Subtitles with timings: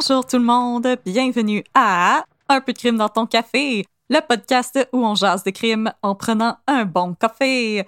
[0.00, 4.78] Bonjour tout le monde, bienvenue à Un peu de crime dans ton café, le podcast
[4.92, 7.84] où on jase de crime en prenant un bon café.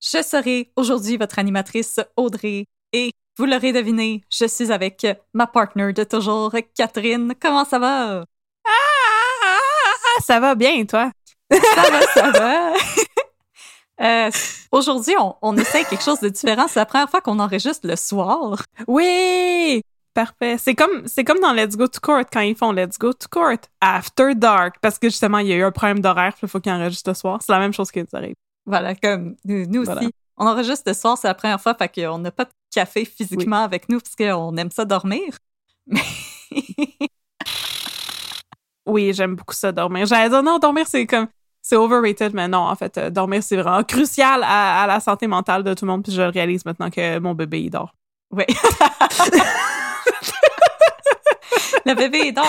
[0.00, 5.92] Je serai aujourd'hui votre animatrice Audrey et vous l'aurez deviné, je suis avec ma partner
[5.92, 7.32] de toujours, Catherine.
[7.40, 8.24] Comment ça va?
[8.66, 11.12] Ah, ça va bien, toi?
[11.52, 12.72] Ça va, ça va.
[14.00, 14.30] Euh,
[14.72, 16.66] aujourd'hui, on, on essaie quelque chose de différent.
[16.66, 18.64] C'est la première fois qu'on enregistre le soir.
[18.88, 19.80] Oui!
[20.14, 20.58] Parfait.
[20.58, 23.28] C'est comme, c'est comme dans Let's Go to Court quand ils font Let's Go to
[23.30, 26.60] Court after dark parce que justement, il y a eu un problème d'horaire, il faut
[26.60, 27.40] qu'ils enregistrent le soir.
[27.40, 28.34] C'est la même chose qui nous arrive.
[28.66, 30.02] Voilà, comme nous, nous Voilà.
[30.02, 30.10] aussi.
[30.36, 33.62] On enregistre le soir, c'est la première fois, fait qu'on n'a pas de café physiquement
[33.64, 35.36] avec nous parce qu'on aime ça dormir.
[35.86, 36.00] Mais
[38.86, 40.06] Oui, j'aime beaucoup ça, dormir.
[40.06, 41.28] J'allais dire non, dormir, c'est comme,
[41.62, 45.26] c'est overrated, mais non, en fait, euh, dormir, c'est vraiment crucial à, à la santé
[45.26, 47.94] mentale de tout le monde, puis je le réalise maintenant que mon bébé, il dort.
[48.32, 48.44] oui.
[51.86, 52.46] le bébé il dort.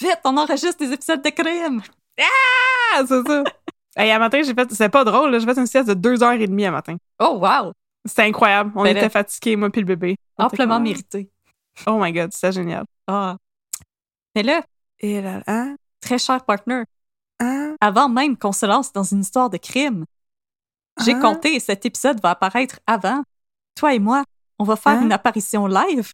[0.00, 1.82] Vite, on enregistre des épisodes de crime.
[2.20, 3.42] Ah, c'est ça.
[3.96, 6.22] Hey, à matin, j'ai fait, c'est pas drôle, là, j'ai fait une sieste de deux
[6.22, 6.96] heures et demie à matin.
[7.18, 7.72] Oh wow,
[8.04, 8.72] C'était incroyable.
[8.76, 10.16] On Ben là- était fatigués, moi puis le bébé.
[10.36, 11.30] On amplement mérité.
[11.86, 12.84] Oh my god, c'était génial.
[13.06, 13.36] Ah.
[14.36, 14.62] Mais là,
[15.00, 15.76] Et là, hein?
[16.00, 16.84] très cher partner,
[17.40, 17.76] Hein?
[17.80, 20.04] avant même qu'on se lance dans une histoire de crime,
[21.04, 21.20] j'ai Hein?
[21.20, 23.22] compté et cet épisode va apparaître avant.
[23.76, 24.24] Toi et moi,
[24.58, 25.02] on va faire Hein?
[25.02, 26.12] une apparition live.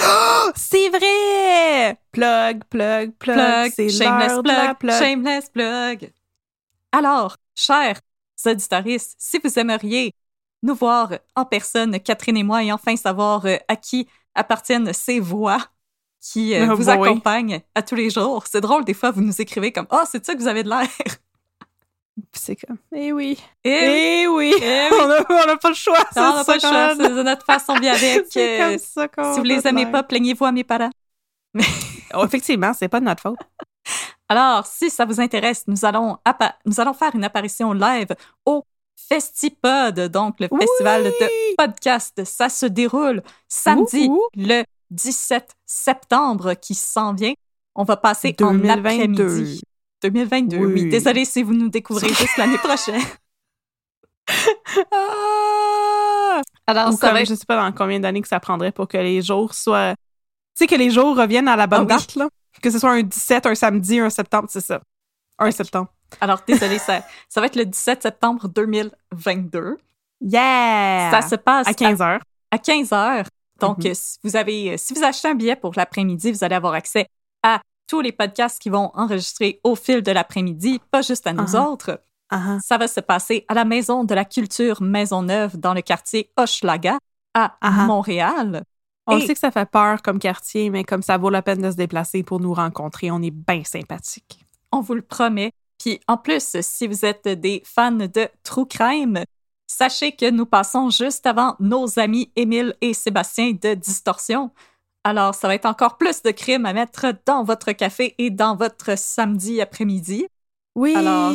[0.00, 1.98] Oh, c'est vrai!
[2.12, 3.36] Plug, plug, plug.
[3.36, 4.98] Plug, c'est shameless plug, plug.
[4.98, 6.12] shameless plug.
[6.92, 8.00] Alors, chers
[8.44, 10.12] auditoristes, si vous aimeriez
[10.62, 15.20] nous voir en personne, Catherine et moi, et enfin savoir euh, à qui appartiennent ces
[15.20, 15.58] voix
[16.20, 18.46] qui euh, Ah, vous bah accompagnent à tous les jours.
[18.46, 20.70] C'est drôle, des fois, vous nous écrivez comme «Ah, c'est ça que vous avez de
[20.70, 20.88] l'air!
[22.32, 24.54] C'est comme, eh oui.» Eh oui!
[24.62, 24.98] Eh oui.
[25.02, 27.14] on n'a on a pas le choix, non, on n'a ça pas le choix, c'est
[27.14, 28.26] de notre façon bien avec.
[28.30, 30.90] C'est euh, comme ça qu'on si vous les aimez pas, plaignez-vous à mes parents.
[32.16, 33.38] Oh, effectivement, c'est pas de notre faute.
[34.28, 36.16] Alors, si ça vous intéresse, nous allons,
[36.64, 38.14] nous allons faire une apparition live
[38.46, 38.64] au
[38.96, 42.24] Festipod, donc le festival de podcast.
[42.24, 47.34] Ça se déroule samedi, le 17 septembre qui s'en vient.
[47.74, 49.24] On va passer en 2022.
[49.24, 49.62] après-midi.
[50.08, 50.72] 2022, oui.
[50.82, 50.88] Oui.
[50.88, 53.00] Désolée si vous nous découvrez juste l'année prochaine.
[54.92, 56.40] Ah!
[56.66, 58.88] Alors, Ou ça comme, va je sais pas dans combien d'années que ça prendrait pour
[58.88, 59.94] que les jours soient...
[60.56, 62.00] Tu sais, que les jours reviennent à la bonne Ah oui.
[62.06, 62.28] date, là.
[62.62, 64.80] Que ce soit un 17, un samedi, un septembre, c'est ça.
[65.38, 65.88] Un septembre.
[66.20, 69.76] Alors, désolée, ça, ça va être le 17 septembre 2022.
[70.20, 71.10] Yeah!
[71.10, 72.20] Ça se passe à 15 heures.
[72.50, 73.24] à 15 heures.
[73.60, 73.90] Donc, Mhm.
[73.90, 76.74] euh, si vous avez, euh, si vous achetez un billet pour l'après-midi, vous allez avoir
[76.74, 77.06] accès
[77.42, 81.44] à tous les podcasts qui vont enregistrer au fil de l'après-midi, pas juste à nous
[81.44, 81.66] Uh-huh.
[81.72, 82.00] autres.
[82.30, 86.30] Ah, Ça va se passer à la Maison de la Culture Maisonneuve dans le quartier
[86.36, 86.98] Hochelaga
[87.34, 87.86] à Uh-huh.
[87.86, 88.64] Montréal.
[89.06, 91.60] On Et- sait que ça fait peur comme quartier, mais comme ça vaut la peine
[91.60, 94.40] de se déplacer pour nous rencontrer, on est bien sympathique.
[94.72, 95.52] On vous le promet.
[95.78, 99.22] Puis en plus, si vous êtes des fans de True Crime,
[99.66, 104.50] sachez que nous passons juste avant nos amis Émile et Sébastien de Distorsion.
[105.04, 108.56] Alors, ça va être encore plus de crimes à mettre dans votre café et dans
[108.56, 110.26] votre samedi après-midi.
[110.74, 110.94] Oui!
[110.96, 111.32] Alors,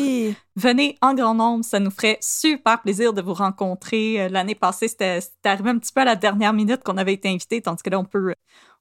[0.56, 4.22] Venez en grand nombre, ça nous ferait super plaisir de vous rencontrer.
[4.22, 7.30] Euh, L'année passée, c'était arrivé un petit peu à la dernière minute qu'on avait été
[7.30, 8.34] invité, tandis que là, on peut,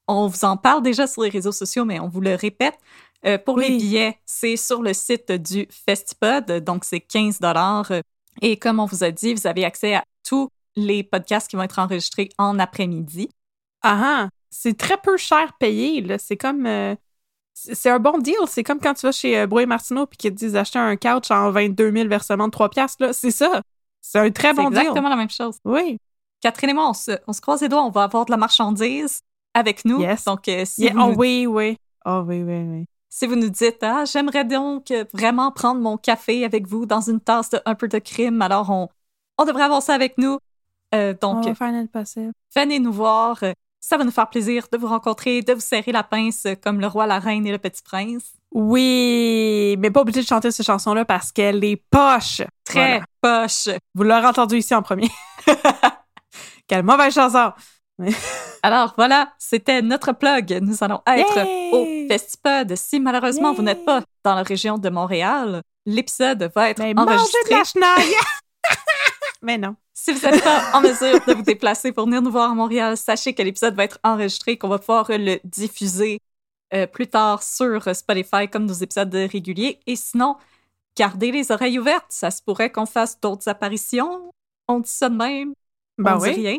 [0.09, 2.79] on vous en parle déjà sur les réseaux sociaux, mais on vous le répète.
[3.27, 7.93] Euh, pour les billets, c'est sur le site du Festipod, donc c'est 15 dollars.
[8.41, 11.63] Et comme on vous a dit, vous avez accès à tous les podcasts qui vont
[11.63, 13.29] être enregistrés en après-midi.
[13.83, 14.29] Ah, ah.
[14.51, 16.01] C'est très peu cher payé.
[16.01, 16.19] là.
[16.19, 16.67] C'est comme.
[16.67, 16.95] euh,
[17.55, 18.37] c'est c'est un bon deal.
[18.47, 20.97] C'est comme quand tu vas chez euh, Brouet Martineau puis qu'ils te disent d'acheter un
[20.97, 23.03] couch en 22 000 versements de 3 piastres.
[23.05, 23.13] là.
[23.13, 23.63] C'est ça.
[24.01, 24.79] C'est un très C'est bon deal.
[24.79, 25.59] exactement la même chose.
[25.65, 25.99] Oui.
[26.41, 28.37] Catherine et moi, on se, on se croise les doigts, on va avoir de la
[28.37, 29.23] marchandise
[29.55, 30.01] avec nous.
[30.01, 30.25] Yes.
[30.25, 31.77] Donc, euh, si, Yeah, oh nous, oui, oui.
[32.07, 32.85] Oh oui, oui, oui.
[33.09, 37.01] si vous nous dites, ah, j'aimerais donc euh, vraiment prendre mon café avec vous dans
[37.01, 38.89] une tasse de un peu de crime, alors on,
[39.37, 40.39] on devrait avoir ça avec nous.
[40.95, 42.33] Euh, donc, on va faire notre possible.
[42.55, 43.43] venez nous voir.
[43.81, 46.81] Ça va nous faire plaisir de vous rencontrer, de vous serrer la pince euh, comme
[46.81, 48.25] le roi, la reine et le petit prince.
[48.53, 52.43] Oui, mais pas obligé de chanter cette chanson-là parce qu'elle est poche.
[52.65, 53.43] Très Voilà.
[53.47, 53.69] poche.
[53.95, 55.09] Vous l'aurez entendu ici en premier.
[56.67, 57.53] Quelle mauvaise chanson.
[58.63, 60.59] Alors voilà, c'était notre plug.
[60.63, 61.71] Nous allons être Yay!
[61.73, 62.75] au Festipod.
[62.77, 67.39] Si malheureusement vous n'êtes pas dans la région de Montréal, l'épisode va être Mais enregistré.
[67.51, 67.97] de la
[69.43, 69.77] mais non.
[70.01, 72.97] Si vous n'êtes pas en mesure de vous déplacer pour venir nous voir à Montréal,
[72.97, 76.21] sachez que l'épisode va être enregistré, qu'on va pouvoir le diffuser
[76.73, 79.81] euh, plus tard sur Spotify comme nos épisodes réguliers.
[79.89, 80.37] Et sinon,
[80.97, 82.07] gardez les oreilles ouvertes.
[82.11, 84.31] Ça se pourrait qu'on fasse d'autres apparitions.
[84.69, 85.53] On dit ça de même.
[85.99, 86.35] Ben on dit oui.
[86.35, 86.59] rien.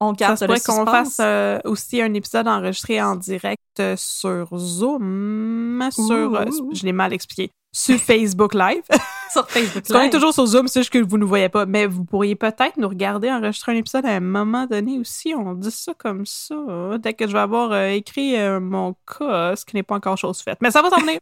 [0.00, 3.62] On Ça garde se le pourrait qu'on fasse euh, aussi un épisode enregistré en direct
[3.78, 6.74] euh, sur Zoom, sur, Ouh.
[6.74, 8.82] je l'ai mal expliqué, sur Facebook Live.
[9.32, 9.82] sur Facebook.
[9.82, 10.12] Parce qu'on est Live.
[10.12, 11.66] toujours sur Zoom, c'est juste que vous ne voyez pas.
[11.66, 15.34] Mais vous pourriez peut-être nous regarder enregistrer un épisode à un moment donné aussi.
[15.34, 16.56] On dit ça comme ça.
[16.98, 20.18] Dès que je vais avoir euh, écrit euh, mon cas, ce qui n'est pas encore
[20.18, 20.58] chose faite.
[20.60, 21.20] Mais ça va s'en venir.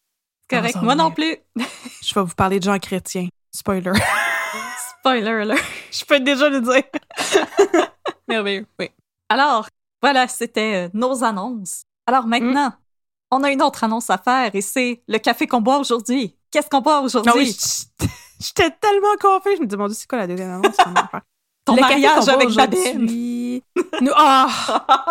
[0.48, 0.76] Correct.
[0.82, 1.36] Moi non plus.
[2.02, 3.28] Je vais vous parler de gens chrétiens.
[3.52, 3.92] Spoiler.
[4.98, 5.62] Spoiler alert.
[5.92, 6.82] je peux déjà le dire.
[8.28, 8.66] Merveilleux.
[8.78, 8.90] Oui.
[9.28, 9.68] Alors,
[10.02, 11.82] voilà, c'était euh, nos annonces.
[12.06, 12.76] Alors maintenant, Mm.
[13.30, 16.36] On a une autre annonce à faire et c'est le café qu'on boit aujourd'hui.
[16.50, 17.32] Qu'est-ce qu'on boit aujourd'hui?
[17.34, 17.56] Ah oui,
[18.40, 19.56] j'étais tellement confus.
[19.56, 20.76] Je me dis, mon Dieu, c'est quoi la deuxième annonce?
[20.76, 21.20] qu'on va faire?
[21.64, 23.60] Ton Le mariage avec Babine.
[24.00, 24.48] Nous, ah!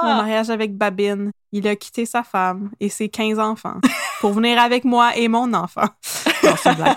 [0.03, 1.31] Mon mariage avec Babine.
[1.51, 3.79] Il a quitté sa femme et ses 15 enfants
[4.19, 5.87] pour venir avec moi et mon enfant.
[6.65, 6.95] Non.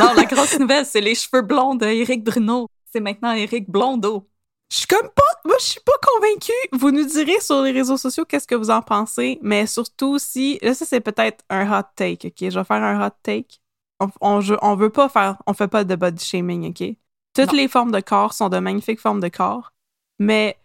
[0.00, 2.66] Non, la grosse nouvelle, c'est les cheveux blonds d'Éric Bruno.
[2.90, 4.26] C'est maintenant Éric Blondeau.
[4.74, 6.52] Je suis comme pas, moi, je suis pas convaincue.
[6.72, 10.58] Vous nous direz sur les réseaux sociaux qu'est-ce que vous en pensez, mais surtout si,
[10.62, 12.50] là, ça, c'est peut-être un hot take, OK?
[12.50, 13.60] Je vais faire un hot take.
[14.00, 16.96] On, on, veut pas faire, on fait pas de body shaming, OK?
[17.36, 17.56] Toutes Non.
[17.56, 19.70] les formes de corps sont de magnifiques formes de corps,
[20.18, 20.58] mais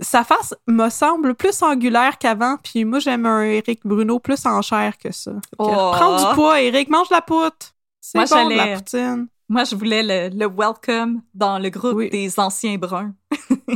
[0.00, 4.62] sa face me semble plus angulaire qu'avant, puis moi, j'aime un Eric Bruno plus en
[4.62, 5.32] chair que ça.
[5.58, 5.66] Oh.
[5.92, 7.74] Prends du poids, Eric, mange la poutre.
[8.00, 9.26] C'est Moi, bon, de la j'allais- poutine.
[9.48, 12.10] Moi, je voulais le, le welcome dans le groupe Oui.
[12.10, 13.14] des anciens bruns,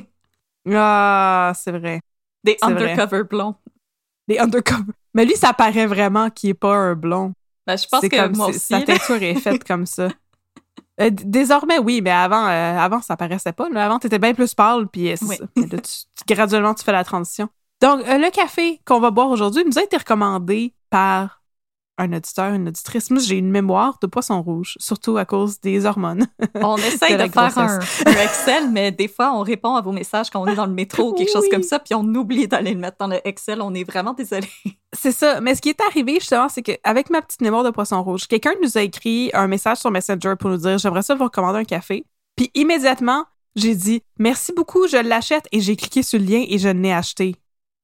[0.68, 2.00] Ah, c'est vrai.
[2.44, 2.90] des C'est vrai.
[2.92, 3.54] undercover blonds.
[4.28, 4.92] Les undercover.
[5.14, 7.32] Mais lui, ça paraît vraiment qu'il est pas un blond.
[7.66, 8.58] Ben, je pense que comme moi aussi.
[8.60, 10.08] Sa teinture est faite comme ça.
[11.00, 13.68] Euh, désormais, oui, mais avant, euh, avant ça paraissait pas.
[13.68, 13.84] là.
[13.86, 15.36] Avant, t'étais bien plus pâle, puis euh, Oui.
[15.56, 17.48] là, tu- tu- graduellement, tu fais la transition.
[17.82, 21.36] Donc, euh, le café qu'on va boire aujourd'hui nous a été recommandé par
[21.98, 23.10] un auditeur, une auditrice.
[23.10, 26.26] Moi, j'ai une mémoire de poisson rouge, surtout à cause des hormones.
[26.54, 30.40] On essaye de faire un, Excel, mais des fois, on répond à vos messages quand
[30.40, 32.81] on est dans le métro ou quelque chose comme ça, puis on oublie d'aller le
[32.81, 33.62] mettre dans le Excel.
[33.62, 34.48] On est vraiment désolé.
[34.93, 35.40] C'est ça.
[35.40, 38.54] Mais ce qui est arrivé, justement, c'est qu'avec ma petite mémoire de poisson rouge, quelqu'un
[38.62, 41.64] nous a écrit un message sur Messenger pour nous dire J'aimerais ça vous recommander un
[41.64, 42.06] café.
[42.37, 43.25] Puis immédiatement,
[43.56, 45.49] j'ai dit Merci beaucoup, je l'achète.
[45.52, 47.37] Et j'ai cliqué sur le lien et je l'ai acheté.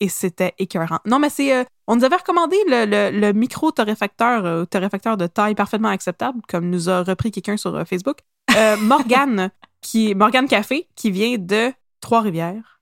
[0.04, 0.98] Et c'était écœurant.
[1.06, 1.54] Non, mais c'est.
[1.54, 6.40] euh, on nous avait recommandé le, le- le micro-torréfacteur, euh, torréfacteur de taille parfaitement acceptable,
[6.48, 8.18] comme nous a repris quelqu'un sur euh, Facebook.
[8.80, 12.80] Morgane, qui, Morgane Café, qui vient de Trois-Rivières.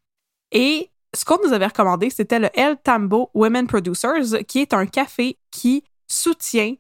[0.53, 4.87] Et ce qu'on nous avait recommandé, c'était le El Tambo Women Producers, qui est un
[4.87, 6.75] café qui soutient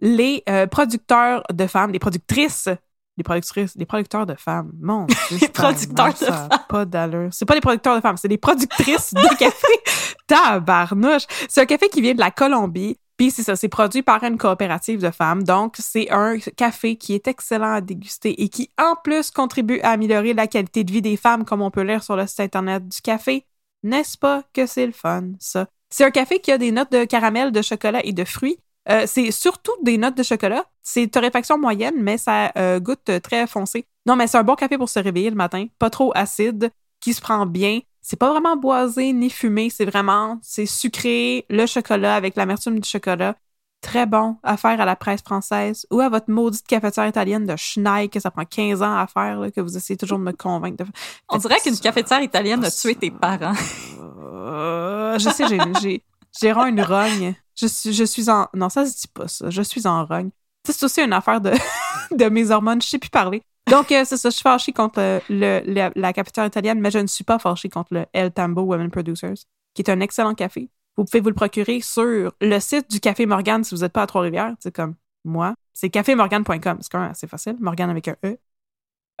[0.00, 2.68] les producteurs de femmes, les productrices,
[3.18, 4.70] les productrices, les producteurs de femmes.
[4.80, 7.28] Mon Dieu, Les producteurs de a Pas d'allure.
[7.32, 9.66] C'est pas les producteurs de femmes, c'est les productrices de café.
[10.28, 11.24] Tabarnouche.
[11.48, 12.96] C'est un café qui vient de la Colombie.
[13.16, 15.42] Puis c'est ça, c'est produit par une coopérative de femmes.
[15.42, 19.90] Donc, c'est un café qui est excellent à déguster et qui, en plus, contribue à
[19.90, 22.86] améliorer la qualité de vie des femmes, comme on peut lire sur le site Internet
[22.86, 23.44] du café.
[23.82, 25.66] N'est-ce pas que c'est le fun, ça?
[25.90, 28.58] C'est un café qui a des notes de caramel, de chocolat et de fruits.
[28.90, 30.64] Euh, c'est surtout des notes de chocolat.
[30.82, 33.86] C'est torréfaction moyenne, mais ça euh, goûte très foncé.
[34.06, 35.66] Non, mais c'est un bon café pour se réveiller le matin.
[35.78, 37.80] Pas trop acide, qui se prend bien.
[38.00, 39.68] C'est pas vraiment boisé ni fumé.
[39.68, 43.36] C'est vraiment, c'est sucré, le chocolat avec l'amertume du chocolat.
[43.80, 47.54] Très bon à faire à la presse française ou à votre maudite cafetière italienne de
[47.54, 50.32] Schneid que ça prend 15 ans à faire, là, que vous essayez toujours de me
[50.32, 50.84] convaincre.
[50.84, 50.90] De...
[51.28, 53.54] On dirait qu'une cafetière italienne a tué tes parents.
[54.00, 56.02] Euh, je sais, j'ai,
[56.40, 57.34] j'ai, une rogne.
[57.60, 58.46] Je suis, je suis en.
[58.54, 59.50] Non, ça se dit pas, ça.
[59.50, 60.30] Je suis en rogne.
[60.64, 61.52] C'est aussi une affaire de,
[62.16, 62.80] de mes hormones.
[62.82, 63.42] Je sais plus parler.
[63.70, 64.30] Donc, euh, c'est ça.
[64.30, 67.38] Je suis fâchée contre euh, le, le- la cafetière italienne, mais je ne suis pas
[67.38, 69.34] fâchée contre le El Tambo Women Producers,
[69.74, 70.70] qui est un excellent café.
[70.96, 74.02] Vous pouvez vous le procurer sur le site du Café Morgane si vous n'êtes pas
[74.02, 74.54] à Trois-Rivières.
[74.60, 75.54] C'est comme moi.
[75.72, 76.78] C'est cafémorgane.com.
[76.80, 77.56] C'est quand même assez facile.
[77.60, 78.36] Morgane avec un E.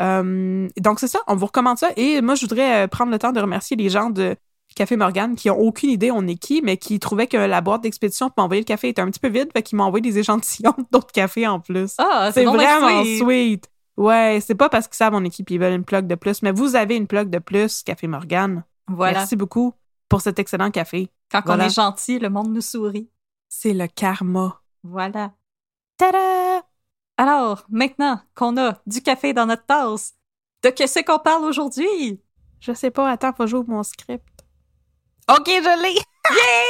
[0.00, 1.20] Euh, donc, c'est ça.
[1.26, 1.90] On vous recommande ça.
[1.96, 4.36] Et moi, je voudrais euh, prendre le temps de remercier les gens de
[4.74, 7.82] Café Morgane qui ont aucune idée on est qui, mais qui trouvaient que la boîte
[7.82, 10.18] d'expédition pour m'envoyer le café était un petit peu vide, fait qu'ils m'ont envoyé des
[10.18, 11.94] échantillons d'autres cafés en plus.
[11.98, 13.18] Ah, c'est vraiment sweet.
[13.18, 13.70] sweet.
[13.96, 16.52] Ouais, c'est pas parce qu'ils savent mon équipe, ils veulent une plug de plus, mais
[16.52, 18.62] vous avez une plug de plus, Café Morgane.
[18.86, 19.18] Voilà.
[19.18, 19.74] Merci beaucoup
[20.08, 21.10] pour cet excellent café.
[21.32, 21.64] Quand Voilà.
[21.64, 23.10] on est gentil, le monde nous sourit.
[23.48, 24.60] C'est le karma.
[24.84, 25.32] Voilà.
[25.96, 26.62] Tada!
[27.16, 30.14] Alors, maintenant qu'on a du café dans notre tasse,
[30.62, 32.20] de qu'est-ce qu'on parle aujourd'hui?
[32.60, 34.37] Je sais pas, attends, faut jouer mon script.
[35.28, 35.98] OK, je l'ai!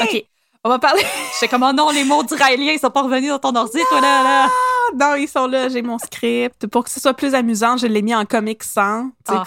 [0.02, 0.24] OK,
[0.64, 1.02] on va parler.
[1.32, 4.00] Je sais comment non, les mots d'Iraélien, ils sont pas revenus dans ton ordi, toi,
[4.00, 4.48] là, là.
[4.96, 6.66] Non, ils sont là, j'ai mon script.
[6.66, 9.10] Pour que ce soit plus amusant, je l'ai mis en comic sans.
[9.28, 9.44] Ah.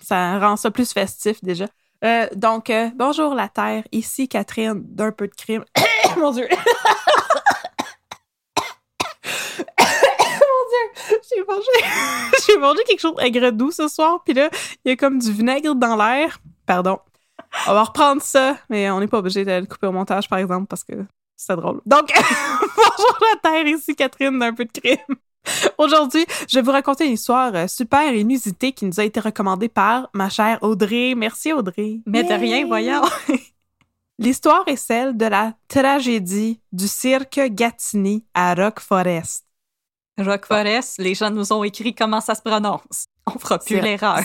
[0.00, 1.66] ça rend ça plus festif déjà.
[2.04, 5.64] Euh, donc, euh, bonjour la Terre, ici Catherine d'un peu de crime.
[6.16, 6.48] mon Dieu!
[6.48, 6.64] mon
[10.70, 11.18] Dieu!
[11.34, 11.66] J'ai mangé...
[12.46, 14.48] j'ai mangé quelque chose aigre doux ce soir, puis là,
[14.84, 16.38] il y a comme du vinaigre dans l'air.
[16.66, 16.98] Pardon.
[17.66, 20.38] On va reprendre ça, mais on n'est pas obligé de le couper au montage, par
[20.38, 20.94] exemple, parce que
[21.36, 21.80] c'est drôle.
[21.86, 22.12] Donc,
[22.76, 25.16] bonjour la Terre, ici Catherine d'un peu de crime.
[25.78, 29.68] Aujourd'hui, je vais vous raconter une histoire euh, super inusitée qui nous a été recommandée
[29.68, 31.14] par ma chère Audrey.
[31.14, 32.00] Merci Audrey.
[32.06, 33.02] Mais de rien, voyons.
[34.18, 39.44] L'histoire est celle de la tragédie du cirque Gatineau à Rock Forest.
[40.18, 43.06] Rock Forest, les gens nous ont écrit comment ça se prononce.
[43.26, 44.20] On fera plus l'erreur.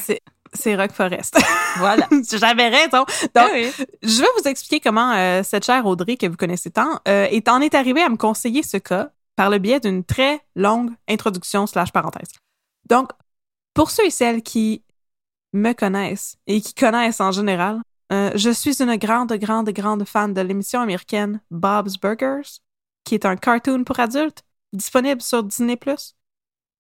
[0.54, 1.40] C'est Rock Forest.
[1.78, 2.08] Voilà.
[2.32, 3.06] J'avais raison.
[3.36, 3.72] Donc, oui.
[4.02, 7.48] je vais vous expliquer comment euh, cette chère Audrey, que vous connaissez tant, euh, est
[7.48, 11.66] en est arrivée à me conseiller ce cas par le biais d'une très longue introduction
[11.68, 12.30] slash parenthèse.
[12.90, 13.12] Donc,
[13.74, 14.84] pour ceux et celles qui
[15.54, 20.34] me connaissent et qui connaissent en général, euh, je suis une grande, grande, grande fan
[20.34, 22.60] de l'émission américaine Bob's Burgers,
[23.04, 25.80] qui est un cartoon pour adultes disponible sur Disney+.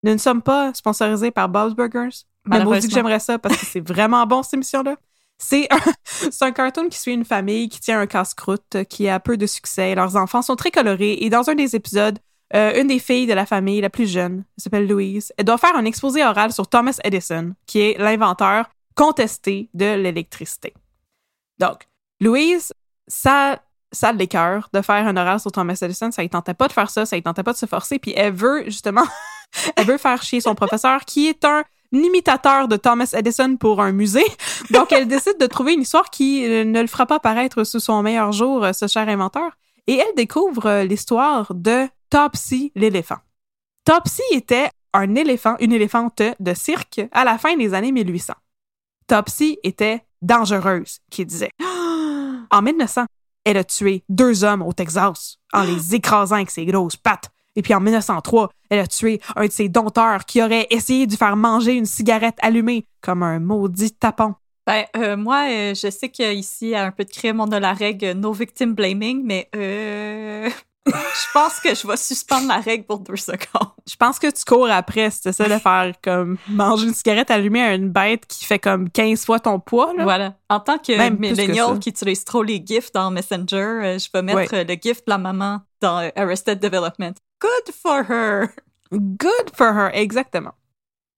[0.04, 3.66] Nous ne sommes pas sponsorisés par Bob's Burgers, mais aussi que j'aimerais ça parce que
[3.66, 4.96] c'est vraiment bon cette émission-là.
[5.38, 5.78] C'est un,
[6.48, 9.46] un cartoon qui suit une famille qui tient un casse-croûte, euh, qui a peu de
[9.46, 9.96] succès.
[9.96, 12.20] Leurs enfants sont très colorés et dans un des épisodes,
[12.56, 15.58] euh, une des filles de la famille, la plus jeune, elle s'appelle Louise, elle doit
[15.58, 20.74] faire un exposé oral sur Thomas Edison, qui est l'inventeur contesté de l'électricité.
[21.60, 21.88] Donc,
[22.20, 22.74] Louise,
[23.08, 26.12] ça, ça l'écœure de faire un oral sur Thomas Edison.
[26.12, 28.00] Ça ne tentait pas de faire ça, ça ne tentait pas de se forcer.
[28.00, 29.06] Puis elle veut, justement,
[29.76, 33.92] elle veut faire chier son professeur, qui est un imitateur de Thomas Edison pour un
[33.92, 34.26] musée.
[34.72, 38.02] Donc, elle décide de trouver une histoire qui ne le fera pas paraître sous son
[38.04, 39.52] meilleur jour, euh, ce cher inventeur.
[39.88, 43.18] Et elle découvre euh, l'histoire de Topsy l'éléphant.
[43.86, 48.34] Topsy était un éléphant, une éléphante de cirque à la fin des années 1800.
[49.08, 51.52] Topsy était dangereuse, qui disait.
[52.52, 53.06] En 1900,
[53.46, 57.30] elle a tué deux hommes au Texas en les écrasant avec ses grosses pattes.
[57.56, 61.16] Et puis en 1903, elle a tué un de ses dompteurs qui aurait essayé de
[61.16, 64.36] faire manger une cigarette allumée comme un maudit tapon.
[64.68, 67.74] Ben, euh, moi, euh, je sais qu'ici, à un peu de crime, on a la
[67.74, 70.48] règle no victim blaming, mais euh,
[70.88, 70.94] je
[71.34, 73.70] pense que je vais suspendre la règle pour deux secondes.
[73.90, 77.64] Je pense que tu cours après, c'était ça de faire comme manger une cigarette allumée
[77.64, 79.92] à une bête qui fait comme 15 fois ton poids.
[79.98, 80.04] Là.
[80.04, 80.36] Voilà.
[80.50, 84.08] En tant que Même que millennial qui utilise trop les gifs dans Messenger, euh, je
[84.14, 84.64] vais mettre Ouais.
[84.66, 87.14] le gif de la maman dans Arrested Development.
[87.42, 88.50] Good for her!
[88.92, 90.52] Good for her, exactement.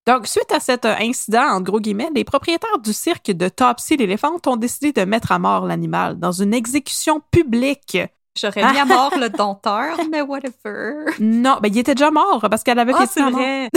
[0.08, 3.98] Donc, suite à cet euh, incident, en gros guillemets, les propriétaires du cirque de Topsy
[3.98, 7.98] l'éléphant ont décidé de mettre à mort l'animal dans une exécution publique.
[8.40, 11.06] J'aurais mis à mort le dompteur, mais whatever.
[11.20, 13.70] Non, ben il était déjà mort parce qu'elle avait Ah, été c'est vrai!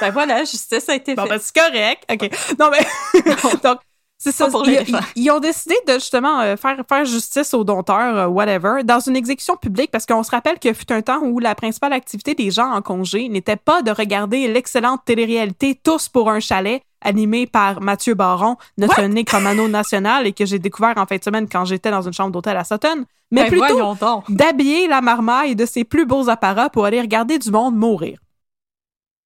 [0.00, 1.30] ben voilà, justice a été Bon, faite.
[1.32, 2.04] ben, c'est correct.
[2.10, 2.58] OK.
[2.58, 2.86] Non, mais.
[3.64, 3.80] Donc,
[4.26, 4.46] c'est ça.
[4.46, 8.82] Pas pour ils, ont décidé de justement euh, faire, faire justice aux dompteurs, euh, whatever,
[8.84, 11.92] dans une exécution publique parce qu'on se rappelle qu'il fut un temps où la principale
[11.92, 16.82] activité des gens en congé n'était pas de regarder l'excellente télé-réalité Tous pour un chalet
[17.00, 21.48] animé par Mathieu Baron, notre nécromano national et que j'ai découvert en fin de semaine
[21.48, 23.94] quand j'étais dans une chambre d'hôtel à Sutton, mais ben plutôt
[24.28, 28.18] d'habiller la marmaille de ses plus beaux apparats pour aller regarder du monde mourir.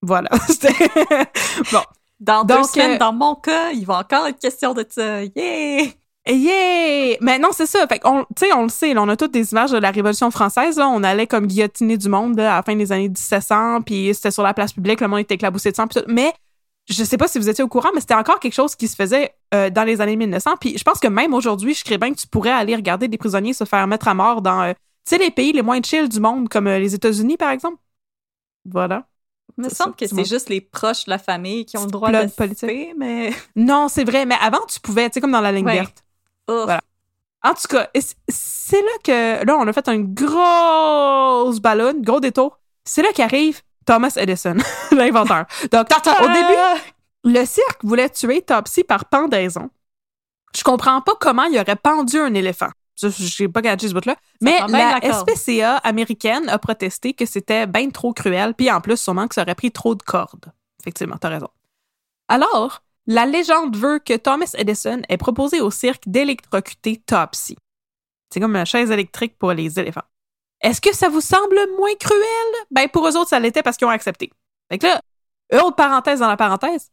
[0.02, 0.28] Voilà.
[1.72, 1.80] Bon.
[2.20, 5.24] Dans deux semaines, euh, dans mon cas, il va encore être question de ça.
[5.24, 5.86] Yeah!
[6.28, 7.16] Yeah!
[7.22, 7.86] Mais non, c'est ça.
[7.86, 9.90] Fait qu'on, tu sais, on le sait, là, on a toutes des images de la
[9.90, 10.76] Révolution française.
[10.76, 10.88] Là.
[10.88, 14.30] On allait comme guillotiner du monde là, à la fin des années 1700, puis c'était
[14.30, 15.86] sur la place publique, le monde était éclaboussé de sang.
[15.86, 16.06] puis tout.
[16.12, 16.32] Mais
[16.88, 18.96] je sais pas si vous étiez au courant, mais c'était encore quelque chose qui se
[18.96, 20.56] faisait euh, dans les années 1900.
[20.60, 23.18] Puis je pense que même aujourd'hui, je crée bien que tu pourrais aller regarder des
[23.18, 24.72] prisonniers se faire mettre à mort dans, euh,
[25.06, 27.76] tu sais, les pays les moins chill du monde, comme euh, les États-Unis, par exemple.
[28.64, 29.06] Voilà.
[29.60, 31.90] Il me semble ça, que c'est juste les proches de la famille qui ont le
[31.90, 33.32] droit d'assister, mais...
[33.56, 35.74] Non, c'est vrai, mais avant, tu pouvais, tu sais, comme dans la ligne Ouais.
[35.76, 36.04] verte.
[36.48, 36.64] Ouf.
[36.64, 36.80] Voilà.
[37.42, 37.88] En tout cas,
[38.28, 42.58] c'est là que, là, on a fait une grosse ballonne, gros détour.
[42.84, 44.56] C'est là qu'arrive Thomas Edison,
[44.92, 45.46] l'inventeur.
[45.72, 45.86] Donc,
[46.22, 46.58] au début,
[47.24, 49.70] le cirque voulait tuer Topsy par pendaison.
[50.56, 52.70] Je comprends pas comment il aurait pendu un éléphant.
[53.00, 54.16] Je j'ai pas gagé ce bout-là.
[54.40, 55.00] Mais la.
[55.00, 59.42] SPCA américaine a protesté que c'était bien trop cruel, puis en plus, sûrement que ça
[59.42, 60.52] aurait pris trop de cordes.
[60.80, 61.48] Effectivement, t'as raison.
[62.28, 67.56] Alors, la légende veut que Thomas Edison ait proposé au cirque d'électrocuter Topsy.
[68.32, 70.04] C'est comme une chaise électrique pour les éléphants.
[70.60, 72.66] Est-ce que ça vous semble moins cruel?
[72.70, 74.30] Ben, pour eux autres, ça l'était parce qu'ils ont accepté.
[74.70, 75.00] Fait que là,
[75.62, 76.90] autre parenthèse dans la parenthèse.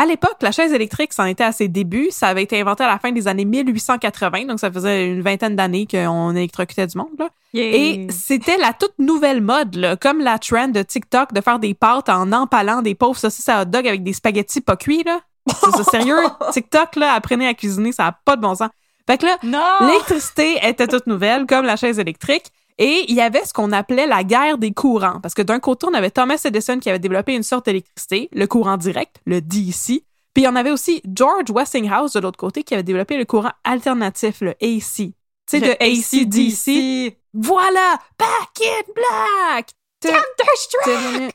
[0.00, 2.06] À l'époque, la chaise électrique, ça en était à ses débuts.
[2.10, 5.56] Ça avait été inventé à la fin des années 1880, donc ça faisait une vingtaine
[5.56, 7.08] d'années qu'on électrocutait du monde.
[7.18, 7.30] Là.
[7.52, 11.74] Et c'était la toute nouvelle mode, là, comme la trend de TikTok de faire des
[11.74, 15.02] pâtes en empalant des pauvres saucisses à hot dog avec des spaghettis pas cuits.
[15.04, 15.18] Là.
[15.48, 16.20] C'est sérieux,
[16.52, 18.68] TikTok, là, apprenez à cuisiner, ça n'a pas de bon sens.
[19.08, 19.88] Fait que là, Non!
[19.88, 22.52] L'électricité était toute nouvelle, comme la chaise électrique.
[22.78, 25.20] Et il y avait ce qu'on appelait la guerre des courants.
[25.20, 28.46] Parce que d'un côté, on avait Thomas Edison qui avait développé une sorte d'électricité, le
[28.46, 30.04] courant direct, le DC.
[30.32, 34.40] Puis on avait aussi George Westinghouse de l'autre côté qui avait développé le courant alternatif,
[34.40, 34.96] le AC.
[34.96, 35.14] Tu
[35.46, 37.16] sais, de ACDC.
[37.34, 37.98] Voilà!
[38.18, 39.70] Back in black!
[40.00, 41.34] Counter-Strike!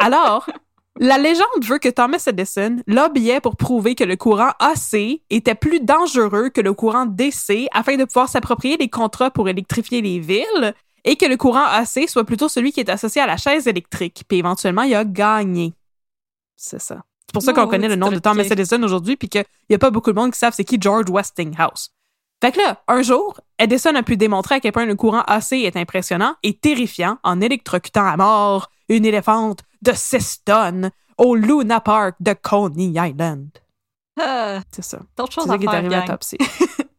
[0.00, 0.46] Alors,
[1.02, 5.80] la légende veut que Thomas Edison lobbyait pour prouver que le courant AC était plus
[5.80, 10.74] dangereux que le courant DC afin de pouvoir s'approprier des contrats pour électrifier les villes
[11.02, 14.22] et que le courant AC soit plutôt celui qui est associé à la chaise électrique.
[14.28, 15.72] Puis éventuellement, il a gagné.
[16.56, 17.02] C'est ça.
[17.26, 18.44] C'est pour ça qu'on Oh, connaît le nom de Thomas.
[18.44, 21.10] Edison aujourd'hui puis qu'il n'y a pas beaucoup de monde qui savent c'est qui George
[21.10, 21.90] Westinghouse.
[22.40, 25.52] Fait que là, un jour, Edison a pu démontrer à quel point le courant AC
[25.52, 31.80] est impressionnant et terrifiant en électrocutant à mort une éléphante de 6 tonnes au Luna
[31.80, 33.48] Park de Coney Island.
[34.20, 34.98] Ah, C'est ça.
[35.16, 36.18] D'autres C'est choses à faire, arrivé gang.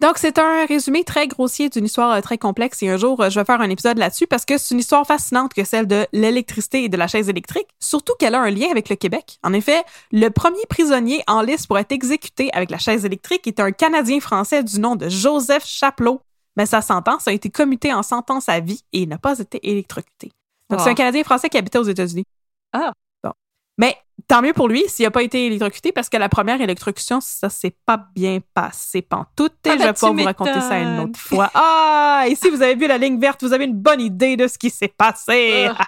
[0.00, 3.30] Donc, c'est un résumé très grossier d'une histoire euh, très complexe et un jour, euh,
[3.30, 6.06] je vais faire un épisode là-dessus parce que c'est une histoire fascinante que celle de
[6.12, 9.38] l'électricité et de la chaise électrique, surtout qu'elle a un lien avec le Québec.
[9.42, 13.58] En effet, le premier prisonnier en liste pour être exécuté avec la chaise électrique est
[13.58, 16.20] un Canadien français du nom de Joseph Chapelot.
[16.56, 19.58] Mais sa sentence a été commutée en sentence à vie et il n'a pas été
[19.68, 20.30] électrocuté.
[20.70, 20.84] Donc, Oh.
[20.84, 22.24] c'est un Canadien français qui habitait aux États-Unis.
[22.72, 22.92] Ah.
[23.24, 23.32] Bon.
[23.78, 27.20] Mais tant mieux pour lui s'il n'a pas été électrocuté parce que la première électrocution,
[27.20, 29.54] ça s'est pas bien passé pantoute.
[29.64, 31.50] Et Ah, je ben, vais pouvoir vous raconter ça une autre fois.
[31.54, 32.24] Ah!
[32.28, 34.58] Et si vous avez vu la ligne verte, vous avez une bonne idée de ce
[34.58, 35.68] qui s'est passé.
[35.70, 35.86] Ah.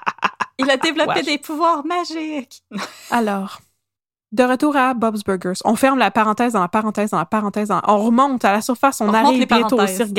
[0.58, 2.62] Il a développé des pouvoirs magiques.
[3.10, 3.60] Alors,
[4.32, 5.58] de retour à Bob's Burgers.
[5.64, 7.68] On ferme la parenthèse dans la parenthèse dans la parenthèse.
[7.68, 9.00] dans- On remonte à la surface.
[9.00, 10.10] On, arrive bientôt au cirque.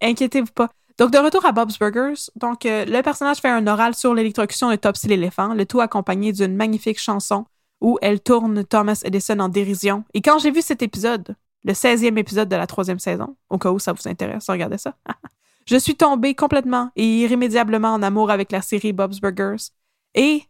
[0.00, 0.70] Inquiétez-vous pas.
[1.00, 2.28] Donc, de retour à Bob's Burgers.
[2.36, 6.30] Donc, euh, le personnage fait un oral sur l'électrocution de Topsy l'éléphant, le tout accompagné
[6.30, 7.46] d'une magnifique chanson
[7.80, 10.04] où elle tourne Thomas Edison en dérision.
[10.12, 11.34] Et quand j'ai vu cet épisode,
[11.64, 14.94] le 16e épisode de la troisième saison, au cas où ça vous intéresse, regardez ça.
[15.66, 19.70] Je suis tombée complètement et irrémédiablement en amour avec la série Bob's Burgers.
[20.14, 20.42] Et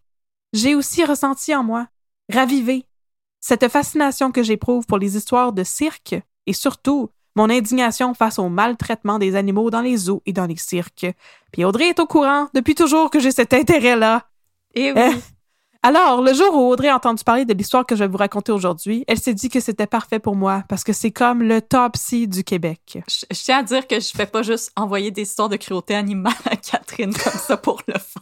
[0.52, 1.86] j'ai aussi ressenti en moi,
[2.32, 2.86] ravivé,
[3.38, 8.48] cette fascination que j'éprouve pour les histoires de cirque et surtout mon indignation face au
[8.48, 11.06] maltraitement des animaux dans les zoos et dans les cirques.
[11.52, 14.26] Puis Audrey est au courant depuis toujours que j'ai cet intérêt-là.
[14.74, 15.20] Et Euh, oui.
[15.82, 18.52] Alors, le jour où Audrey a entendu parler de l'histoire que je vais vous raconter
[18.52, 21.96] aujourd'hui, elle s'est dit que c'était parfait pour moi parce que c'est comme le top
[21.96, 22.98] C du Québec.
[23.08, 25.94] Je, je tiens à dire que je fais pas juste envoyer des histoires de cruauté
[25.94, 28.20] animale à Catherine comme ça pour le fun.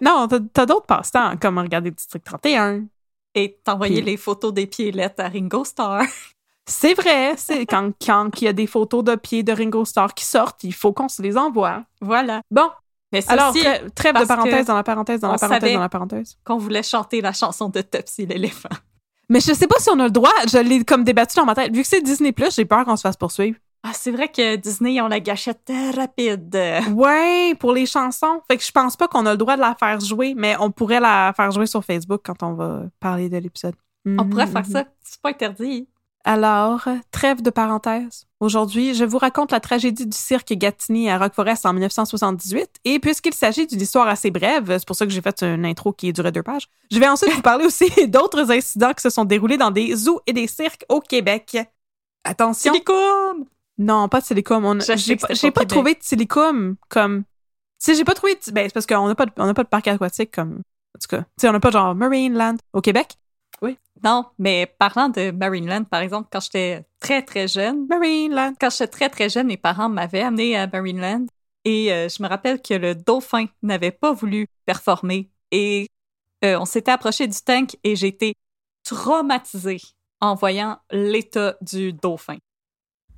[0.00, 2.84] Non, t'as- t'as d'autres passe-temps, comme regarder District 31.
[3.34, 6.02] Et t'envoyer Puis- les photos des pieds lettres à Ringo Starr.
[6.68, 10.14] C'est vrai, c'est quand, quand il y a des photos de pieds de Ringo Starr
[10.14, 11.84] qui sortent, il faut qu'on se les envoie.
[12.00, 12.40] Voilà.
[12.50, 12.68] Bon,
[13.12, 13.62] Mais c'est alors, aussi
[13.94, 16.36] trêve de parenthèse dans la parenthèse, dans la parenthèse, dans la parenthèse.
[16.44, 18.68] qu'on voulait chanter la chanson de Topsy l'éléphant.
[19.28, 21.54] Mais je sais pas si on a le droit, je l'ai comme débattu dans ma
[21.54, 21.74] tête.
[21.74, 23.58] Vu que c'est Disney+, j'ai peur qu'on se fasse poursuivre.
[23.82, 26.56] Ah, c'est vrai que Disney, ils ont la gâchette très rapide.
[26.92, 28.40] Ouais, pour les chansons.
[28.48, 30.72] Fait que je pense pas qu'on a le droit de la faire jouer, mais on
[30.72, 33.74] pourrait la faire jouer sur Facebook quand on va parler de l'épisode.
[34.04, 34.72] On pourrait Mhm, faire mhm.
[34.72, 34.84] ça.
[35.02, 35.88] C'est pas interdit.
[36.28, 38.26] Alors, trêve de parenthèse.
[38.40, 42.68] Aujourd'hui, je vous raconte la tragédie du cirque Gatineau à Rock-Forest en 1978.
[42.84, 45.92] Et puisqu'il s'agit d'une histoire assez brève, c'est pour ça que j'ai fait une intro
[45.92, 49.24] qui durait deux pages, je vais ensuite vous parler aussi d'autres incidents qui se sont
[49.24, 51.56] déroulés dans des zoos et des cirques au Québec.
[52.24, 52.72] Attention.
[52.72, 53.44] Silicum!
[53.78, 54.64] Non, pas de silicum.
[54.64, 55.16] On- J'ai
[55.52, 57.22] pas, trouvé de silicum comme.
[57.78, 58.34] Sais, j'ai pas trouvé.
[58.34, 60.62] de- Ben, c'est parce qu'on n'a pas, de- on n'a pas de parc aquatique comme
[60.96, 63.14] En tout cas, on n'a pas genre Marineland au Québec.
[64.04, 68.52] Non, mais parlant de Marineland, par exemple, quand j'étais très, très jeune, Marineland.
[68.60, 71.24] quand j'étais très, très jeune, mes parents m'avaient amené à Marineland
[71.64, 75.88] et euh, je me rappelle que le dauphin n'avait pas voulu performer et
[76.44, 78.34] euh, on s'était approché du tank et j'ai été
[78.84, 79.80] traumatisée
[80.20, 82.36] en voyant l'état du dauphin.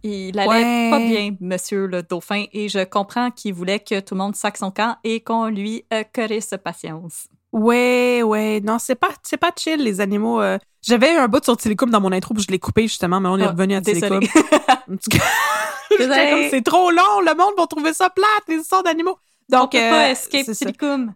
[0.05, 0.90] Il allait Ouais.
[0.90, 4.57] pas bien, monsieur le dauphin, et je comprends qu'il voulait que tout le monde saque
[4.57, 7.27] son camp et qu'on lui euh, corrige patience.
[7.52, 8.61] Ouais, ouais.
[8.61, 10.40] Non, c'est pas, c'est pas chill, les animaux.
[10.40, 10.58] euh.
[10.82, 13.38] J'avais un bout sur Télécom dans mon intro, puis je l'ai coupé justement, mais on
[13.38, 14.20] est Ah, revenu à Télécom.
[16.50, 19.18] c'est trop long, le monde va trouver ça plate, les histoires d'animaux.
[19.48, 20.66] Donc, on peut euh, pas escape c'est ça.
[20.66, 21.14] Télécom.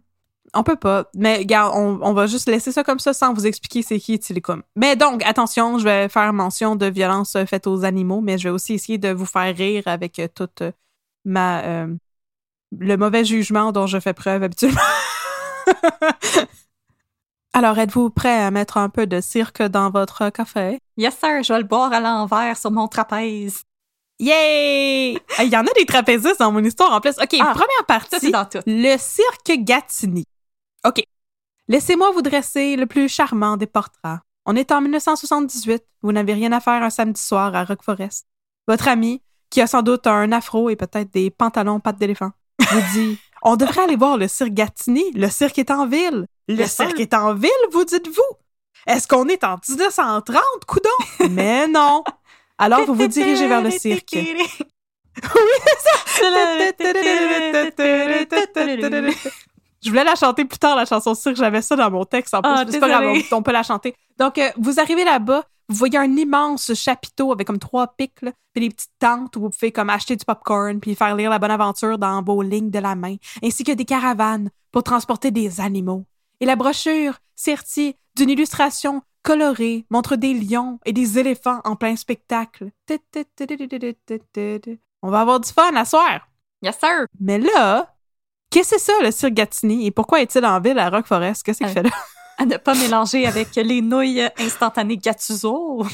[0.55, 1.07] On peut pas.
[1.15, 4.19] Mais regarde, on, on va juste laisser ça comme ça sans vous expliquer c'est qui
[4.19, 4.63] Télécom.
[4.77, 8.45] Mais donc, attention, je vais faire mention de violences euh, faites aux animaux, mais je
[8.45, 10.73] vais aussi essayer de vous faire rire avec euh, toute euh,
[11.25, 11.87] ma euh,
[12.79, 14.81] le mauvais jugement dont je fais preuve habituellement.
[17.55, 20.79] Alors, êtes-vous prêt à mettre un peu de cirque dans votre café?
[20.97, 23.63] Yes, sir, je vais le boire à l'envers sur mon trapèze.
[24.19, 25.19] Yay!
[25.41, 27.19] Il y en a des trapézistes dans mon histoire en plus.
[27.21, 28.31] OK, Ah, première partie.
[28.31, 28.61] dans tout.
[28.67, 30.23] Le cirque Gatineau.
[30.87, 31.03] OK.
[31.69, 34.19] Laissez-moi vous dresser le plus charmant des portraits.
[34.47, 35.83] On est en 1978.
[36.03, 38.27] Vous n'avez rien à faire un samedi soir à Rock Forest.
[38.67, 39.21] Votre ami,
[39.51, 43.57] qui a sans doute un afro et peut-être des pantalons pattes d'éléphant, vous dit On
[43.57, 45.03] devrait aller voir le cirque Gatineau.
[45.15, 46.27] Le cirque est en ville.
[46.49, 48.37] Le cirque est en ville, vous dites-vous?
[48.87, 51.29] Est-ce qu'on est en 1930, coudon?
[51.31, 52.03] Mais non!
[52.59, 54.17] Alors, vous vous dirigez vers le cirque.
[59.85, 61.37] Je voulais la chanter plus tard, la chanson cirque.
[61.37, 62.51] J'avais ça dans mon texte en plus.
[62.55, 63.27] Ah, mais c'est pas grave, désolée.
[63.33, 63.95] on, on peut la chanter.
[64.19, 68.33] Donc, euh, vous arrivez là-bas, vous voyez un immense chapiteau avec comme trois pics, là,
[68.53, 71.39] puis des petites tentes où vous pouvez comme acheter du popcorn puis faire lire la
[71.39, 75.61] bonne aventure dans vos lignes de la main, ainsi que des caravanes pour transporter des
[75.61, 76.05] animaux.
[76.41, 81.95] Et la brochure, sertie d'une illustration colorée, montre des lions et des éléphants en plein
[81.97, 82.71] spectacle.
[85.03, 86.29] On va avoir du fun à soir.
[86.63, 87.07] Yes, sir.
[87.21, 87.95] Mais là,
[88.51, 89.81] qu'est-ce que c'est ça, le cirque Gatineau?
[89.85, 91.45] Et pourquoi est-il en ville à Rock Forest?
[91.45, 91.73] Qu'est-ce qu'il Euh.
[91.73, 91.91] fait là?
[92.43, 95.87] À ne pas mélanger avec les nouilles instantanées Gattuso.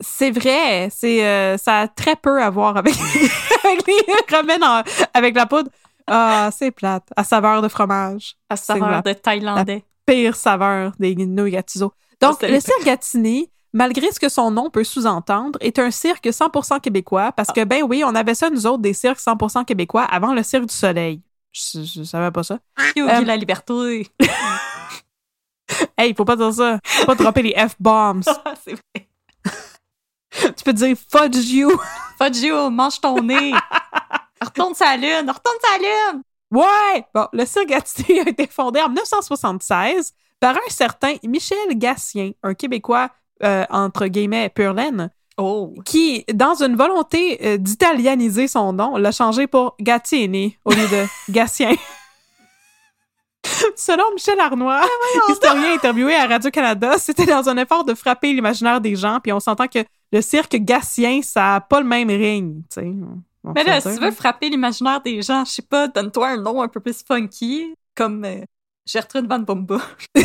[0.00, 2.94] C'est vrai, c'est euh, ça a très peu à voir avec,
[3.64, 3.94] avec les
[4.30, 4.82] ramen en-
[5.12, 5.70] avec la poudre.
[6.06, 7.08] Ah, c'est plate.
[7.16, 8.36] À saveur de fromage.
[8.48, 9.84] À saveur de Thaïlandais.
[10.06, 11.92] Pire saveur des nouilles Gatineau.
[12.20, 16.80] Donc, le cirque Gatineau, malgré ce que son nom peut sous-entendre, est un cirque 100%
[16.80, 20.32] québécois parce que, ben oui, on avait ça, nous autres, des cirques 100% québécois avant
[20.32, 21.22] le cirque du soleil.
[21.52, 22.58] Je, je savais pas ça.
[22.94, 24.08] Yogi Euh, la liberté?
[25.96, 26.78] Hey, faut pas dire ça.
[26.84, 28.22] Faut pas dropper les F-bombs.
[28.64, 29.08] c'est vrai.
[30.56, 31.70] tu peux dire fudge you.
[32.20, 33.52] Fudgio, mange ton nez.
[34.40, 36.22] retourne sa lune, retourne sa lune.
[36.50, 37.04] Ouais!
[37.14, 37.78] Bon, le cirque a
[38.28, 43.10] été fondé en 1976 par un certain Michel Gatien, un Québécois,
[43.42, 45.10] euh, entre guillemets, pur laine,
[45.40, 45.72] Oh.
[45.84, 51.06] qui, dans une volonté euh, d'italianiser son nom, l'a changé pour Gatini au lieu de
[51.32, 51.76] Gatien.
[53.76, 54.82] Selon Michel Arnois,
[55.30, 59.40] historien interviewé à Radio-Canada, c'était dans un effort de frapper l'imaginaire des gens, puis on
[59.40, 59.80] s'entend que
[60.12, 62.92] le cirque Gatien, ça a pas le même tu sais.
[63.44, 66.36] On Mais là, si tu veux frapper l'imaginaire des gens, je sais pas, donne-toi un
[66.38, 68.40] nom un peu plus funky, comme euh,
[68.86, 69.78] Gertrude Van Bomba.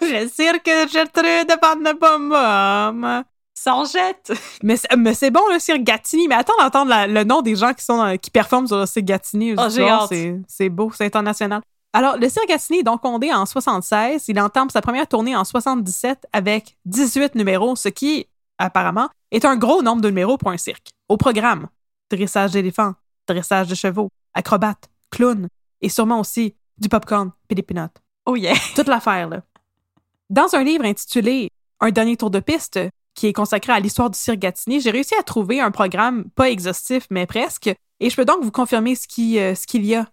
[0.00, 4.32] Le cirque Gertrude Van Bom S'en jette.
[4.62, 6.26] Mais c'est, mais c'est bon, le cirque Gatineau.
[6.28, 9.56] Mais attends d'entendre le nom des gens qui sont qui performent sur le cirque Gatineau.
[9.58, 10.06] Oh, oh,
[10.46, 11.60] c'est beau, c'est international.
[11.92, 14.26] Alors, le cirque Gatineau est donc fondé en 76.
[14.28, 18.26] Il entame sa première tournée en 77 avec 18 numéros, ce qui,
[18.58, 20.88] apparemment, est un gros nombre de numéros pour un cirque.
[21.08, 21.68] Au programme,
[22.10, 22.94] dressage d'éléphants,
[23.26, 25.48] dressage de chevaux, acrobates, clowns
[25.80, 27.88] et sûrement aussi du popcorn et des peanuts
[28.26, 28.54] Oh yeah.
[28.74, 29.28] toute l'affaire.
[29.28, 29.42] là.
[30.28, 32.78] Dans un livre intitulé Un dernier tour de piste,
[33.14, 36.50] qui est consacré à l'histoire du cirque Gatineau, j'ai réussi à trouver un programme pas
[36.50, 37.68] exhaustif, mais presque,
[38.00, 39.06] et je peux donc vous confirmer ce
[39.38, 40.06] euh, ce qu'il y a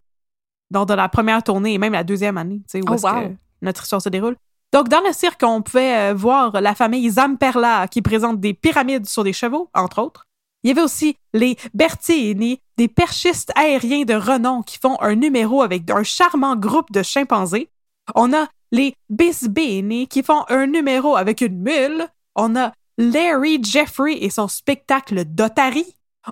[0.72, 3.06] lors de la première tournée et même la deuxième année, tu sais, où Oh, est-ce
[3.06, 3.30] wow.
[3.30, 4.36] que notre histoire se déroule.
[4.74, 9.06] Donc, dans le cirque, on pouvait euh, voir la famille Zamperla qui présente des pyramides
[9.06, 10.26] sur des chevaux, entre autres.
[10.64, 15.62] Il y avait aussi les Bertini, des perchistes aériens de renom qui font un numéro
[15.62, 17.70] avec un charmant groupe de chimpanzés.
[18.16, 22.08] On a les Bisbini qui font un numéro avec une mule.
[22.36, 25.86] On a Larry Jeffrey et son spectacle d'Otari.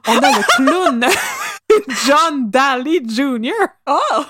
[0.08, 1.06] On a le clown
[2.06, 3.52] John Daly Jr.,
[3.88, 4.24] Oh!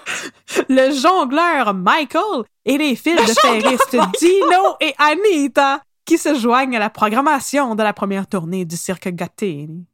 [0.69, 6.79] le jongleur Michael et les fils de ferristes Dino et Anita qui se joignent à
[6.79, 9.85] la programmation de la première tournée du cirque Gattini.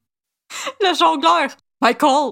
[0.82, 1.50] Le jongleur.
[1.82, 2.32] Michael.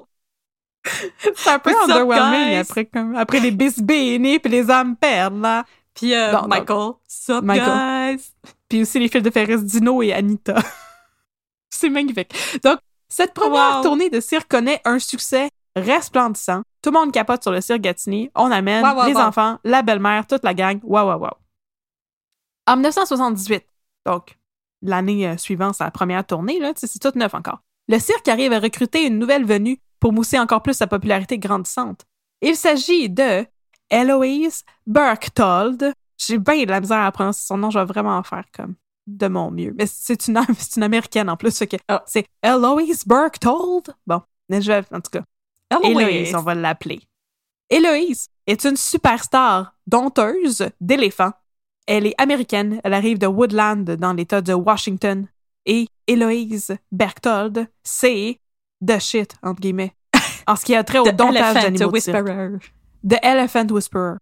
[1.36, 5.66] C'est un peu What's underwhelming après, comme, après les Bisbini puis les âmes perles, là.
[5.94, 6.48] Puis euh, Non, non.
[6.48, 8.16] Michael, sup Michael.
[8.18, 8.32] guys?
[8.70, 10.56] Puis aussi les fils de Ferris, Dino et Anita.
[11.70, 12.34] c'est magnifique.
[12.64, 13.84] Donc, cette première Wow.
[13.84, 16.62] tournée de cirque connaît un succès resplendissant.
[16.82, 18.30] Tout le monde capote sur le cirque Gatineau.
[18.36, 20.80] On amène Wow, wow, les enfants, la belle-mère, toute la gang.
[20.84, 21.32] Waouh, waouh, waouh.
[22.68, 23.66] En 1978,
[24.06, 24.38] donc
[24.82, 28.60] l'année euh, suivante sa première tournée, là, c'est tout neuf encore, le cirque arrive à
[28.60, 32.02] recruter une nouvelle venue pour mousser encore plus sa popularité grandissante.
[32.42, 33.46] Il s'agit de
[33.90, 35.94] Eloise Berchtold.
[36.18, 38.76] J'ai bien de la misère à prononcer son nom, je vais vraiment en faire comme
[39.08, 39.74] de mon mieux.
[39.78, 42.04] Mais c'est une, c'est une américaine en plus, fait que Ah.
[42.06, 43.96] c'est Eloise Berchtold.
[44.06, 45.24] Bon, mais je vais, en tout cas,
[45.84, 47.00] Héloïse, on va l'appeler.
[47.70, 51.34] Héloïse est une superstar dompteuse d'éléphants.
[51.86, 55.28] Elle est américaine, elle arrive de Woodland dans l'État de Washington.
[55.66, 58.40] Et Héloïse Berchtold, c'est
[58.86, 59.94] the shit, entre guillemets,
[60.48, 62.16] en ce qui a trait au The domptage d'animaux de cirque.
[62.26, 62.50] Whisperer.
[63.08, 64.16] The Elephant Whisperer.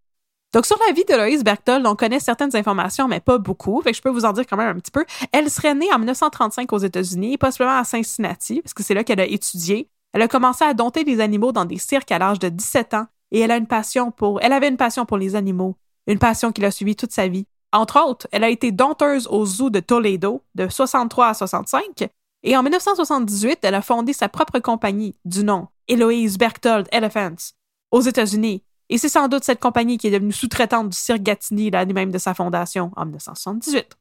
[0.56, 3.82] Donc, sur la vie d'Héloïse Berchtold, on connaît certaines informations, mais pas beaucoup.
[3.82, 5.04] Fait que je peux vous en dire quand même un petit peu.
[5.34, 9.20] Elle serait née en 1935 aux États-Unis, possiblement à Cincinnati, parce que c'est là qu'elle
[9.20, 9.90] a étudié.
[10.14, 13.08] Elle a commencé à dompter des animaux dans des cirques à l'âge de 17 ans
[13.34, 15.76] et elle a une passion pour, elle avait une passion pour les animaux,
[16.08, 17.48] une passion qui l'a suivie toute sa vie.
[17.74, 22.08] Entre autres, elle a été dompteuse au zoo de Toledo de 63 à 65
[22.44, 27.52] et en 1978, elle a fondé sa propre compagnie du nom Héloïse Berchtold Elephants
[27.92, 28.64] aux États-Unis.
[28.90, 32.12] Et c'est sans doute cette compagnie qui est devenue sous-traitante du cirque Gatineau l'année même
[32.12, 33.98] de sa fondation, en 1978.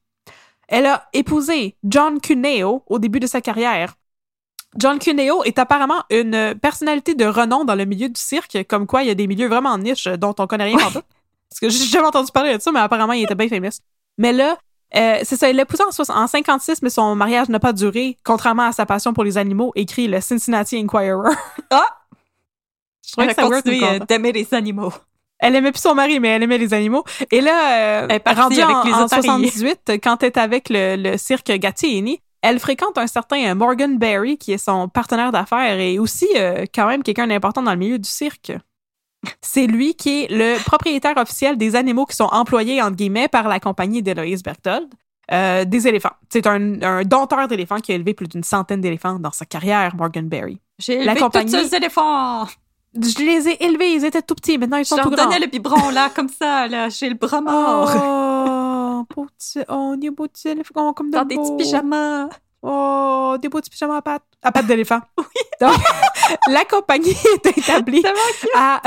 [0.68, 3.94] Elle a épousé John Cuneo au début de sa carrière.
[4.77, 9.03] John Cuneo est apparemment une personnalité de renom dans le milieu du cirque, comme quoi
[9.03, 11.03] il y a des milieux vraiment niches dont on connaît rien en tout.
[11.51, 13.79] Parce que j'ai jamais entendu parler de ça, mais apparemment il était bien famous.
[14.18, 14.59] Mais là,
[14.97, 18.16] euh, c'est ça, il l'a épousé en, en 56, mais son mariage n'a pas duré,
[18.25, 21.31] contrairement à sa passion pour les animaux, écrit le Cincinnati Inquirer.
[21.70, 21.87] Ah!
[23.06, 24.92] Je trouvais que ça continué euh, d'aimer les animaux.
[25.40, 27.04] Elle aimait plus son mari, mais elle aimait les animaux.
[27.30, 29.22] Et là, euh, Elle est rendue avec en, les en otaries.
[29.22, 33.98] 78, quand elle est avec le, le cirque Gatiini, elle fréquente un certain euh, Morgan
[33.98, 37.78] Berry, qui est son partenaire d'affaires et aussi euh, quand même quelqu'un d'important dans le
[37.78, 38.52] milieu du cirque.
[39.40, 43.48] C'est lui qui est le propriétaire officiel des animaux qui sont employés, entre guillemets, par
[43.48, 44.88] la compagnie d'Héloïse Berthold.
[45.32, 46.12] euh, des éléphants.
[46.30, 49.96] C'est un, un dompteur d'éléphants qui a élevé plus d'une centaine d'éléphants dans sa carrière,
[49.96, 50.60] Morgan Berry.
[50.78, 52.46] J'ai La élevé compagnie- tous ces éléphants.
[52.94, 55.24] Je les ai élevés, ils étaient tout petits, maintenant ils sont tout grands.
[55.24, 56.88] donnais le biberon, là, comme ça, là.
[56.88, 57.90] J'ai le bras mort.
[57.96, 62.28] Oh, beau petit, oh, des beaux petits éléphants comme de dans des petits pyjamas.
[62.62, 64.24] Oh, des beaux petits pyjamas à pattes.
[64.42, 65.00] À pattes d'éléphant.
[65.18, 65.24] Oui.
[65.61, 65.76] Donc,
[66.50, 68.02] la compagnie est établie
[68.57, 68.80] à,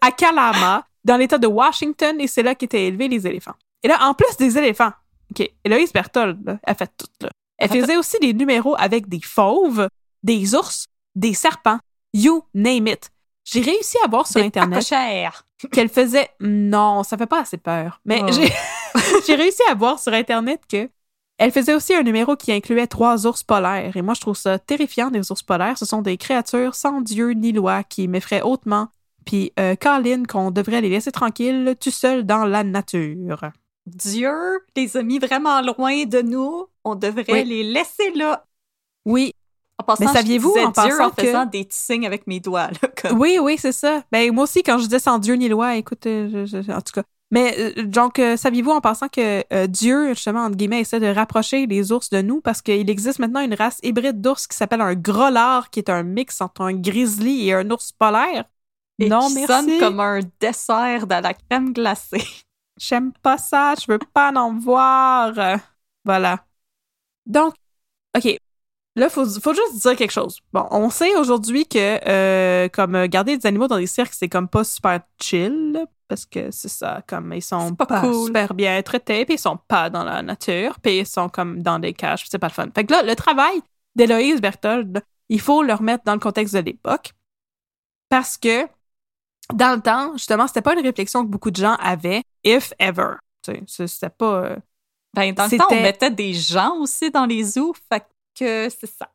[0.00, 3.54] à Kalama, dans l'État de Washington, et c'est là qu'étaient élevés les éléphants.
[3.82, 4.92] Et là, en plus des éléphants,
[5.30, 7.30] OK, Héloïse Berthold, là, elle fait tout, là.
[7.58, 9.88] Elle faisait aussi des numéros avec des fauves,
[10.22, 11.78] des ours, des serpents,
[12.16, 13.10] you name it.
[13.44, 14.82] J'ai réussi à voir sur Internet
[15.72, 18.00] qu'elle faisait non, ça fait pas assez peur.
[18.04, 18.28] Mais Oh.
[18.32, 18.52] j'ai
[19.26, 20.88] j'ai réussi à voir sur internet que
[21.38, 24.58] elle faisait aussi un numéro qui incluait trois ours polaires et moi je trouve ça
[24.58, 28.88] terrifiant des ours polaires, ce sont des créatures sans dieu ni loi qui m'effraient hautement.
[29.26, 33.40] Puis euh, Colin qu'on devrait les laisser tranquilles tout seuls dans la nature.
[33.86, 34.32] Dieu
[34.76, 36.66] les a mis vraiment loin de nous.
[36.84, 37.44] On devrait Oui.
[37.44, 38.44] les laisser là.
[39.04, 39.32] Oui,
[39.78, 42.68] En passant, Mais saviez-vous, en Dieu passant en faisant des petits signes avec mes doigts.
[42.68, 43.20] Là, comme...
[43.20, 44.02] oui, oui, c'est ça.
[44.10, 46.80] Ben moi aussi quand je disais sans dieu ni loi, écoute euh, je- je- en
[46.80, 50.80] tout cas mais euh, donc, euh, saviez-vous en pensant que euh, Dieu, justement, entre guillemets,
[50.80, 54.46] essaie de rapprocher les ours de nous parce qu'il existe maintenant une race hybride d'ours
[54.46, 58.44] qui s'appelle un grollard, qui est un mix entre un grizzly et un ours polaire?
[59.00, 59.46] Et non, qui merci.
[59.52, 62.24] sonne comme un dessert dans la crème glacée.
[62.78, 65.32] J'aime pas ça, je veux pas en voir.
[66.04, 66.44] Voilà.
[67.26, 67.54] Donc,
[68.16, 68.38] OK.
[68.96, 70.40] Là, faut, faut juste dire quelque chose.
[70.52, 74.28] Bon, on sait aujourd'hui que euh, comme euh, garder des animaux dans des cirques, c'est
[74.28, 78.26] comme pas super chill, parce que c'est ça, comme ils sont pas cool.
[78.26, 81.78] super bien traités, puis ils sont pas dans la nature, puis ils sont comme dans
[81.78, 82.68] des cages, puis c'est pas le fun.
[82.74, 83.60] Fait que là, le travail
[83.94, 87.12] d'Héloïse Berthold, il faut le remettre dans le contexte de l'époque,
[88.08, 88.66] parce que
[89.52, 93.16] dans le temps, justement, c'était pas une réflexion que beaucoup de gens avaient, if ever.
[93.42, 94.44] Tu sais, c'était pas...
[94.44, 94.56] euh,
[95.14, 97.74] Ben, dans le temps, on mettait des gens aussi dans les zoos.
[97.92, 98.02] Fait
[98.38, 99.08] que c'est ça.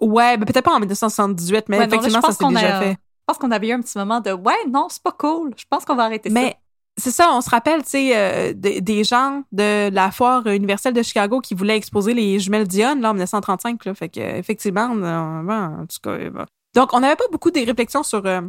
[0.00, 2.80] Ouais, ben peut-être pas en 1978, mais Ouais, non, là, effectivement, ça s'est déjà a-
[2.82, 2.92] fait.
[2.92, 5.52] Je pense qu'on avait eu un petit moment de Ouais, non, c'est pas cool.
[5.56, 6.56] Je pense qu'on va arrêter Mais
[6.96, 10.94] c'est ça, on se rappelle, tu sais, euh, des- des gens de la foire universelle
[10.94, 13.94] de Chicago qui voulaient exposer les jumelles Dionne, là, en 1935, là.
[13.94, 16.44] Fait que, effectivement, bon, en tout cas, bon.
[16.74, 18.40] Donc, on n'avait pas beaucoup des réflexions sur, euh,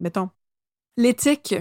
[0.00, 0.30] mettons,
[0.96, 1.54] l'éthique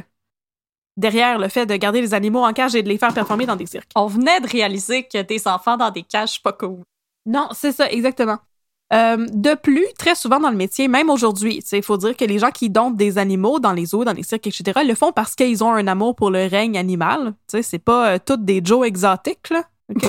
[0.97, 3.55] derrière le fait de garder les animaux en cage et de les faire performer dans
[3.55, 3.89] des cirques.
[3.95, 6.83] On venait de réaliser que des enfants dans des cages, pas cool.
[7.25, 8.37] Non, c'est ça, exactement.
[8.93, 12.39] Euh, de plus, très souvent dans le métier, même aujourd'hui, il faut dire que les
[12.39, 15.35] gens qui domptent des animaux dans les zoos, dans les cirques, etc., le font parce
[15.35, 17.33] qu'ils ont un amour pour le règne animal.
[17.47, 19.63] C'est pas euh, toutes des Joe exotiques, là.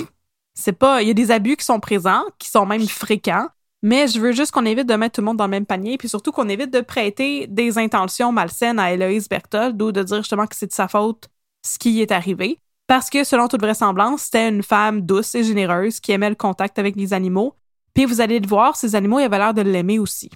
[0.55, 1.03] c'est pas.
[1.03, 3.48] Il y a des abus qui sont présents, qui sont même fréquents.
[3.85, 5.98] Mais je veux juste qu'on évite de mettre tout le monde dans le même panier,
[5.98, 10.18] puis surtout qu'on évite de prêter des intentions malsaines à Héloïse Berthold ou de dire
[10.18, 11.29] justement que c'est de sa faute
[11.64, 12.59] ce qui est arrivé.
[12.92, 16.78] Parce que, selon toute vraisemblance, c'était une femme douce et généreuse qui aimait le contact
[16.78, 17.57] avec les animaux.
[17.94, 20.31] Puis vous allez le voir, ces animaux, ils avaient l'air de l'aimer aussi.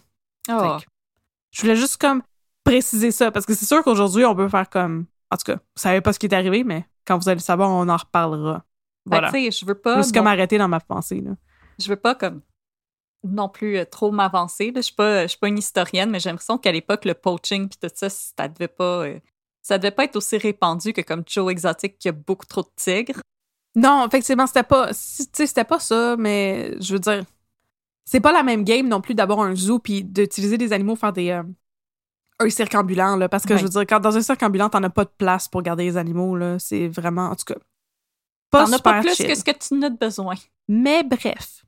[0.48, 0.78] Oh.
[1.50, 2.22] Je voulais juste comme
[2.64, 5.04] préciser ça, parce que c'est sûr qu'aujourd'hui, on peut faire comme...
[5.30, 7.42] En tout cas, vous savez pas ce qui est arrivé, mais quand vous allez le
[7.42, 8.64] savoir, on en reparlera.
[9.04, 9.30] Voilà.
[9.30, 10.02] Je veux pas.
[10.02, 11.32] Suis comme arrêtée dans ma pensée, là.
[11.78, 12.40] je veux pas comme
[13.22, 14.72] non plus euh, trop m'avancer.
[14.74, 17.94] Je suis pas, pas une historienne, mais j'ai l'impression qu'à l'époque, le poaching puis tout
[17.94, 19.04] ça, ça devait pas.
[19.04, 19.20] euh,
[19.66, 22.68] ça devait pas être aussi répandu que comme Joe Exotic qui a beaucoup trop de
[22.76, 23.20] tigres.
[23.74, 24.90] Non, effectivement, c'était pas...
[24.92, 27.24] c'était pas ça, mais je veux dire...
[28.04, 31.00] C'est pas la même game non plus d'avoir un zoo puis d'utiliser des animaux pour
[31.00, 31.30] faire des...
[31.30, 31.42] euh,
[32.38, 33.58] un cirque ambulant, là, parce que Ouais.
[33.58, 35.82] je veux dire, quand dans un cirque ambulant, t'en as pas de place pour garder
[35.82, 36.60] les animaux, là.
[36.60, 37.30] C'est vraiment...
[37.30, 37.58] En tout cas...
[38.50, 39.26] Pas T'en as pas plus chill.
[39.26, 40.36] que ce que tu n'as de besoin.
[40.68, 41.65] Mais bref.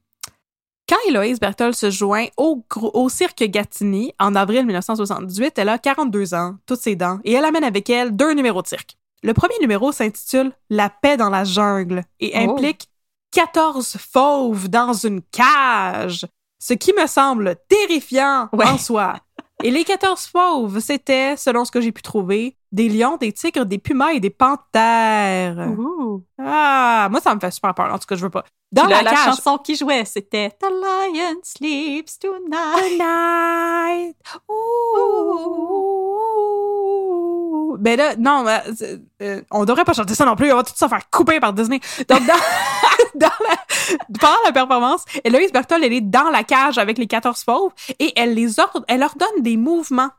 [0.89, 2.65] Quand Héloïse Berthold se joint au,
[3.11, 7.65] cirque Gatineau en avril 1978, elle a 42 ans, toutes ses dents, et elle amène
[7.65, 8.97] avec elle deux numéros de cirque.
[9.23, 12.53] Le premier numéro s'intitule La paix dans la jungle et Oh.
[12.53, 12.89] implique
[13.33, 16.25] 14 fauves dans une cage,
[16.59, 18.67] ce qui me semble terrifiant Ouais.
[18.67, 19.17] en soi.
[19.63, 23.65] Et les 14 fauves, c'était, selon ce que j'ai pu trouver, des lions, des tigres,
[23.65, 25.69] des pumas et des panthères.
[25.79, 26.23] Ouh.
[26.39, 27.93] Ah, moi, ça me fait super peur.
[27.93, 28.45] En tout cas, je veux pas.
[28.71, 29.25] Dans la, la cage.
[29.25, 32.99] chanson qui jouait, c'était The Lion Sleeps Tonight.
[32.99, 34.17] Tonight.
[34.49, 35.99] Ouh.
[37.79, 40.53] Ben là, non, euh, euh, euh, on devrait pas chanter ça non plus.
[40.53, 41.81] On va tout ça faire couper par Disney.
[42.09, 42.35] Donc, dans,
[43.15, 43.57] dans la,
[44.21, 48.13] pendant la performance, Héloïse Berthold, elle est dans la cage avec les 14 fauves et
[48.17, 50.11] elle les ordonne, elle leur donne des mouvements.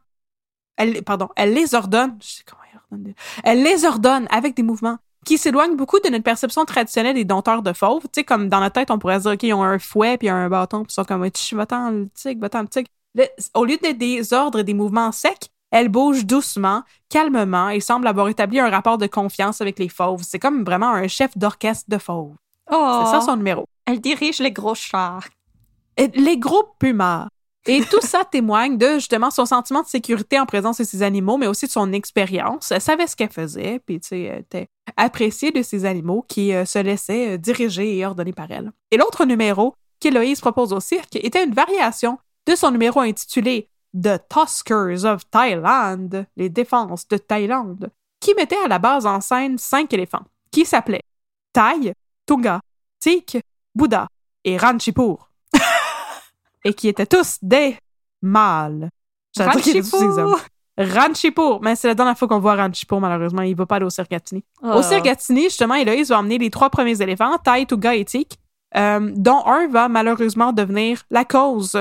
[0.79, 2.17] Elle, pardon, elle les ordonne.
[2.21, 3.13] Je sais comment elle ordonne.
[3.43, 7.61] Elle les ordonne avec des mouvements qui s'éloignent beaucoup de notre perception traditionnelle des dompteurs
[7.61, 8.03] de fauves.
[8.03, 10.29] Tu sais, comme dans la tête, on pourrait dire, OK, ils ont un fouet puis
[10.29, 12.87] un bâton, puis ils sont comme, Tch, va-t'en le tigre, va-t'en le tigre.
[13.13, 17.79] Là, au lieu d'être des ordres et des mouvements secs, elle bouge doucement, calmement et
[17.79, 20.23] semble avoir établi un rapport de confiance avec les fauves.
[20.23, 22.35] C'est comme vraiment un chef d'orchestre de fauves.
[22.71, 23.65] Oh, C'est ça son numéro.
[23.85, 25.27] Elle dirige les gros chars.
[25.97, 27.27] Et les gros pumas.
[27.65, 31.37] Et tout ça témoigne de justement son sentiment de sécurité en présence de ses animaux,
[31.37, 32.71] mais aussi de son expérience.
[32.71, 36.65] Elle savait ce qu'elle faisait, puis tu sais, était appréciée de ces animaux qui euh,
[36.65, 38.71] se laissaient euh, diriger et ordonner par elle.
[38.91, 42.17] Et l'autre numéro qu'Héloïse propose au cirque était une variation
[42.47, 48.67] de son numéro intitulé The Tuskers of Thailand, les défenses de Thaïlande, qui mettait à
[48.67, 51.03] la base en scène cinq éléphants, qui s'appelaient
[51.53, 51.93] Thai,
[52.25, 52.61] Tunga,
[52.99, 53.39] Tik,
[53.75, 54.07] Bouddha
[54.43, 55.28] et Ranchipur
[56.63, 57.77] et qui étaient tous des
[58.21, 58.89] mâles.
[59.35, 60.35] Des hommes.
[60.79, 63.41] Ranchipur, mais c'est la dernière fois qu'on voit Ranchipur, malheureusement.
[63.41, 64.15] Il va pas aller au cirque.
[64.63, 64.75] Oh.
[64.75, 68.37] Au cirque justement, Héloïse va emmener les trois premiers éléphants, Tai, Tuga et Tik,
[68.77, 71.73] euh, dont un va malheureusement devenir la cause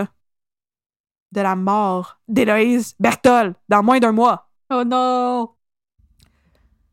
[1.31, 4.49] de la mort d'Héloïse Berthold dans moins d'un mois.
[4.71, 5.51] Oh non!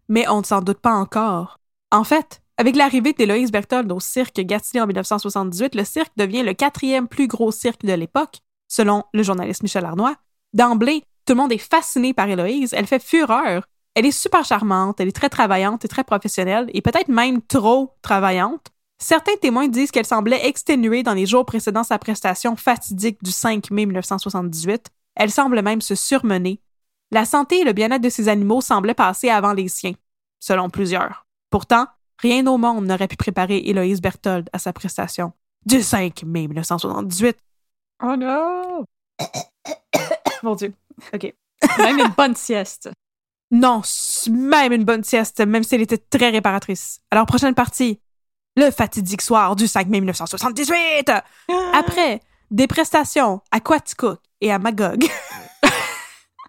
[0.08, 1.60] Mais on ne s'en doute pas encore.
[1.92, 6.54] En fait, avec l'arrivée d'Héloïse Berthold au cirque Gatineau en 1978, le cirque devient le
[6.54, 10.16] quatrième plus gros cirque de l'époque, selon le journaliste Michel Arnois.
[10.54, 12.74] D'emblée, tout le monde est fasciné par Héloïse.
[12.74, 13.68] Elle fait fureur.
[13.94, 17.94] Elle est super charmante, elle est très travaillante et très professionnelle, et peut-être même trop
[18.02, 18.68] travaillante.
[19.00, 23.72] Certains témoins disent qu'elle semblait exténuée dans les jours précédant sa prestation fatidique du 5
[23.72, 24.88] mai 1978.
[25.16, 26.62] Elle semble même se surmener.
[27.12, 29.94] La santé et le bien-être de ses animaux semblaient passer avant les siens,
[30.40, 31.26] selon plusieurs.
[31.50, 31.86] Pourtant,
[32.20, 35.34] rien au monde n'aurait pu préparer Héloïse Berthold à sa prestation
[35.66, 37.38] du 5 mai 1978.
[38.04, 38.86] Oh non!
[40.44, 40.74] Mon Dieu.
[41.14, 41.34] OK.
[41.80, 42.90] Même une bonne sieste.
[43.52, 43.82] Non,
[44.30, 47.00] même une bonne sieste, même si elle était très réparatrice.
[47.12, 48.00] Alors, prochaine partie.
[48.58, 51.12] Le fatidique soir du 5 mai 1978.
[51.74, 55.06] Après, des prestations à Quaticook et à Magog.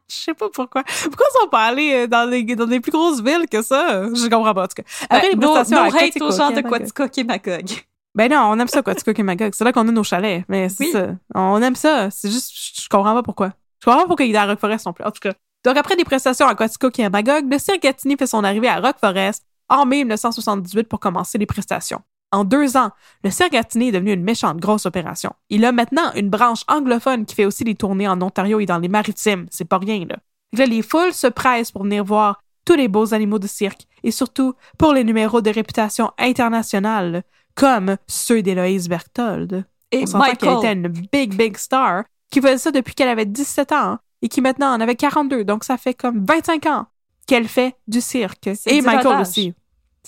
[0.09, 0.83] Je sais pas pourquoi.
[0.85, 4.05] Pourquoi ils sont pas allés euh, dans des plus grosses villes que ça?
[4.15, 5.07] Je comprends pas, en tout cas.
[5.11, 6.69] Après, les no, prestations no à hate aux gens et de.
[6.69, 7.87] Quaticook.
[8.15, 9.53] Ben non, on aime ça, Quaticook et Magog.
[9.55, 10.45] C'est là qu'on a nos chalets.
[10.49, 10.93] Mais c'est Oui.
[10.93, 11.07] ça.
[11.35, 12.11] On aime ça.
[12.11, 13.53] C'est juste, je, je comprends pas pourquoi.
[13.81, 15.05] Je comprends pas pourquoi il est à Rock Forest non plus.
[15.05, 15.33] En tout cas.
[15.65, 18.69] Donc, après des prestations à Quaticook et à Magog, le cirque Gatineau fait son arrivée
[18.69, 22.01] à Rock Forest en mai 1978 pour commencer les prestations.
[22.33, 22.91] En deux ans,
[23.23, 25.33] le cirque Gatineau est devenu une méchante grosse opération.
[25.49, 28.79] Il a maintenant une branche anglophone qui fait aussi des tournées en Ontario et dans
[28.79, 29.47] les maritimes.
[29.51, 30.17] C'est pas rien, là.
[30.57, 34.11] Là, les foules se pressent pour venir voir tous les beaux animaux de cirque et
[34.11, 37.23] surtout pour les numéros de réputation internationale
[37.55, 39.65] comme ceux d'Héloïse Berthold.
[39.93, 40.59] Et On s'entend qu'elle Michael.
[40.59, 44.41] était une big, big star, qui faisait ça depuis qu'elle avait 17 ans et qui
[44.41, 45.45] maintenant en avait 42.
[45.45, 46.87] Donc, ça fait comme 25 ans
[47.27, 48.49] qu'elle fait du cirque.
[48.67, 49.55] Et Michael aussi.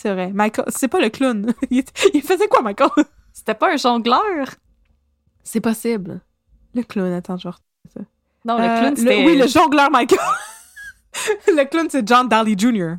[0.01, 0.31] C'est vrai.
[0.33, 1.53] Michael, c'est pas le clown.
[1.71, 1.83] il,
[2.15, 2.89] il faisait quoi, Michael?
[3.33, 4.47] C'était pas un jongleur?
[5.43, 6.21] C'est possible.
[6.75, 7.59] Le clown, attends, genre.
[8.45, 9.27] Non, le Euh, clown, le- c'était...
[9.27, 10.21] oui, le jongleur Michael.
[11.49, 12.95] le clown, c'est John Daly Jr.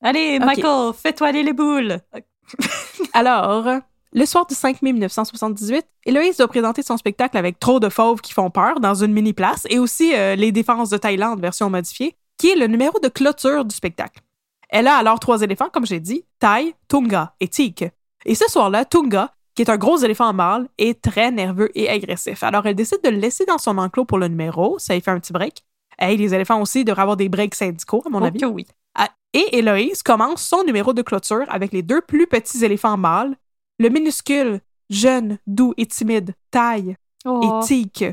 [0.00, 0.38] Allez.
[0.38, 1.98] Michael, fais-toi aller les boules.
[3.12, 3.80] Alors,
[4.12, 8.20] le soir du 5 mai 1978, Héloïse doit présenter son spectacle avec trop de fauves
[8.20, 12.16] qui font peur dans une mini-place et aussi euh, Les Défenses de Thaïlande version modifiée,
[12.36, 14.20] qui est le numéro de clôture du spectacle.
[14.68, 17.84] Elle a alors trois éléphants, comme j'ai dit, Thai, Tunga et Tik.
[18.24, 22.42] Et ce soir-là, Tunga, qui est un gros éléphant mâle, est très nerveux et agressif.
[22.42, 24.78] Alors, elle décide de le laisser dans son enclos pour le numéro.
[24.78, 25.62] Ça lui fait un petit break.
[25.98, 28.44] Hey, les éléphants aussi devraient avoir des breaks syndicaux, à mon avis.
[28.44, 28.66] oui.
[28.94, 33.34] Ah, Et Héloïse commence son numéro de clôture avec les deux plus petits éléphants mâles,
[33.78, 34.60] le minuscule,
[34.90, 37.60] jeune, doux et timide Taille Oh.
[37.62, 38.04] et Tik,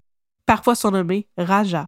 [0.48, 1.86] parfois surnommé Raja.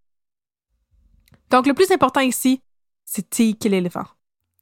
[1.49, 2.61] Donc le plus important ici,
[3.05, 4.05] c'est Tik l'éléphant.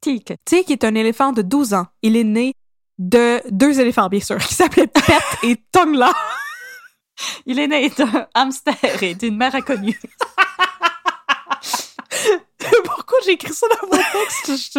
[0.02, 0.34] Tic.
[0.46, 1.88] Tik est un éléphant de 12 ans.
[2.02, 2.54] Il est né
[2.98, 6.12] de deux éléphants, bien sûr, qui s'appelaient Pet et Tongla.
[7.46, 10.00] Il est né d'un hamster et d'une mère inconnue.
[12.84, 14.74] Pourquoi j'ai écrit ça dans mon texte?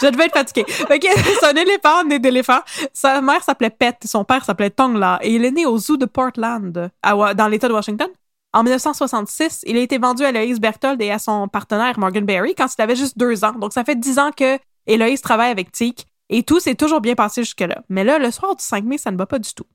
[0.00, 0.64] Je, devais être fatiguée.
[0.64, 2.60] Que c'est un éléphant né d'éléphant.
[2.92, 6.06] Sa mère s'appelait Pet, son père s'appelait Tongla, et il est né au zoo de
[6.06, 8.08] Portland, dans l'État de Washington.
[8.54, 12.54] En 1966, il a été vendu à Eloise Berthold et à son partenaire Morgan Berry
[12.54, 13.52] quand il avait juste deux ans.
[13.52, 17.14] Donc, ça fait dix ans que Eloise travaille avec Tik et tout s'est toujours bien
[17.14, 17.82] passé jusque-là.
[17.88, 19.66] Mais là, le soir du 5 mai, ça ne va pas du tout.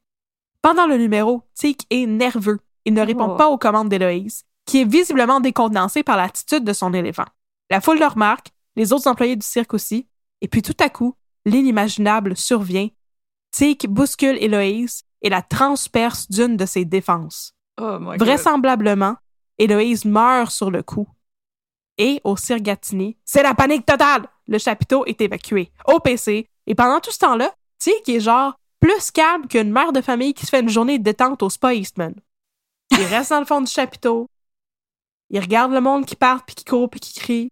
[0.62, 2.60] Pendant le numéro, Tik est nerveux.
[2.86, 3.36] Il ne répond Oh.
[3.36, 7.26] pas aux commandes d'Eloïse, qui est visiblement décontenancée par l'attitude de son éléphant.
[7.70, 10.08] La foule le remarque, les autres employés du cirque aussi,
[10.42, 11.16] et puis tout à coup,
[11.46, 12.90] l'inimaginable survient.
[13.52, 17.54] Tik bouscule Héloïse et la transperce d'une de ses défenses.
[17.80, 18.24] Oh my god.
[18.24, 19.16] Vraisemblablement,
[19.58, 21.08] Héloïse meurt sur le coup.
[21.98, 24.28] Et au cirque Gatineau, c'est la panique totale!
[24.48, 26.50] Le chapiteau est évacué au PC.
[26.68, 30.46] Et pendant tout ce temps-là, Tik est genre plus calme qu'une mère de famille qui
[30.46, 32.14] se fait une journée de détente au Spa Eastman.
[32.92, 34.30] Il reste dans le fond du chapiteau.
[35.30, 37.50] Il regarde le monde qui part, puis qui court, puis qui crie.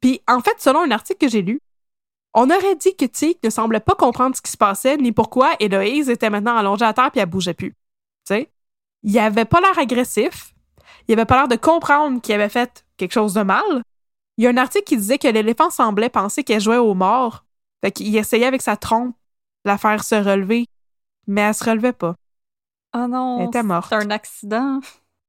[0.00, 1.60] Puis, en fait, selon un article que j'ai lu,
[2.34, 5.54] on aurait dit que Tik ne semblait pas comprendre ce qui se passait, ni pourquoi
[5.60, 7.70] Héloïse était maintenant allongée à terre, puis elle bougeait plus.
[7.70, 8.52] Tu sais?
[9.04, 10.54] Il avait pas l'air agressif.
[11.06, 13.82] Il avait pas l'air de comprendre qu'il avait fait quelque chose de mal.
[14.36, 17.44] Il y a un article qui disait que l'éléphant semblait penser qu'elle jouait aux morts.
[17.84, 19.14] Fait qu'il essayait avec sa trompe
[19.64, 20.66] de la faire se relever,
[21.26, 22.14] mais elle se relevait pas.
[22.96, 23.40] Oh non.
[23.40, 23.88] Elle était morte.
[23.90, 24.80] C'est un accident.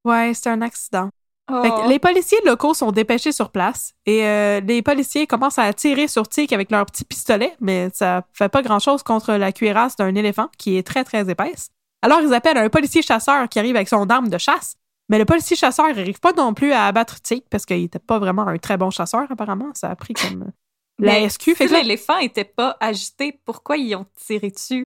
[0.06, 1.10] Ouais, c'était un accident.
[1.52, 1.62] Oh.
[1.62, 5.72] Fait que les policiers locaux sont dépêchés sur place et euh, les policiers commencent à
[5.74, 9.96] tirer sur Tic avec leur petit pistolet, mais ça fait pas grand-chose contre la cuirasse
[9.96, 11.70] d'un éléphant qui est très très épaisse.
[12.06, 14.76] Alors ils appellent un policier chasseur qui arrive avec son arme de chasse,
[15.10, 18.20] mais le policier chasseur n'arrive pas non plus à abattre Tic parce qu'il était pas
[18.20, 19.72] vraiment un très bon chasseur apparemment.
[19.74, 20.52] Ça a pris comme euh,
[21.00, 21.56] la Mais SQ.
[21.56, 24.84] Fait si que l'éléphant était pas agité, pourquoi ils ont tiré dessus?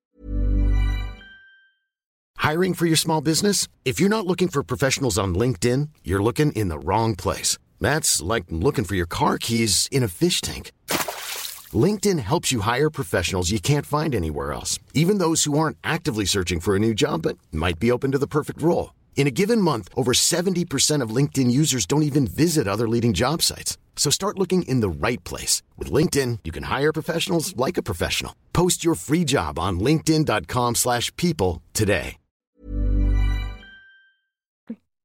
[2.42, 3.68] Hiring for your small business?
[3.84, 7.58] If you're not looking for professionals on LinkedIn, you're looking in the wrong place.
[7.82, 10.72] That's like looking for your car keys in a fish tank.
[11.76, 16.26] LinkedIn helps you hire professionals you can't find anywhere else, even those who aren't actively
[16.26, 18.96] searching for a new job but might be open to the perfect role.
[19.16, 23.42] In a given month, over 70% of LinkedIn users don't even visit other leading job
[23.44, 23.78] sites.
[23.96, 25.62] So start looking in the right place.
[25.78, 28.34] With LinkedIn, you can hire professionals like a professional.
[28.54, 32.16] Post your free job on linkedin.com/people slash people today.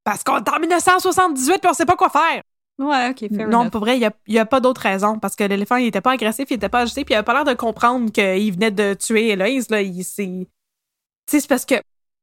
[0.05, 2.43] parce qu'on est en 1978 puis on sait pas quoi faire.
[2.79, 3.71] Ouais, ok, fair non, enough.
[3.71, 5.19] pour vrai, il n'y a, pas d'autre raison.
[5.19, 7.35] Parce que l'éléphant, il était pas agressif, il était pas agité, puis il avait pas
[7.35, 9.71] l'air de comprendre qu'il venait de tuer Héloïse.
[9.71, 9.81] Là.
[9.81, 10.25] Il, c'est...
[10.27, 10.47] Tu
[11.31, 11.77] sais, c'est parce que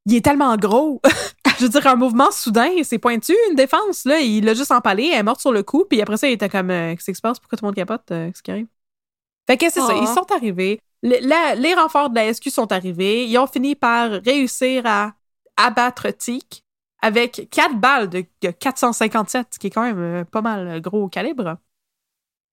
[0.07, 1.01] il est tellement gros.
[1.59, 4.05] Je veux dire, un mouvement soudain, c'est pointu, une défense.
[4.05, 6.33] Là, il l'a juste empalé, elle est morte sur le coup, puis après ça, il
[6.33, 7.39] était comme euh, Qu'est-ce qui se passe?
[7.39, 8.09] Pourquoi tout le monde capote?
[8.11, 8.67] Euh, Qu'est-ce qui arrive?
[9.47, 10.79] Fait que c'est ça, ils sont arrivés.
[11.03, 13.25] Le- la- les renforts de la SQ sont arrivés.
[13.27, 15.13] Ils ont fini par réussir à
[15.55, 16.63] abattre Tic
[17.01, 20.79] avec quatre balles de, de 457, ce qui est quand même euh, pas mal euh,
[20.79, 21.57] gros au calibre.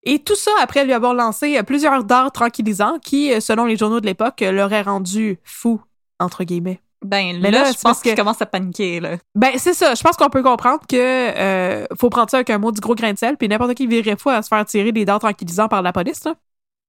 [0.05, 4.01] Et tout ça après lui avoir lancé euh, plusieurs dards tranquillisants qui, selon les journaux
[4.01, 5.83] de l'époque, l'auraient rendu fou,
[6.19, 6.81] entre guillemets.
[7.05, 9.19] Ben Mais là, là, je pense qu'il commence à paniquer, là.
[9.35, 9.95] Ben, c'est ça.
[9.95, 12.95] Je pense qu'on peut comprendre que euh, faut prendre ça avec un mot du gros
[12.95, 15.69] grain de sel, puis n'importe qui virerait fou à se faire tirer des dards tranquillisants
[15.69, 16.35] par la police, là.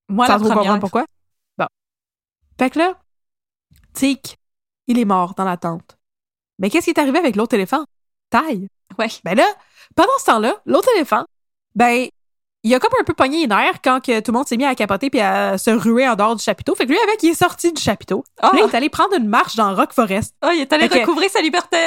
[0.08, 1.06] Moi, sans la trop comprendre pourquoi.
[1.58, 1.68] Bon.
[2.58, 2.96] Fait que là,
[3.94, 4.38] Tic,
[4.88, 5.99] il est mort dans la tente.
[6.60, 7.84] Mais qu'est-ce qui est arrivé avec l'autre éléphant?
[8.30, 8.68] Taille.
[8.98, 9.08] Ouais.
[9.24, 9.46] Ben là,
[9.96, 11.24] pendant ce temps-là, l'autre éléphant,
[11.76, 12.08] ben,
[12.64, 14.66] il a comme un peu pogné les nerfs quand que tout le monde s'est mis
[14.66, 16.76] à capoter puis à se ruer en dehors du chapiteau.
[16.76, 18.24] Fait que lui, avec, il est sorti du chapiteau.
[18.42, 20.36] Puis là, il est allé prendre une marche dans Rock Forest.
[20.46, 21.78] Oh, il est allé Fait que- recouvrir sa liberté!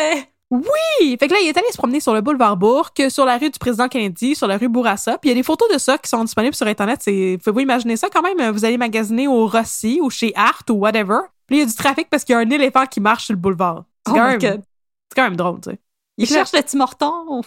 [0.50, 1.16] Oui!
[1.18, 3.48] Fait que là, il est allé se promener sur le boulevard Bourque, sur la rue
[3.48, 5.16] du président Kennedy, sur la rue Bourassa.
[5.16, 7.00] Puis il y a des photos de ça qui sont disponibles sur Internet.
[7.02, 8.50] C'est, pouvez-vous imaginer ça quand même?
[8.50, 11.20] Vous allez magasiner au Rossi ou chez Art ou whatever.
[11.46, 13.32] Puis il y a du trafic parce qu'il y a un éléphant qui marche sur
[13.34, 13.84] le boulevard.
[14.06, 14.62] C'est Oh quand, my même,
[15.08, 15.78] c'est quand même drôle, tu sais.
[16.18, 17.42] Il cherche le Horton.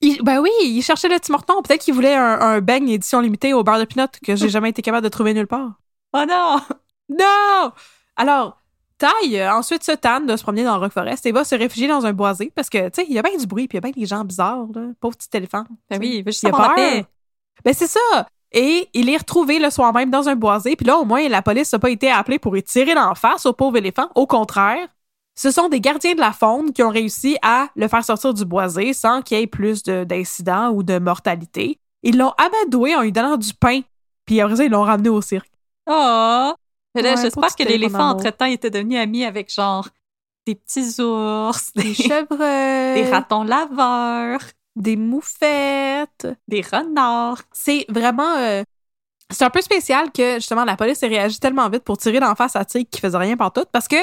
[0.00, 1.62] Il- ben oui, il cherchait le Tim Hortons.
[1.62, 4.82] Peut-être qu'il voulait un, un édition limitée au beurre de pinot que j'ai jamais été
[4.82, 5.72] capable de trouver nulle part.
[6.12, 6.56] Oh non!
[7.08, 7.72] Non!
[8.16, 8.62] Alors,
[8.98, 11.88] Ty, euh, ensuite, se tanne de se promener dans Rock Forest et va se réfugier
[11.88, 13.80] dans un boisé parce que, tu sais, il y a bien du bruit puis il
[13.84, 14.82] y a bien des gens bizarres, là.
[15.00, 15.64] Pauvre petit éléphant.
[15.90, 16.74] Ben oui, il veut juste Il a peur.
[16.74, 17.04] paix.
[17.64, 18.26] Ben c'est ça!
[18.52, 20.74] Et il est retrouvé le soir même dans un boisé.
[20.76, 23.46] Puis là, au moins, la police n'a pas été appelée pour y tirer d'en face
[23.46, 24.08] au pauvre éléphant.
[24.14, 24.88] Au contraire,
[25.42, 28.44] ce sont des gardiens de la faune qui ont réussi à le faire sortir du
[28.44, 31.78] boisé sans qu'il y ait plus de- d'incidents ou de mortalité.
[32.02, 33.80] Ils l'ont amadoué en lui donnant du pain.
[34.26, 35.50] Puis après ça, ils l'ont ramené au cirque.
[35.86, 36.52] Oh!
[36.94, 39.88] Ouais, j'espère que l'éléphant, éléphant entre-temps, était devenu ami avec genre
[40.46, 44.40] des petits ours, des, Des chevreuils, des ratons laveurs,
[44.76, 46.28] des moufettes.
[46.48, 47.42] des renards.
[47.52, 48.36] C'est vraiment...
[48.36, 48.62] euh,
[49.30, 52.34] c'est un peu spécial que, justement, la police ait réagi tellement vite pour tirer d'en
[52.34, 53.96] face à Tig qui faisait rien par tout parce que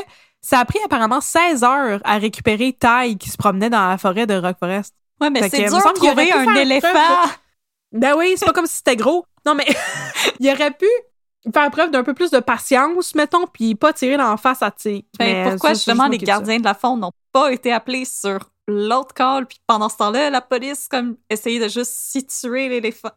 [0.47, 4.25] ça a pris apparemment 16 heures à récupérer Ty qui se promenait dans la forêt
[4.25, 4.95] de Rock Forest.
[5.19, 6.87] Ouais, mais c'est dur de trouver un éléphant.
[7.93, 9.25] Ben oui, c'est pas comme si c'était gros.
[9.45, 9.65] Non, mais
[10.41, 10.85] il aurait pu
[11.53, 15.05] faire preuve d'un peu plus de patience, mettons, puis pas tirer d'en face à Tig.
[15.17, 16.25] Ben, Mais pourquoi ça, justement juste les ça.
[16.25, 20.29] gardiens de la faune n'ont pas été appelés sur l'autre call, puis pendant ce temps-là,
[20.29, 23.11] la police comme essayait de juste situer l'éléphant?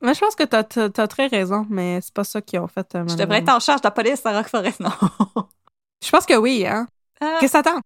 [0.00, 2.94] Mais je pense que t'as, t'as très raison, mais c'est pas ça qu'ils ont fait.
[2.94, 4.90] euh, Je devrais être en charge de la police à Rock Forest, non?
[6.04, 6.86] Je pense que oui, hein.
[7.20, 7.38] Ah.
[7.40, 7.80] Qu'est-ce que t'attends?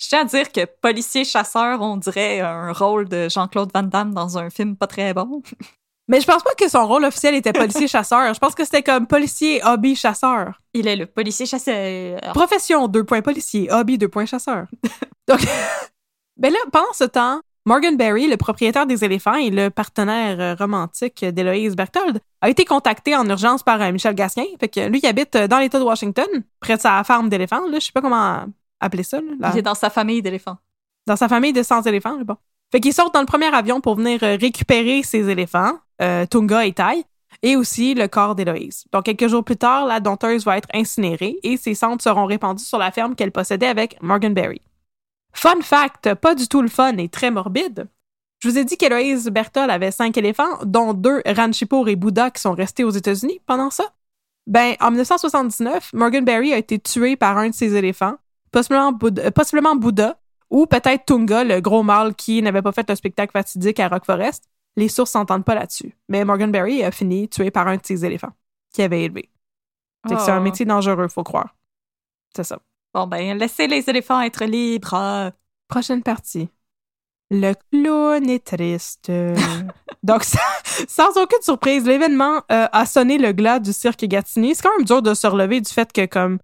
[0.00, 4.38] Je tiens à dire que policier-chasseur, on dirait un rôle de Jean-Claude Van Damme dans
[4.38, 5.42] un film pas très bon.
[6.08, 8.34] Mais je pense pas que son rôle officiel était policier-chasseur.
[8.34, 10.60] Je pense que c'était comme policier, hobby, chasseur.
[10.74, 12.18] Il est le policier-chasseur.
[12.34, 14.66] Profession, deux points policier, hobby, deux points chasseur.
[15.28, 15.40] Donc,
[16.36, 17.40] ben là, pendant ce temps,
[17.70, 22.64] Morgan Berry, le propriétaire des éléphants et le partenaire euh, romantique d'Héloïse Berthold, a été
[22.64, 24.42] contacté en urgence par euh, Michel Gatien.
[24.58, 26.26] Fait que lui, il habite euh, dans l'État de Washington,
[26.58, 27.62] près de sa farm d'éléphants.
[27.72, 28.44] Je sais pas comment
[28.80, 29.18] appeler ça.
[29.20, 30.56] là, la- Il est dans sa famille d'éléphants.
[31.06, 32.18] dans sa famille de 100 éléphants.
[32.24, 32.34] Bon.
[32.72, 36.72] Fait qu'il saute dans le premier avion pour venir récupérer ses éléphants, euh, Tunga et
[36.72, 37.04] Tai,
[37.44, 38.82] et aussi le corps d'Héloïse.
[38.92, 42.64] Donc, quelques jours plus tard, la dompteuse va être incinérée et ses cendres seront répandues
[42.64, 44.60] sur la ferme qu'elle possédait avec Morgan Berry.
[45.32, 47.88] Fun fact, pas du tout le fun et très morbide.
[48.40, 52.40] Je vous ai dit qu'Héloïse Berthold avait cinq éléphants, dont deux Ranchipour et Bouddha qui
[52.40, 53.84] sont restés aux États-Unis pendant ça.
[54.46, 58.16] Ben, en 1979, Morgan Berry a été tué par un de ses éléphants,
[58.50, 60.18] possiblement Bouddha, euh, possiblement Bouddha
[60.48, 64.04] ou peut-être Tunga, le gros mâle qui n'avait pas fait le spectacle fatidique à Rock
[64.06, 64.48] Forest.
[64.76, 65.94] Les sources s'entendent pas là-dessus.
[66.08, 68.32] Mais Morgan Berry a fini tué par un de ses éléphants
[68.72, 69.30] qu'il avait élevé.
[70.08, 70.42] C'est un Oh.
[70.42, 71.54] métier dangereux, faut croire.
[72.34, 72.58] C'est ça.
[72.92, 75.32] Bon, ben, laissez les éléphants être libres.
[75.68, 76.48] Prochaine partie.
[77.30, 79.12] Le clown est triste.
[80.02, 80.40] Donc, ça-
[80.88, 84.52] sans aucune surprise, l'événement euh, a sonné le glas du cirque Gatineau.
[84.54, 86.38] C'est quand même dur de se relever du fait que, comme,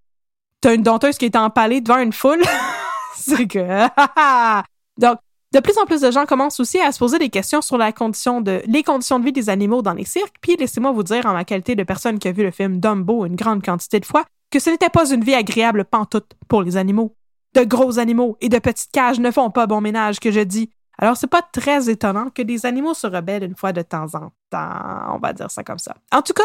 [0.61, 2.43] t'as une dompteuse qui est empalée devant une foule.
[3.17, 3.87] C'est que...
[4.99, 5.19] Donc,
[5.53, 7.91] de plus en plus de gens commencent aussi à se poser des questions sur la
[7.91, 10.37] condition de, les conditions de vie des animaux dans les cirques.
[10.41, 13.27] Puis, laissez-moi vous dire, en ma qualité de personne qui a vu le film Dumbo
[13.27, 16.77] une grande quantité de fois, que ce n'était pas une vie agréable pantoute pour les
[16.77, 17.17] animaux
[17.57, 20.71] de gros animaux et de petites cages ne font pas bon ménage, que je dis.
[20.99, 24.31] Alors, c'est pas très étonnant que des animaux se rebellent une fois de temps en
[24.51, 25.15] temps.
[25.15, 25.97] On va dire ça comme ça.
[26.13, 26.43] En tout cas,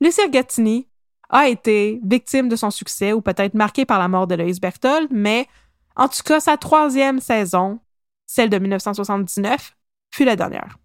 [0.00, 0.84] le cirque Gatineau
[1.28, 5.08] a été victime de son succès ou peut-être marqué par la mort de Loïs Berthold,
[5.10, 5.46] mais
[5.96, 7.80] en tout cas, sa troisième saison,
[8.26, 9.76] celle de 1979,
[10.12, 10.78] fut la dernière.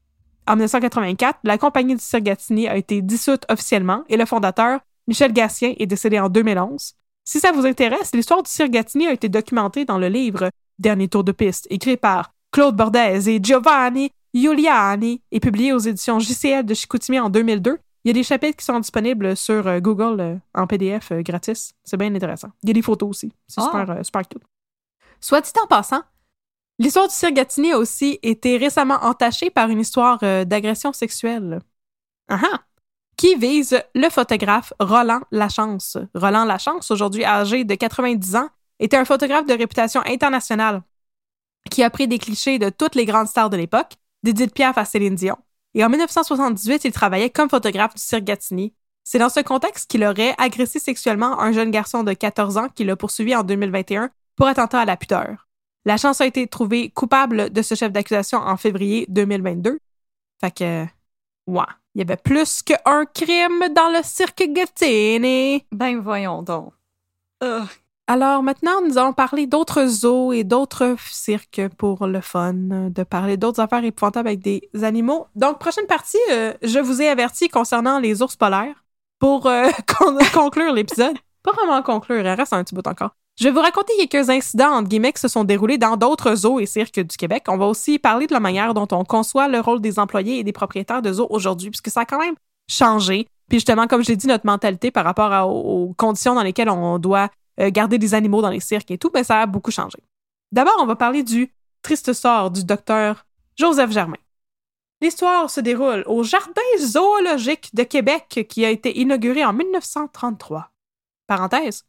[0.47, 5.33] En 1984, la compagnie du cirque Gatineau a été dissoute officiellement et le fondateur, Michel
[5.33, 6.93] Gatien, est décédé en 2011.
[7.23, 11.07] Si ça vous intéresse, l'histoire du cirque Gatineau a été documentée dans le livre Dernier
[11.07, 16.65] tour de piste, écrit par Claude Bordez et Giovanni Giuliani et publié aux éditions JCL
[16.65, 17.77] de Chicoutimi en 2002.
[18.03, 21.21] Il y a des chapitres qui sont disponibles sur euh, Google euh, en PDF euh,
[21.21, 21.73] gratis.
[21.83, 22.49] C'est bien intéressant.
[22.61, 23.31] Il y a des photos aussi.
[23.47, 23.69] C'est Ah.
[23.71, 24.43] super, super cute.
[25.21, 26.01] Soit dit en passant,
[26.77, 31.61] l'histoire du cirque Gatineau a aussi été récemment entachée par une histoire d'agression sexuelle.
[32.27, 32.59] Ah ah!
[33.17, 35.97] Qui vise le photographe Roland Lachance?
[36.13, 38.49] Roland Lachance, aujourd'hui âgé de 90 ans,
[38.79, 40.81] était un photographe de réputation internationale
[41.71, 43.93] qui a pris des clichés de toutes les grandes stars de l'époque,
[44.23, 45.37] d'Edith Piaf à Céline Dion.
[45.73, 48.71] Et en 1978, il travaillait comme photographe du cirque Gatineau.
[49.03, 52.83] C'est dans ce contexte qu'il aurait agressé sexuellement un jeune garçon de 14 ans qui
[52.83, 55.47] l'a poursuivi en 2021 pour attentat à la pudeur.
[55.85, 59.79] La chance a été trouvée coupable de ce chef d'accusation en février 2022.
[60.41, 60.85] Fait que
[61.47, 61.63] Ouais.
[61.95, 65.65] Il y avait plus qu'un crime dans le cirque Gattini.
[65.71, 66.73] Ben voyons donc.
[67.41, 67.63] Ugh.
[68.07, 73.35] Alors maintenant, nous allons parler d'autres zoos et d'autres cirques pour le fun, de parler
[73.37, 75.25] d'autres affaires épouvantables avec des animaux.
[75.35, 78.83] Donc, prochaine partie, euh, je vous ai averti concernant les ours polaires
[79.17, 81.17] pour euh, con- conclure l'épisode.
[81.41, 83.15] Pas vraiment conclure, il reste un petit bout encore.
[83.37, 86.61] Je vais vous raconter quelques incidents, entre guillemets, qui se sont déroulés dans d'autres zoos
[86.61, 87.43] et cirques du Québec.
[87.49, 90.43] On va aussi parler de la manière dont on conçoit le rôle des employés et
[90.43, 92.35] des propriétaires de zoos aujourd'hui, puisque ça a quand même
[92.69, 93.27] changé.
[93.49, 97.29] Puis justement, comme j'ai dit, notre mentalité par rapport aux conditions dans lesquelles on doit
[97.59, 99.97] euh, garder des animaux dans les cirques et tout, ben, ça a beaucoup changé.
[100.53, 103.25] D'abord, on va parler du triste sort du docteur
[103.57, 104.17] Joseph Germain.
[105.01, 110.71] L'histoire se déroule au Jardin zoologique de Québec qui a été inauguré en 1933.
[111.27, 111.83] Parenthèse.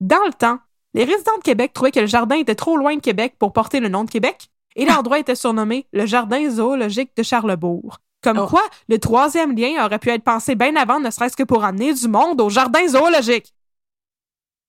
[0.00, 0.60] Dans le temps,
[0.96, 3.80] les résidents de Québec trouvaient que le jardin était trop loin de Québec pour porter
[3.80, 7.98] le nom de Québec et l'endroit était surnommé le Jardin zoologique de Charlebourg.
[8.22, 8.46] Comme Oh.
[8.48, 11.92] quoi, le troisième lien aurait pu être pensé bien avant, ne serait-ce que pour amener
[11.94, 13.52] du monde au Jardin zoologique.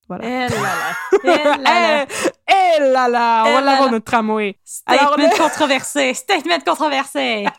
[0.07, 0.23] Voilà.
[0.25, 0.93] Eh là là.
[1.23, 2.05] Eh là là.
[2.05, 4.57] Eh, eh là là, on Eh va là l'avoir notre tramway.
[4.63, 6.13] Statement Alors, le- controversé.
[6.13, 7.45] Statement controversé.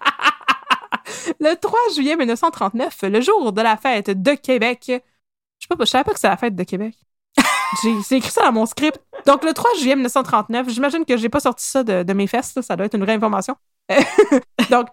[1.40, 4.80] Le 3 juillet 1939, le jour de la fête de Québec.
[4.86, 6.94] Je sais pas, je savais pas que c'était la fête de Québec.
[7.82, 9.00] J'ai écrit ça dans mon script.
[9.26, 12.54] Donc, le 3 juillet 1939, j'imagine que j'ai pas sorti ça de, de mes fesses,
[12.54, 13.56] là, ça doit être une vraie information.
[14.70, 14.88] Donc,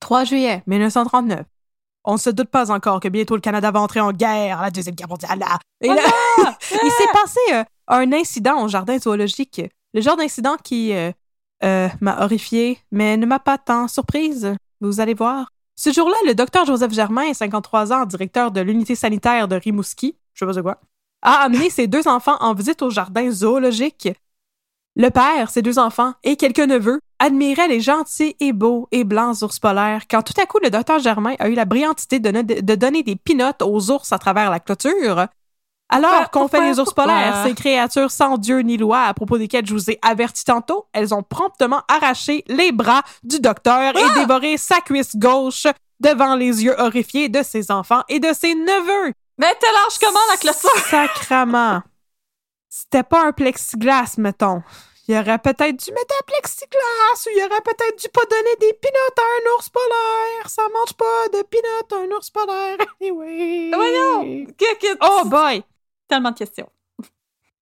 [0.00, 1.44] 3 juillet 1939.
[2.04, 4.70] On ne se doute pas encore que bientôt le Canada va entrer en guerre, la
[4.70, 5.38] Deuxième Guerre mondiale.
[5.38, 5.58] là.
[5.82, 6.02] Et là,
[6.82, 9.60] il s'est passé euh, un incident au jardin zoologique.
[9.92, 11.12] Le genre d'incident qui euh,
[11.62, 14.54] euh, m'a horrifié, mais ne m'a pas tant surprise.
[14.80, 15.50] Vous allez voir.
[15.76, 20.40] Ce jour-là, le docteur Joseph Germain, 53 ans, directeur de l'unité sanitaire de Rimouski, je
[20.40, 20.80] sais pas c'est quoi,
[21.22, 24.08] a amené ses deux enfants en visite au jardin zoologique.
[24.96, 29.42] Le père, ses deux enfants et quelques neveux admiraient les gentils et beaux et blancs
[29.42, 32.30] ours polaires quand tout à coup le docteur Germain a eu la brillante idée de,
[32.30, 35.26] ne- de donner des pinottes aux ours à travers la clôture.
[35.92, 37.04] Alors qu'on fait les ours pourquoi?
[37.04, 40.86] polaires, ces créatures sans Dieu ni loi à propos desquelles je vous ai averti tantôt,
[40.92, 45.66] elles ont promptement arraché les bras du docteur et dévoré sa cuisse gauche
[46.00, 49.12] devant les yeux horrifiés de ses enfants et de ses neveux.
[49.40, 50.70] Mais t'es large comment la clôture?
[50.90, 51.80] Sacrement.
[52.68, 54.62] C'était pas un plexiglas, mettons.
[55.08, 58.74] Il aurait peut-être dû mettre un plexiglas ou il aurait peut-être dû pas donner des
[58.74, 60.50] pinottes à un ours polaire.
[60.50, 62.76] Ça mange pas de pinottes à un ours polaire.
[63.00, 63.70] Anyway.
[63.74, 64.46] Voyons.
[65.00, 65.64] Oh boy!
[66.06, 66.68] Tellement de questions.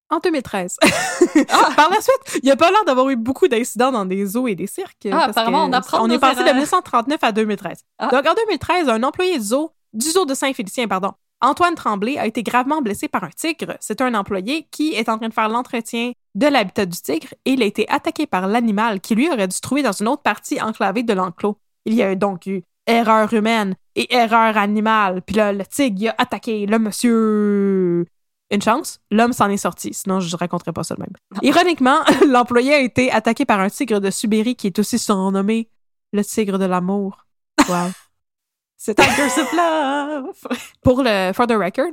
[0.09, 0.77] En 2013.
[1.77, 4.49] Par la suite, il n'y a pas l'air d'avoir eu beaucoup d'incidents dans des zoos
[4.49, 5.05] et des cirques.
[5.05, 6.55] Ah, parce apparemment, que on apprend On est passé de erreurs.
[6.55, 7.85] 1939 à 2013.
[7.99, 8.07] Ah.
[8.07, 12.27] Donc, en 2013, un employé du zoo, du zoo de Saint-Félicien, pardon, Antoine Tremblay, a
[12.27, 13.77] été gravement blessé par un tigre.
[13.79, 17.51] C'est un employé qui est en train de faire l'entretien de l'habitat du tigre et
[17.51, 20.21] il a été attaqué par l'animal qui, lui, aurait dû se trouver dans une autre
[20.21, 21.57] partie enclavée de l'enclos.
[21.85, 25.21] Il y a donc eu erreur humaine et erreur animale.
[25.21, 28.05] Puis là, le tigre il a attaqué le monsieur.
[28.51, 31.13] Une chance, l'homme s'en est sorti, sinon je ne raconterai pas ça de même.
[31.43, 35.69] Ironiquement, l'employé a été attaqué par un tigre de Sibérie qui est aussi surnommé
[36.13, 37.27] le tigre de l'amour.
[37.69, 37.91] Wow.
[38.81, 40.57] C'est Tigers of Love.
[40.81, 41.91] pour le for the record,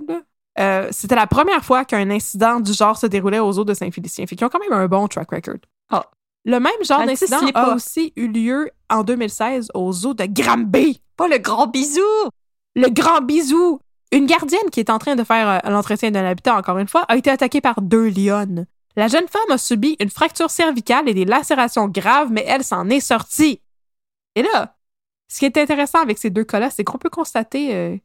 [0.60, 4.24] euh, c'était la première fois qu'un incident du genre se déroulait aux eaux de Saint-Félicien.
[4.28, 5.56] Fait qu'ils ont quand même un bon track record.
[5.90, 6.04] Ah.
[6.44, 7.74] Le même genre Ben, d'incident a pas.
[7.74, 11.02] aussi eu lieu en 2016 aux eaux de Granby.
[11.16, 12.00] Pas le grand bisou.
[12.76, 13.80] Le grand bisou.
[14.12, 17.02] Une gardienne qui est en train de faire euh, l'entretien d'un habitat, encore une fois,
[17.08, 18.66] a été attaquée par deux lionnes.
[18.94, 22.88] La jeune femme a subi une fracture cervicale et des lacérations graves, mais elle s'en
[22.90, 23.60] est sortie.
[24.36, 24.75] Et là,
[25.28, 27.96] ce qui est intéressant avec ces deux cas-là, c'est qu'on peut constater euh,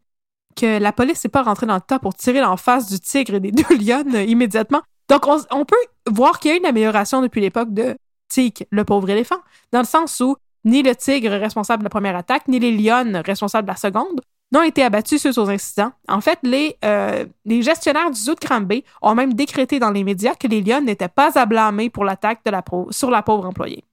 [0.56, 3.36] que la police n'est pas rentrée dans le tas pour tirer en face du tigre
[3.36, 4.82] et des deux lionnes euh, immédiatement.
[5.10, 5.76] Donc, on, peut
[6.10, 7.96] voir qu'il y a une amélioration depuis l'époque de
[8.30, 9.40] Tic, le pauvre éléphant,
[9.74, 13.18] dans le sens où ni le tigre responsable de la première attaque, ni les lionnes
[13.18, 14.22] responsables de la seconde
[14.54, 15.92] n'ont été abattus suite aux incidents.
[16.08, 20.36] En fait, les, euh, gestionnaires du zoo de Cranbay ont même décrété dans les médias
[20.36, 22.42] que les lionnes n'étaient pas à blâmer pour l'attaque
[22.92, 23.84] sur la pauvre employée.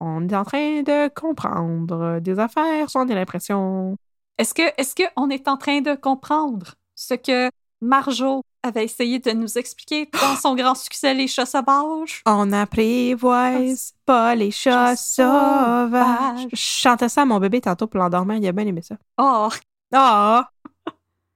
[0.00, 3.96] On est en train de comprendre des affaires, j'en ai l'impression.
[4.38, 7.50] Est-ce que, est-ce qu'on est en train de comprendre ce que
[7.82, 12.22] Marjo avait essayé de nous expliquer dans son grand succès Les chats sauvages?
[12.26, 16.46] On n'apprivoise pas les chats sauvages.
[16.50, 18.96] Je chantais ça à mon bébé tantôt pour l'endormir, il a bien aimé ça.
[19.18, 19.48] Oh,
[19.92, 20.48] Ah!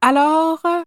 [0.01, 0.83] Alors, euh,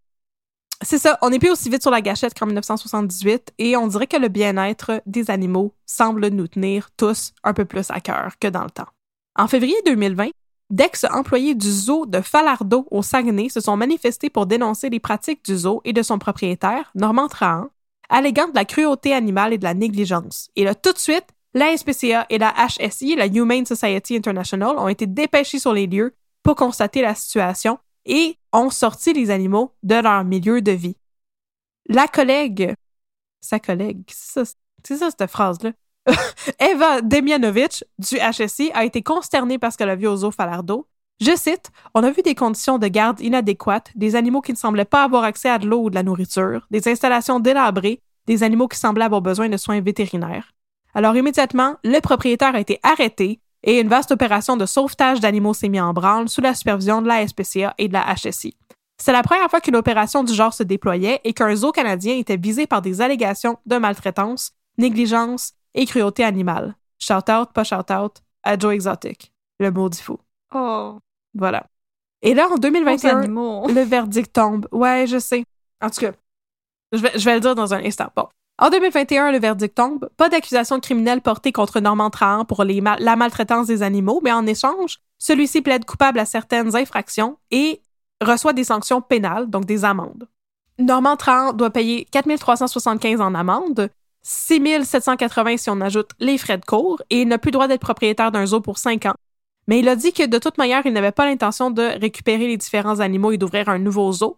[0.82, 4.08] c'est ça, on n'est plus aussi vite sur la gâchette qu'en 1978 et on dirait
[4.08, 8.48] que le bien-être des animaux semble nous tenir tous un peu plus à cœur que
[8.48, 8.88] dans le temps.
[9.36, 10.30] En février 2020,
[10.70, 15.58] d'ex-employés du zoo de Falardeau au Saguenay se sont manifestés pour dénoncer les pratiques du
[15.58, 17.70] zoo et de son propriétaire, Normand Trahan,
[18.10, 20.50] alléguant de la cruauté animale et de la négligence.
[20.56, 24.88] Et là, tout de suite, la SPCA et la HSI, la Humane Society International, ont
[24.88, 26.14] été dépêchés sur les lieux
[26.44, 30.98] pour constater la situation et ont sorti les animaux de leur milieu de vie.
[31.88, 32.74] La collègue,
[33.40, 35.72] sa collègue, c'est ça, cette phrase-là,
[36.60, 40.88] Eva Demianovic du HSI a été consternée parce qu'elle a vu au zoo Falardeau.
[41.20, 44.86] Je cite On a vu des conditions de garde inadéquates, des animaux qui ne semblaient
[44.86, 48.68] pas avoir accès à de l'eau ou de la nourriture, des installations délabrées, des animaux
[48.68, 50.54] qui semblaient avoir besoin de soins vétérinaires.
[50.94, 55.68] Alors immédiatement, le propriétaire a été arrêté et une vaste opération de sauvetage d'animaux s'est
[55.68, 58.58] mise en branle sous la supervision de la SPCA et de la HSI.
[58.98, 62.38] C'est la première fois qu'une opération du genre se déployait et qu'un zoo canadien était
[62.38, 66.76] visé par des allégations de maltraitance, négligence et cruauté animale.
[66.98, 70.18] Shout out, pas shout out, à Joe Exotic, le maudit fou.
[70.56, 70.98] Oh.
[71.36, 71.68] Voilà.
[72.22, 74.68] Et là, en 2021, le verdict tombe.
[74.72, 75.44] Ouais, je sais.
[75.84, 76.14] En tout cas,
[76.94, 78.08] je vais, je vais le dire dans un instant.
[78.16, 78.28] Bon.
[78.60, 80.10] En 2021, le verdict tombe.
[80.18, 84.98] Pas d'accusation criminelle portée contre Normand Trahan pour la maltraitance des animaux, mais en échange,
[85.20, 87.82] celui-ci plaide coupable à certaines infractions et
[88.20, 90.28] reçoit des sanctions pénales, donc des amendes.
[90.80, 93.90] Normand Trahan doit payer 4375 en amende,
[94.24, 97.82] 6780 si on ajoute les frais de cours, et il n'a plus le droit d'être
[97.82, 99.16] propriétaire d'un zoo pour 5 ans.
[99.68, 102.58] Mais il a dit que de toute manière, il n'avait pas l'intention de récupérer les
[102.58, 104.38] différents animaux et d'ouvrir un nouveau zoo.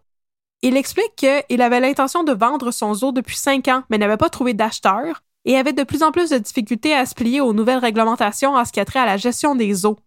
[0.61, 4.29] Il explique qu'il avait l'intention de vendre son zoo depuis 5 ans, mais n'avait pas
[4.29, 7.79] trouvé d'acheteur et avait de plus en plus de difficultés à se plier aux nouvelles
[7.79, 9.97] réglementations en ce qui a trait à la gestion des zoos.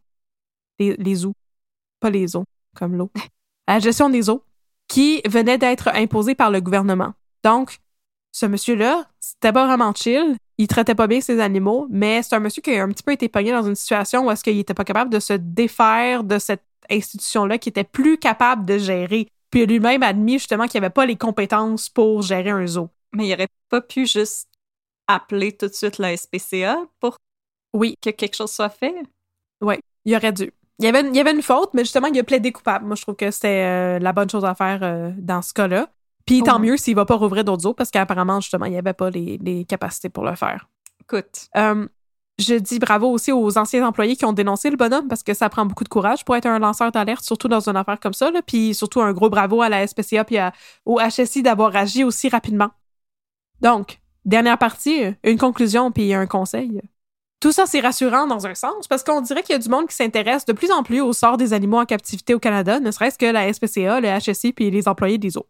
[0.79, 1.35] Les, les zoos.
[2.01, 2.45] Pas les zoos,
[2.77, 3.11] comme l'eau.
[3.69, 4.45] la gestion des eaux,
[4.89, 7.15] qui venait d'être imposée par le gouvernement.
[7.45, 7.79] Donc,
[8.33, 10.37] ce monsieur-là, c'était pas vraiment chill.
[10.59, 13.13] Il traitait pas bien ses animaux, mais c'est un monsieur qui a un petit peu
[13.13, 16.39] été pogné dans une situation où est-ce qu'il était pas capable de se défaire de
[16.39, 19.29] cette institution-là, qui était plus capable de gérer.
[19.53, 22.89] Puis lui-même admis justement qu'il avait pas les compétences pour gérer un zoo.
[23.13, 24.49] Mais il aurait pas pu juste
[25.07, 27.19] appeler tout de suite la SPCA pour
[27.75, 27.97] oui.
[28.03, 28.95] que quelque chose soit fait?
[29.61, 29.77] Oui,
[30.07, 30.51] il aurait dû.
[30.79, 32.87] Il y, avait, il y avait une faute, mais justement, il a plaidé coupable.
[32.87, 35.89] Moi, je trouve que c'était euh, la bonne chose à faire euh, dans ce cas-là.
[36.25, 38.95] Puis tant mieux s'il va pas rouvrir d'autres eaux parce qu'apparemment, justement, il n'y avait
[38.95, 40.69] pas les, capacités pour le faire.
[41.03, 41.49] Écoute.
[41.57, 41.87] Euh,
[42.43, 45.49] je dis bravo aussi aux anciens employés qui ont dénoncé le bonhomme parce que ça
[45.49, 48.31] prend beaucoup de courage pour être un lanceur d'alerte, surtout dans une affaire comme ça.
[48.31, 48.43] Là.
[48.43, 50.37] Puis surtout un gros bravo à la SPCA puis
[50.85, 52.71] au HSI d'avoir agi aussi rapidement.
[53.61, 56.81] Donc, dernière partie, une conclusion puis un conseil.
[57.41, 59.89] Tout ça, c'est rassurant dans un sens parce qu'on dirait qu'il y a du monde
[59.89, 62.91] qui s'intéresse de plus en plus au sort des animaux en captivité au Canada, ne
[62.91, 65.49] serait-ce que la SPCA, le HSI puis les employés des eaux.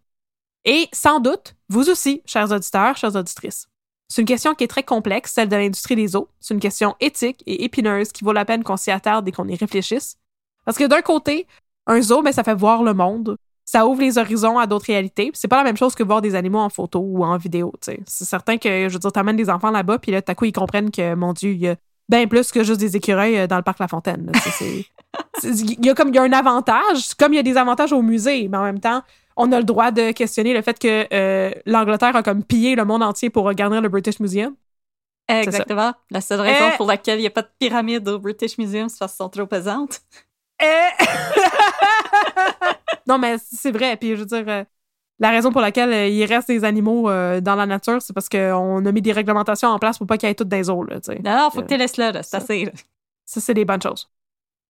[0.64, 3.68] Et sans doute, vous aussi, chers auditeurs, chères auditrices.
[4.12, 6.28] C'est une question qui est très complexe, celle de l'industrie des eaux.
[6.38, 9.48] C'est une question éthique et épineuse qui vaut la peine qu'on s'y attarde et qu'on
[9.48, 10.18] y réfléchisse.
[10.66, 11.46] Parce que d'un côté,
[11.86, 13.38] un zoo, ça fait voir le monde.
[13.64, 15.30] Ça ouvre les horizons à d'autres réalités.
[15.32, 17.72] C'est pas la même chose que voir des animaux en photo ou en vidéo.
[17.80, 20.44] C'est certain que, je veux dire, t'amènes des enfants là-bas, puis là, tout à coup,
[20.44, 21.76] ils comprennent que, mon Dieu, il y a
[22.08, 24.30] bien plus que juste des écureuils euh, dans le parc La Fontaine.
[25.42, 27.92] Il y a comme il y a un avantage, comme il y a des avantages
[27.92, 29.02] au musée, mais en même temps,
[29.36, 32.86] on a le droit de questionner le fait que euh, l'Angleterre a comme pillé le
[32.86, 34.54] monde entier pour regarder le British Museum.
[35.28, 35.92] Exactement.
[36.10, 36.76] La seule raison eh!
[36.78, 39.28] pour laquelle il n'y a pas de pyramide au British Museum, c'est parce qu'elles sont
[39.28, 40.00] trop pesantes.
[43.06, 43.96] Non, mais c'est vrai.
[43.96, 44.64] Puis je veux dire, euh,
[45.18, 48.84] la raison pour laquelle euh, il reste des animaux dans la nature, c'est parce qu'on
[48.84, 50.84] a mis des réglementations en place pour pas qu'il y ait toutes des eaux.
[50.84, 52.22] Là, non, non, faut que tu laisses là.
[52.22, 52.72] C'est assez.
[53.24, 54.10] Ça, c'est des bonnes choses.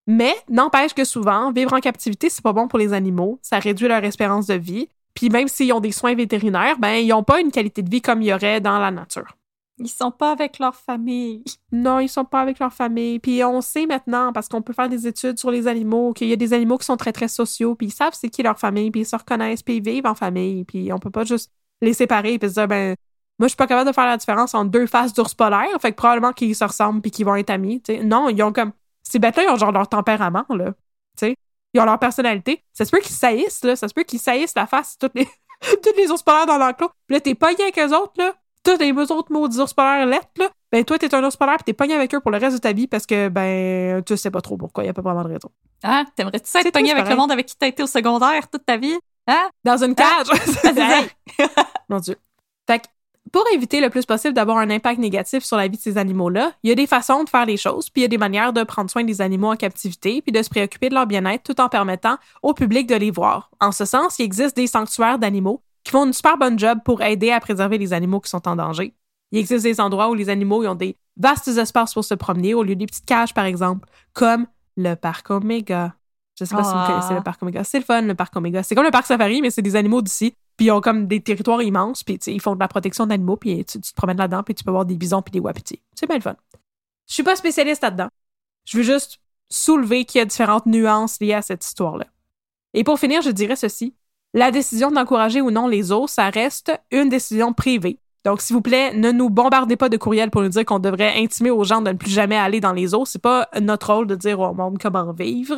[0.07, 3.38] Mais n'empêche que souvent, vivre en captivité, c'est pas bon pour les animaux.
[3.43, 4.88] Ça réduit leur espérance de vie.
[5.14, 8.01] Puis même s'ils ont des soins vétérinaires, ben ils ont pas une qualité de vie
[8.01, 9.36] comme il y aurait dans la nature.
[9.78, 11.44] Ils sont pas avec leur famille.
[11.72, 13.18] Non, ils sont pas avec leur famille.
[13.18, 16.32] Puis on sait maintenant, parce qu'on peut faire des études sur les animaux, qu'il y
[16.34, 18.90] a des animaux qui sont très, très sociaux, puis ils savent c'est qui leur famille,
[18.90, 21.50] puis ils se reconnaissent, puis ils vivent en famille, puis on peut pas juste
[21.80, 22.94] les séparer, puis se dire, ben,
[23.38, 25.92] moi, je suis pas capable de faire la différence entre deux faces d'ours polaires, fait
[25.92, 27.82] que probablement qu'ils se ressemblent, puis qu'ils vont être amis.
[28.04, 30.72] Non, ils ont comme ces bêtes-là, ils ont genre leur tempérament, là.
[31.18, 31.36] Tu sais?
[31.74, 32.62] Ils ont leur personnalité.
[32.72, 33.76] Ça se peut qu'ils saillissent, là.
[33.76, 35.26] Ça se peut qu'ils saillissent la face, toutes les,
[35.96, 36.90] les ours polaires dans l'enclos.
[37.06, 38.34] Puis là, t'es pas avec eux autres, là.
[38.64, 40.48] Tous les autres maudits ours polaires lettres, là.
[40.70, 42.60] Ben, toi, t'es un ours polaire, pis t'es pogné avec eux pour le reste de
[42.60, 44.84] ta vie parce que, ben, tu sais pas trop pourquoi.
[44.84, 45.50] Y a pas vraiment de raison.
[45.82, 48.64] Ah, t'aimerais-tu ça être pogné avec le monde avec qui t'as été au secondaire toute
[48.64, 48.96] ta vie?
[49.26, 49.50] Hein?
[49.64, 50.28] Dans une cage!
[51.88, 52.16] Mon Dieu.
[52.66, 52.86] Fait que
[53.32, 56.52] pour éviter le plus possible d'avoir un impact négatif sur la vie de ces animaux-là,
[56.62, 58.52] il y a des façons de faire les choses, puis il y a des manières
[58.52, 61.60] de prendre soin des animaux en captivité, puis de se préoccuper de leur bien-être tout
[61.60, 63.50] en permettant au public de les voir.
[63.60, 65.62] En ce sens, il existe des sanctuaires d'animaux
[65.93, 68.95] font une super bonne job pour aider à préserver les animaux qui sont en danger.
[69.30, 72.62] Il existe des endroits où les animaux ont des vastes espaces pour se promener au
[72.62, 75.95] lieu des petites cages, par exemple, comme le parc Omega.
[76.38, 77.22] Je sais pas si vous connaissez le ah.
[77.22, 77.64] parc Omega.
[77.64, 78.62] C'est le fun, le parc Omega.
[78.62, 80.34] C'est comme le parc Safari, mais c'est des animaux d'ici.
[80.57, 83.64] Puis ils ont comme des territoires immenses, puis ils font de la protection d'animaux, puis
[83.64, 85.80] tu, te promènes là-dedans, puis tu peux voir des bisons puis des wapitis.
[85.95, 86.36] C'est bien le fun.
[87.09, 88.09] Je suis pas spécialiste là-dedans.
[88.64, 89.18] Je veux juste
[89.49, 92.07] soulever qu'il y a différentes nuances liées à cette histoire-là.
[92.74, 93.95] Et pour finir, je dirais ceci.
[94.34, 97.98] La décision d'encourager ou non les eaux, ça reste une décision privée.
[98.24, 101.14] Donc, s'il vous plaît, ne nous bombardez pas de courriels pour nous dire qu'on devrait
[101.16, 103.04] intimer aux gens de ne plus jamais aller dans les eaux.
[103.04, 105.56] C'est pas notre rôle de dire au monde comment vivre.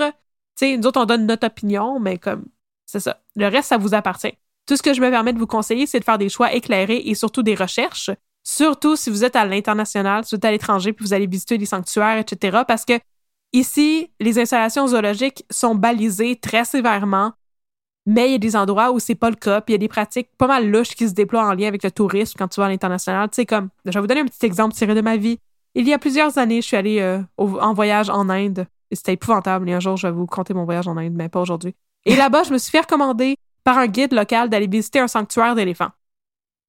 [0.56, 2.46] Tu sais, nous autres, on donne notre opinion, mais comme,
[2.86, 3.20] c'est ça.
[3.36, 4.32] Le reste, ça vous appartient.
[4.66, 7.02] Tout ce que je me permets de vous conseiller, c'est de faire des choix éclairés
[7.04, 8.10] et surtout des recherches.
[8.42, 11.58] Surtout si vous êtes à l'international, si vous êtes à l'étranger, puis vous allez visiter
[11.58, 12.62] des sanctuaires, etc.
[12.66, 12.94] Parce que
[13.52, 17.32] ici, les installations zoologiques sont balisées très sévèrement
[18.07, 19.78] mais il y a des endroits où c'est pas le cas, puis il y a
[19.78, 22.61] des pratiques pas mal louches qui se déploient en lien avec le tourisme quand tu
[22.61, 23.30] vas à l'international.
[23.30, 25.38] Tu sais, comme, je vais vous donner un petit exemple tiré de ma vie.
[25.74, 28.66] Il y a plusieurs années, je suis allée euh, en voyage en Inde.
[28.92, 29.68] C'était épouvantable.
[29.68, 31.74] Et un jour, je vais vous compter mon voyage en Inde, mais pas aujourd'hui.
[32.05, 35.55] Et là-bas, je me suis fait recommander par un guide local d'aller visiter un sanctuaire
[35.55, 35.90] d'éléphants.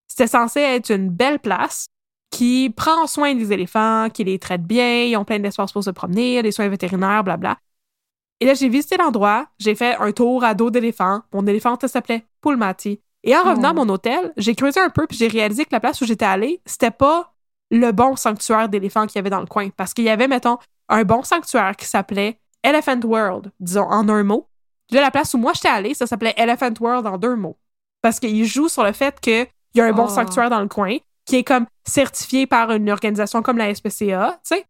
[0.07, 1.87] C'était censé être une belle place
[2.31, 5.89] qui prend soin des éléphants, qui les traite bien, ils ont plein d'espace pour se
[5.89, 7.57] promener, des soins vétérinaires, blabla.
[8.39, 11.21] Et là, j'ai visité l'endroit, j'ai fait un tour à dos d'éléphant.
[11.33, 12.99] Mon éléphant s'appelait Pulmati.
[13.23, 13.85] Et en revenant à oh.
[13.85, 16.61] mon hôtel, j'ai creusé un peu puis j'ai réalisé que la place où j'étais allée,
[16.65, 17.33] c'était pas
[17.71, 19.69] le bon sanctuaire d'éléphants qu'il y avait dans le coin.
[19.75, 20.57] Parce qu'il y avait, mettons,
[20.89, 24.47] un bon sanctuaire qui s'appelait Elephant World, disons en un mot.
[24.87, 27.57] Puis là, la place où moi j'étais allée, ça s'appelait Elephant World en deux mots.
[28.01, 30.13] Parce qu'il joue sur le fait qu'il y a un bon oh.
[30.13, 34.55] sanctuaire dans le coin, qui est comme certifié par une organisation comme la SPCA, tu
[34.55, 34.65] sais.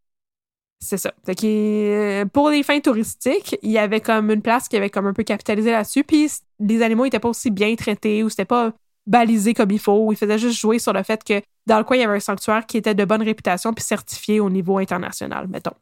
[0.78, 1.12] C'est ça.
[1.28, 5.14] Euh, pour les fins touristiques, il y avait comme une place qui avait comme un
[5.14, 6.04] peu capitalisé là-dessus.
[6.04, 8.72] Puis les animaux n'étaient pas aussi bien traités ou c'était pas
[9.06, 10.12] balisé comme il faut.
[10.12, 12.20] Ils faisaient juste jouer sur le fait que dans le coin, il y avait un
[12.20, 15.74] sanctuaire qui était de bonne réputation puis certifié au niveau international, mettons.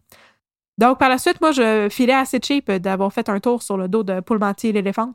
[0.78, 3.88] Donc, par la suite, moi, je filais assez cheap d'avoir fait un tour sur le
[3.88, 5.14] dos de Poulmantier l'éléphant.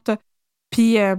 [0.69, 1.15] Puis, euh,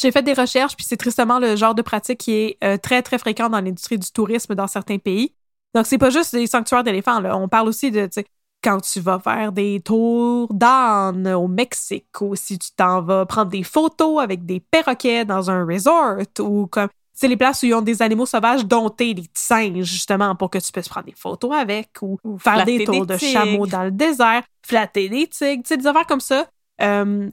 [0.00, 3.02] j'ai fait des recherches, puis c'est tristement le genre de pratique qui est euh, très,
[3.02, 5.32] très fréquent dans l'industrie du tourisme dans certains pays.
[5.74, 7.36] Donc, c'est pas juste des sanctuaires d'éléphants, là.
[7.36, 8.26] On parle aussi de, tu sais,
[8.62, 13.50] quand tu vas faire des tours d'âne au Mexique ou si tu t'en vas prendre
[13.50, 17.74] des photos avec des perroquets dans un resort ou comme c'est les places où ils
[17.74, 21.54] ont des animaux sauvages domptés, des singes, justement, pour que tu puisses prendre des photos
[21.54, 25.76] avec ou, faire des tours de chameaux dans le désert, flatter des tigres, tu sais,
[25.76, 26.46] des affaires comme ça.
[26.80, 27.28] Euh,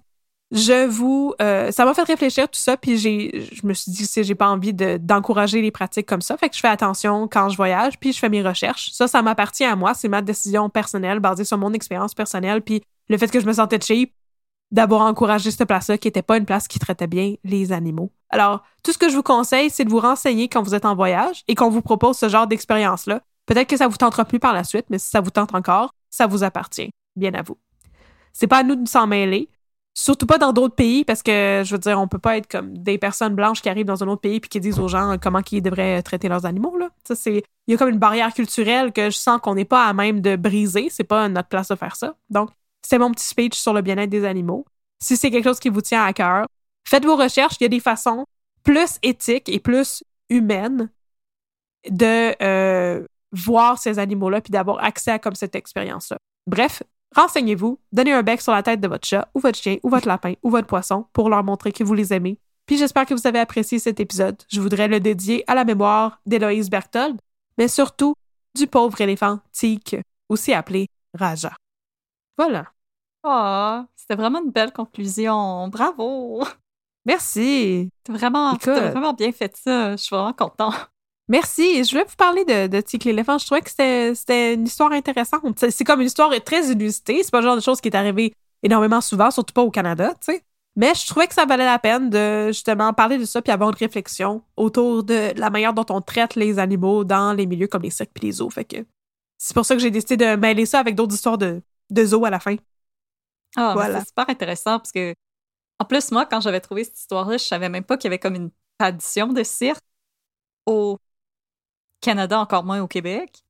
[0.51, 4.09] je vous euh, ça m'a fait réfléchir tout ça puis j'ai je me suis dit
[4.11, 6.37] que j'ai pas envie d'encourager les pratiques comme ça.
[6.37, 8.89] Fait que je fais attention quand je voyage puis je fais mes recherches.
[8.91, 9.93] Ça ça m'appartient à moi.
[9.93, 13.53] C'est ma décision personnelle basée sur mon expérience personnelle puis le fait que je me
[13.53, 14.13] sentais cheap
[14.71, 18.11] d'avoir encouragé cette place-là qui était pas une place qui traitait bien les animaux.
[18.29, 20.95] Alors tout ce que je vous conseille c'est de vous renseigner quand vous êtes en
[20.95, 24.39] voyage et qu'on vous propose ce genre d'expérience là peut-être que ça vous tentera plus
[24.39, 26.89] par la suite mais si ça vous tente encore ça vous appartient.
[27.15, 27.57] Bien à vous.
[28.33, 29.47] C'est pas à nous de s'en mêler
[29.93, 32.77] Surtout pas dans d'autres pays parce que, je veux dire, on peut pas être comme
[32.77, 35.41] des personnes blanches qui arrivent dans un autre pays puis qui disent aux gens comment
[35.51, 39.17] ils devraient traiter leurs animaux, c'est, il y a comme une barrière culturelle que je
[39.17, 40.87] sens qu'on n'est pas à même de briser.
[40.89, 42.15] C'est pas notre place de faire ça.
[42.29, 42.49] Donc,
[42.81, 44.65] c'est mon petit speech sur le bien-être des animaux.
[45.01, 46.47] Si c'est quelque chose qui vous tient à cœur,
[46.87, 47.55] faites vos recherches.
[47.59, 48.25] Il y a des façons
[48.63, 50.89] plus éthiques et plus humaines
[51.89, 56.17] de euh, voir ces animaux-là puis d'avoir accès à comme cette expérience-là.
[56.47, 56.83] Bref,
[57.15, 60.07] Renseignez-vous, donnez un bec sur la tête de votre chat ou votre chien ou votre
[60.07, 62.37] lapin ou votre poisson pour leur montrer que vous les aimez.
[62.65, 64.37] Puis j'espère que vous avez apprécié cet épisode.
[64.47, 67.19] Je voudrais le dédier à la mémoire d'Héloïse Berthold,
[67.57, 68.13] mais surtout
[68.55, 69.95] du pauvre éléphant Tique,
[70.29, 71.55] aussi appelé Raja.
[72.37, 72.65] Voilà.
[73.23, 75.67] Oh, c'était vraiment une belle conclusion.
[75.67, 76.43] Bravo!
[77.05, 77.89] Merci.
[78.03, 79.91] T'as vraiment, vraiment bien fait ça.
[79.91, 80.71] Je suis vraiment content.
[81.29, 81.83] Merci.
[81.83, 83.37] Je voulais vous parler de, de Tic l'éléphant.
[83.37, 85.63] Je trouvais que c'était une histoire intéressante.
[85.69, 87.21] C'est comme une histoire très inusitée.
[87.23, 90.13] C'est pas le genre de chose qui est arrivé énormément souvent, surtout pas au Canada,
[90.15, 90.43] tu sais.
[90.75, 93.69] Mais je trouvais que ça valait la peine de justement parler de ça puis avoir
[93.69, 97.81] une réflexion autour de la manière dont on traite les animaux dans les milieux comme
[97.81, 98.49] les cirques et les zoos.
[98.49, 98.77] Fait que
[99.37, 102.25] c'est pour ça que j'ai décidé de mêler ça avec d'autres histoires de, de zoos
[102.25, 102.55] à la fin.
[103.55, 103.99] Ah, voilà.
[103.99, 105.13] c'est super intéressant parce que,
[105.79, 108.19] en plus, moi, quand j'avais trouvé cette histoire-là, je savais même pas qu'il y avait
[108.19, 109.83] comme une tradition de cirque
[110.65, 110.97] au
[112.01, 113.43] Canada, encore moins au Québec.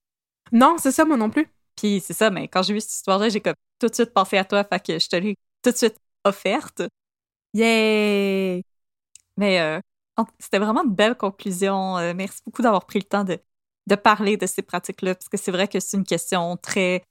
[0.52, 1.48] Non, c'est ça, moi non plus.
[1.76, 4.38] Puis c'est ça, mais quand j'ai vu cette histoire-là, j'ai comme tout de suite pensé
[4.38, 6.82] à toi, fait que je te l'ai tout de suite offerte.
[7.54, 8.64] Yay!
[9.38, 9.80] Mais euh,
[10.40, 11.98] c'était vraiment une belle conclusion.
[11.98, 13.40] Euh, merci beaucoup d'avoir pris le temps de,
[13.88, 17.06] de parler de ces pratiques-là, parce que c'est vrai que c'est une question très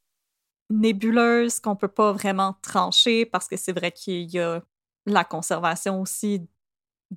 [0.70, 4.62] nébuleuse qu'on peut pas vraiment trancher, parce que c'est vrai qu'il y a
[5.06, 6.46] la conservation aussi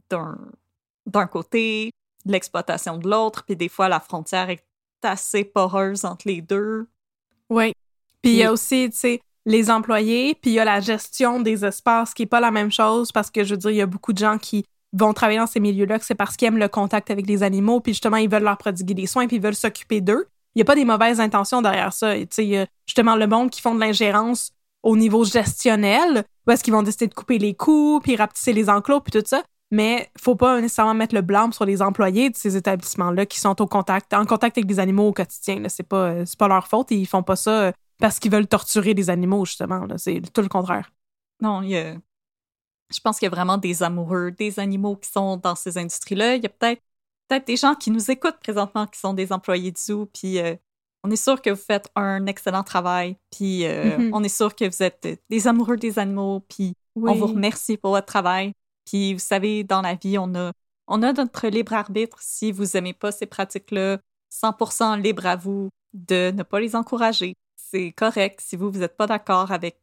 [0.09, 1.91] d'un côté,
[2.25, 4.63] l'exploitation de l'autre, puis des fois la frontière est
[5.03, 6.87] assez poreuse entre les deux.
[7.49, 7.73] Oui.
[8.21, 11.39] Puis il y a aussi, tu sais, les employés, puis il y a la gestion
[11.39, 13.81] des espaces qui est pas la même chose parce que je veux dire, il y
[13.81, 14.63] a beaucoup de gens qui
[14.93, 17.79] vont travailler dans ces milieux-là que c'est parce qu'ils aiment le contact avec les animaux,
[17.79, 20.27] puis justement ils veulent leur prodiguer des soins, puis ils veulent s'occuper d'eux.
[20.53, 22.15] il n'y a pas des mauvaises intentions derrière ça.
[22.15, 24.51] Tu sais, il y a justement le monde qui font de l'ingérence
[24.83, 28.69] au niveau gestionnel, où est-ce qu'ils vont décider de couper les coûts, puis rapetisser les
[28.69, 29.43] enclos, puis tout ça.
[29.71, 33.61] Mais faut pas nécessairement mettre le blâme sur les employés de ces établissements-là qui sont
[33.61, 35.63] au contact, en contact avec des animaux au quotidien.
[35.69, 36.91] C'est pas, euh, c'est pas leur faute.
[36.91, 39.87] Ils font pas ça euh, parce qu'ils veulent torturer des animaux, justement.
[39.97, 40.91] C'est tout le contraire.
[41.41, 41.95] Non, il y a...
[42.93, 46.35] je pense qu'il y a vraiment des amoureux des animaux qui sont dans ces industries-là.
[46.35, 46.81] Il y a peut-être
[47.29, 50.53] peut-être des gens qui nous écoutent présentement qui sont des employés du zoo, puis euh,
[51.05, 54.09] on est sûr que vous faites un excellent travail, puis euh, Mhm.
[54.13, 57.91] on est sûr que vous êtes des amoureux des animaux, puis on vous remercie pour
[57.91, 58.51] votre travail.
[58.91, 60.51] Puis vous savez, dans la vie, on a,
[60.87, 62.17] on a notre libre arbitre.
[62.19, 63.99] Si vous aimez pas ces pratiques-là,
[64.33, 67.35] 100% libre à vous de ne pas les encourager.
[67.55, 69.79] C'est correct si vous, vous n'êtes pas d'accord avec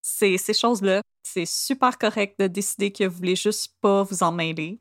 [0.00, 1.02] ces, ces choses-là.
[1.24, 4.78] C'est super correct de décider que vous voulez juste pas vous en mêler.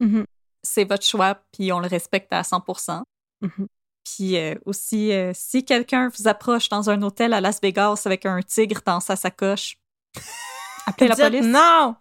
[0.00, 0.26] Mhm.
[0.62, 3.04] C'est votre choix, puis on le respecte à 100%.
[3.40, 3.68] Mhm.
[4.04, 8.26] Puis euh, aussi, euh, si quelqu'un vous approche dans un hôtel à Las Vegas avec
[8.26, 9.78] un tigre dans sa sacoche,
[10.86, 11.46] appelez la police.
[11.46, 11.96] Non!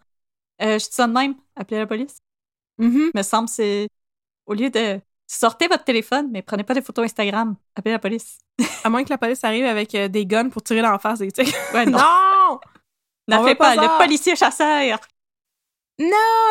[0.62, 2.18] Euh, je dis ça de même, appelez la police.
[2.78, 3.12] Mhm.
[3.16, 3.88] Me semble c'est
[4.46, 8.38] au lieu de sortez votre téléphone, mais prenez pas des photos Instagram, appelez la police.
[8.84, 11.20] À moins que la police arrive avec euh, des guns pour tirer dans la face
[11.20, 11.52] des tigres.
[11.74, 11.98] Ouais, non.
[12.00, 12.60] non!
[13.28, 15.00] N'en veut pas le policier chasseur.
[16.00, 16.08] Non!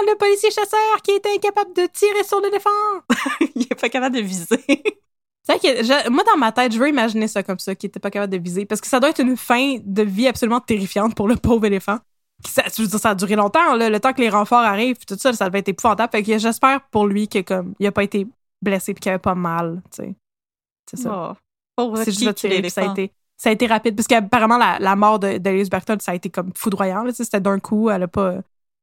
[0.06, 2.70] Le policier chasseur qui est incapable de tirer sur l'éléphant!
[3.54, 4.46] Il est pas capable de viser.
[5.42, 7.86] C'est vrai que je- moi, dans ma tête, je veux imaginer ça comme ça, qui
[7.86, 8.64] était pas capable de viser.
[8.66, 11.98] Parce que ça doit être une fin de vie absolument terrifiante pour le pauvre éléphant.
[12.46, 14.96] Ça, je veux dire, ça a duré longtemps, là, le temps que les renforts arrivent,
[14.96, 16.10] puis tout ça, ça devait être épouvantable.
[16.10, 18.26] Fait que j'espère pour lui que comme il a pas été
[18.62, 20.14] blessé puis qu'il avait pas mal, tu sais.
[20.90, 21.36] C'est ça.
[21.76, 25.18] Oh, C'est juste ça a été ça a été rapide parce qu'apparemment la, la mort
[25.18, 28.34] de d'Alice Berton ça a été comme foudroyant c'était d'un coup elle a pas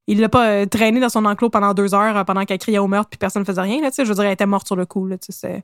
[0.07, 2.79] il l'a pas euh, traîné dans son enclos pendant deux heures euh, pendant qu'elle criait
[2.79, 4.47] au meurtre puis personne ne faisait rien là, tu sais, je veux dire elle était
[4.47, 5.63] morte sur le coup là, tu sais, c'est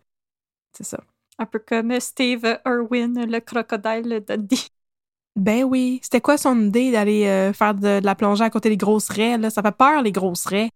[0.78, 1.00] c'est ça
[1.40, 4.70] Un peu comme Steve Irwin, le crocodile Dundee.
[5.36, 8.70] Ben oui c'était quoi son idée d'aller euh, faire de, de la plongée à côté
[8.70, 9.50] des grosses raies là?
[9.50, 10.70] Ça fait peur les grosses raies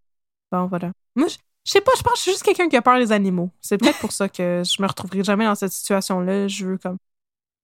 [0.52, 2.78] bon voilà moi je je sais pas, je pense que je suis juste quelqu'un qui
[2.78, 3.52] a peur des animaux.
[3.60, 6.48] C'est peut-être pour ça que je me retrouverai jamais dans cette situation-là.
[6.48, 6.96] Je veux comme.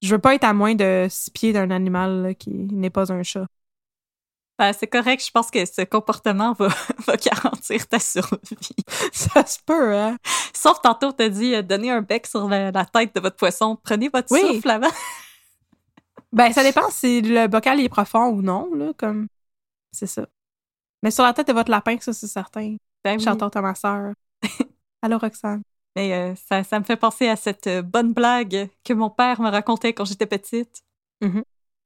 [0.02, 3.14] Je veux pas être à moins de six pieds d'un animal là, qui n'est pas
[3.14, 3.46] un chat.
[4.60, 6.68] Ben, c'est correct, je pense que ce comportement va,
[7.08, 8.76] va garantir ta survie.
[9.14, 10.18] Ça se peut, hein?
[10.54, 13.78] Sauf tantôt, t'as dit, euh, donnez un bec sur la, la tête de votre poisson.
[13.84, 14.42] Prenez votre Oui.
[14.42, 14.92] souffle avant.
[16.34, 19.28] Ben, ça dépend si le bocal est profond ou non, là, comme.
[19.92, 20.26] C'est ça.
[21.04, 22.76] Mais sur la tête de votre lapin, ça, c'est certain.
[23.04, 23.28] Ben oui.
[23.28, 24.14] À ma sœur.
[25.02, 25.62] Allô, Roxane.
[25.96, 29.40] Mais euh, ça, ça me fait penser à cette euh, bonne blague que mon père
[29.42, 30.82] me racontait quand j'étais petite.
[31.22, 31.44] Mhm.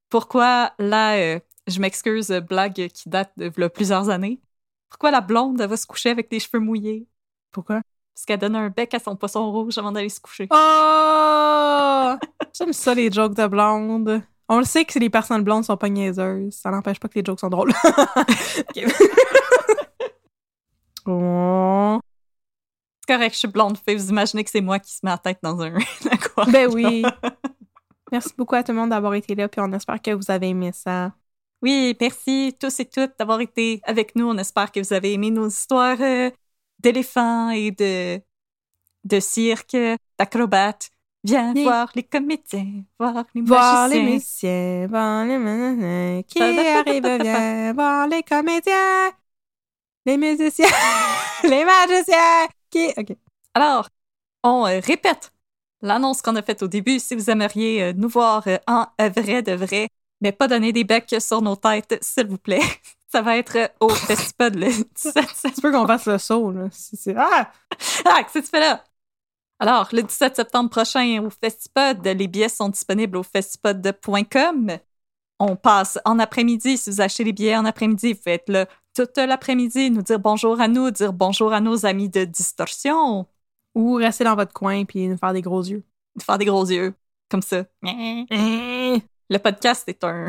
[0.08, 4.40] Pourquoi là, euh, je m'excuse, blague qui date de plusieurs années.
[4.88, 7.06] Pourquoi la blonde elle va se coucher avec des cheveux mouillés?
[7.50, 7.82] Pourquoi?
[8.14, 10.48] Parce qu'elle donne un bec à son poisson rouge avant d'aller se coucher.
[10.50, 12.16] Oh!
[12.54, 14.22] J'aime ça, les jokes de blondes.
[14.48, 16.54] On le sait que les personnes blondes sont pas niaiseuses.
[16.54, 17.72] Ça n'empêche pas que les jokes sont drôles.
[21.10, 21.98] Oh.
[23.00, 23.78] C'est correct, je suis blonde.
[23.78, 25.74] Fait vous imaginez que c'est moi qui se met la tête dans un
[26.10, 26.52] aquarium.
[26.52, 27.02] Ben oui.
[28.12, 30.48] Merci beaucoup à tout le monde d'avoir été là, puis on espère que vous avez
[30.48, 31.14] aimé ça.
[31.62, 34.28] Oui, merci tous et toutes d'avoir été avec nous.
[34.28, 36.30] On espère que vous avez aimé nos histoires euh,
[36.78, 38.20] d'éléphants et de,
[39.04, 39.76] de cirque,
[40.18, 40.90] d'acrobates.
[41.24, 41.64] Viens Oui.
[41.64, 48.22] voir les comédiens, voir les Voir les musiciens, voir les qui arrivent, viens voir les
[48.22, 49.10] comédiens,
[50.06, 50.66] les musiciens,
[51.42, 52.88] les magiciens qui...
[52.96, 53.16] OK.
[53.54, 53.88] Alors,
[54.44, 55.32] on euh, répète
[55.82, 56.98] l'annonce qu'on a faite au début.
[56.98, 59.88] Si vous aimeriez euh, nous voir euh, en vrai de vrai,
[60.20, 62.62] mais pas donner des becs sur nos têtes, s'il vous plaît.
[63.10, 65.54] Ça va être au Festipod le 17 septembre.
[65.54, 66.68] Tu peux qu'on fasse le saut, là.
[66.70, 67.50] Si Ah!
[68.04, 68.84] Ah, qu'est-ce que tu fais là?
[69.60, 74.78] Alors, le 17 septembre prochain au Festipod, les billets sont disponibles au festipod.com.
[75.40, 76.78] On passe en après-midi.
[76.78, 80.60] Si vous achetez les billets en après-midi, vous faites le toute l'après-midi, nous dire bonjour
[80.60, 83.26] à nous, dire bonjour à nos amis de Distorsion,
[83.76, 85.84] Ou rester dans votre coin puis nous faire des gros yeux.
[86.20, 86.94] faire des gros yeux,
[87.30, 87.64] comme ça.
[87.82, 90.28] Le podcast est un,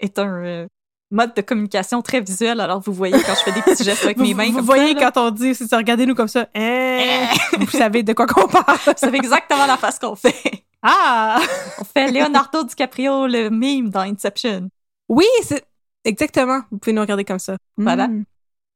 [0.00, 0.68] est un euh,
[1.10, 4.18] mode de communication très visuel, alors vous voyez quand je fais des petits gestes avec
[4.18, 6.48] vous, mes mains vous comme voyez ça, quand on dit, c'est ça, regardez-nous comme ça.
[6.54, 7.26] Eh,
[7.58, 8.78] vous savez de quoi qu'on parle.
[8.86, 10.64] Vous savez exactement la face qu'on fait.
[10.82, 11.40] Ah!
[11.80, 14.68] On fait Leonardo DiCaprio, le mime dans Inception.
[15.08, 15.64] Oui, c'est
[16.04, 16.60] exactement.
[16.70, 17.56] Vous pouvez nous regarder comme ça.
[17.76, 18.08] Voilà.
[18.08, 18.24] Mm.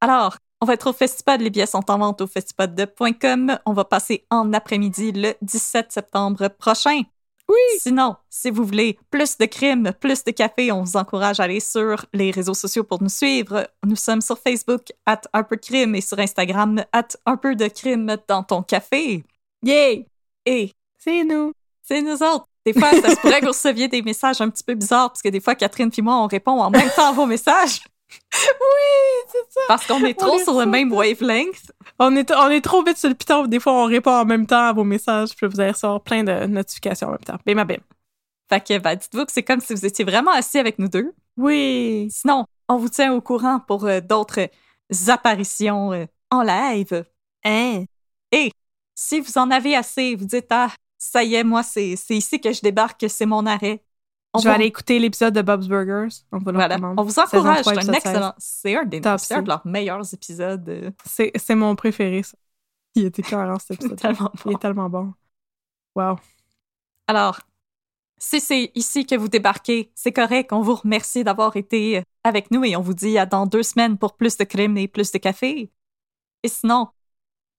[0.01, 1.41] Alors, on va être au Festipod.
[1.41, 3.57] Les billets sont en vente au festipod.com.
[3.65, 7.01] On va passer en après-midi le 17 septembre prochain.
[7.49, 7.79] Oui.
[7.79, 11.59] Sinon, si vous voulez plus de crimes, plus de café, on vous encourage à aller
[11.59, 13.67] sur les réseaux sociaux pour nous suivre.
[13.85, 17.55] Nous sommes sur Facebook, at un peu de crime, et sur Instagram, at un peu
[17.55, 19.23] de crime dans ton café.
[19.61, 20.07] Yay!
[20.45, 21.51] Et C'est nous.
[21.81, 22.47] C'est nous autres.
[22.65, 25.21] Des fois, ça se pourrait que vous receviez des messages un petit peu bizarres, parce
[25.21, 27.81] que des fois, Catherine puis moi, on répond en même temps à vos messages.
[28.59, 29.61] Oui, c'est ça.
[29.67, 31.71] Parce qu'on est trop On est sur le même wavelength.
[31.99, 33.47] On est, on est trop vite sur le piton.
[33.47, 35.35] Des fois, on répond en même temps à vos messages.
[35.35, 37.37] Puis vous allez recevoir plein de notifications en même temps.
[37.45, 37.77] Bim, bim.
[38.49, 41.13] Fait que, ben, dites-vous que c'est comme si vous étiez vraiment assis avec nous deux.
[41.37, 42.07] Oui.
[42.11, 44.49] Sinon, on vous tient au courant pour euh, d'autres
[45.07, 47.05] apparitions euh, en live.
[47.45, 47.85] Hein?
[48.95, 52.39] Si vous en avez assez, vous dites Ah, ça y est, moi, c'est c'est ici
[52.39, 53.83] que je débarque, c'est mon arrêt.
[54.33, 56.09] On je vais va- aller écouter l'épisode de Bob's Burgers.
[56.31, 56.77] On Voilà.
[56.97, 57.65] On vous encourage.
[57.65, 58.33] C'est un excellent.
[58.37, 60.67] C'est un, des, un de leurs meilleurs épisodes.
[60.69, 62.37] euh, C'est, mon préféré, ça.
[62.95, 63.99] Il était écœurant, cet épisode.
[63.99, 64.51] tellement Il bon.
[64.57, 65.13] est tellement bon.
[65.95, 66.15] Wow.
[67.07, 67.41] Alors,
[68.17, 70.51] si c'est ici que vous débarquez, c'est correct.
[70.53, 73.97] On vous remercie d'avoir été avec nous et on vous dit à dans deux semaines
[73.97, 75.71] pour plus de crème et plus de café.
[76.41, 76.87] Et sinon,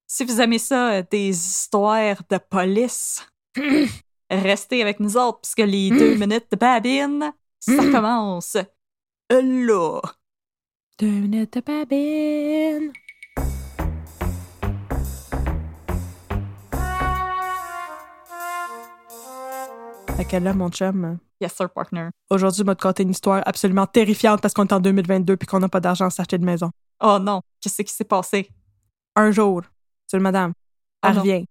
[0.07, 3.27] si vous aimez ça, euh, des histoires de police,
[4.31, 8.57] restez avec nous autres puisque les deux minutes de babine, ça commence
[9.31, 10.01] là.
[10.99, 12.93] Deux minutes de babine.
[20.17, 22.09] Fait que là, mon chum, Yes, sir, partner.
[22.31, 25.59] aujourd'hui, m'a te conter une histoire absolument terrifiante parce qu'on est en 2022 puis qu'on
[25.59, 26.71] n'a pas d'argent à s'acheter de maison.
[27.03, 28.49] Oh non, qu'est-ce qui s'est passé?
[29.17, 29.63] Un jour,
[30.07, 30.53] c'est le madame,
[31.03, 31.21] Oh elle non.
[31.21, 31.47] revient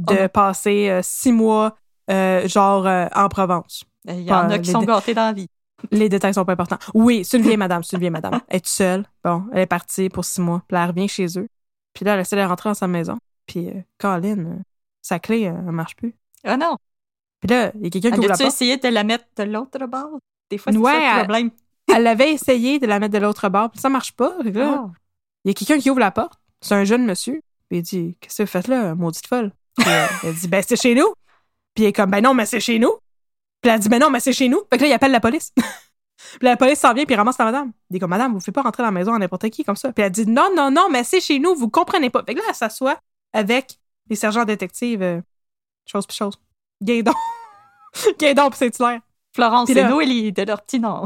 [0.00, 1.70] Oh de passer euh, six mois, euh,
[2.08, 3.84] genre, euh, en Provence.
[4.06, 5.48] Il y en a qui sont gâtés dans la vie.
[5.90, 6.78] Les détails sont pas importants.
[6.94, 8.40] Oui, c'est une vieille madame, c'est une vieille madame.
[8.48, 9.04] Elle est seule.
[9.22, 10.62] Bon, elle est partie pour six mois.
[10.66, 11.46] Puis là, elle revient chez eux.
[11.92, 13.16] Puis là, elle essaie de rentrer dans sa maison.
[13.46, 14.56] Puis, euh, Colin, euh,
[15.02, 16.14] sa clé, euh, elle marche plus.
[16.48, 16.76] Oh non!
[17.40, 18.40] Puis là, il y a quelqu'un qui ouvre la porte.
[18.48, 20.18] essayé de la mettre de l'autre bord?
[20.50, 21.50] Des fois, c'est Ouais, ça le problème.
[21.94, 24.34] Elle avait essayé de la mettre de l'autre bord, puis ça marche pas.
[24.44, 24.90] Là, Ah.
[25.44, 26.40] il y a quelqu'un qui ouvre la porte.
[26.60, 27.40] C'est un jeune monsieur.
[27.68, 30.62] Puis il dit Qu'est-ce que vous faites là, maudite folle Puis euh, elle dit Ben,
[30.66, 31.06] c'est chez nous.
[31.78, 32.90] Puis il est comme Ben non, mais c'est chez nous.
[33.62, 34.60] Puis elle dit Ben non, mais c'est chez nous.
[34.68, 35.52] Fait que là, il appelle la police.
[35.56, 37.70] puis la police s'en vient, puis ramasse la madame.
[37.88, 39.62] Il dit comme Madame, vous ne faites pas rentrer dans la maison à n'importe qui
[39.62, 39.92] comme ça.
[39.92, 42.24] Puis elle dit Non, non, non, mais c'est chez nous, vous comprenez pas.
[42.26, 42.98] Fait que là, elle s'assoit
[43.32, 43.78] avec
[44.10, 45.20] les sergents détectives, euh,
[45.86, 46.36] chose puis chose.
[46.82, 47.12] Guédon.
[48.18, 49.00] Guédon, puis Saint-Hilaire.
[49.36, 51.04] Florence Puis et Noélie de leur petit nom.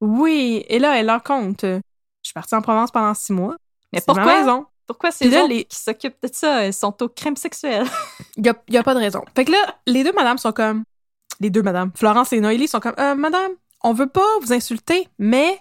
[0.00, 1.64] Oui, et là, elle leur compte.
[1.64, 1.80] euh,
[2.22, 3.56] Je suis partie en Provence pendant six mois.
[3.92, 4.38] Mais C'est ma pourquoi?
[4.40, 4.64] maison.
[4.86, 7.84] Pourquoi ces Puis là, autres les- qui s'occupent de ça elles sont au crime sexuel?
[8.36, 9.22] Il n'y a, y a pas de raison.
[9.34, 10.84] Fait que là, les deux madames sont comme.
[11.40, 15.08] Les deux madames, Florence et Noélie, sont comme euh, Madame, on veut pas vous insulter,
[15.18, 15.58] mais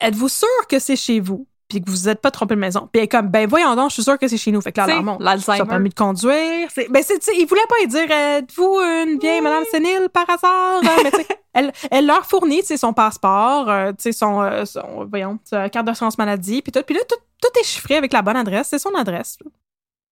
[0.00, 1.46] êtes-vous sûre que c'est chez vous?
[1.68, 2.88] Puis que vous vous êtes pas trompé de maison?
[2.92, 4.60] Puis elle est comme Ben voyons donc, je suis sûre que c'est chez nous.
[4.60, 5.22] Fait que là, leur montre.
[5.22, 5.58] l'Alzheimer.
[5.58, 6.68] Son permis de conduire.
[6.72, 10.80] C'est- Ben, c'est, ils voulaient pas y dire, êtes-vous une vieille madame sénile par hasard?
[10.84, 11.10] Mais
[11.54, 15.38] elle, elle leur fournit, tu sais, son passeport, euh, tu sais, son, euh, son, voyons,
[15.44, 16.82] sa carte d'assurance maladie, puis tout.
[16.86, 18.68] Puis là, tout, tout est chiffré avec la bonne adresse.
[18.68, 19.36] C'est son adresse.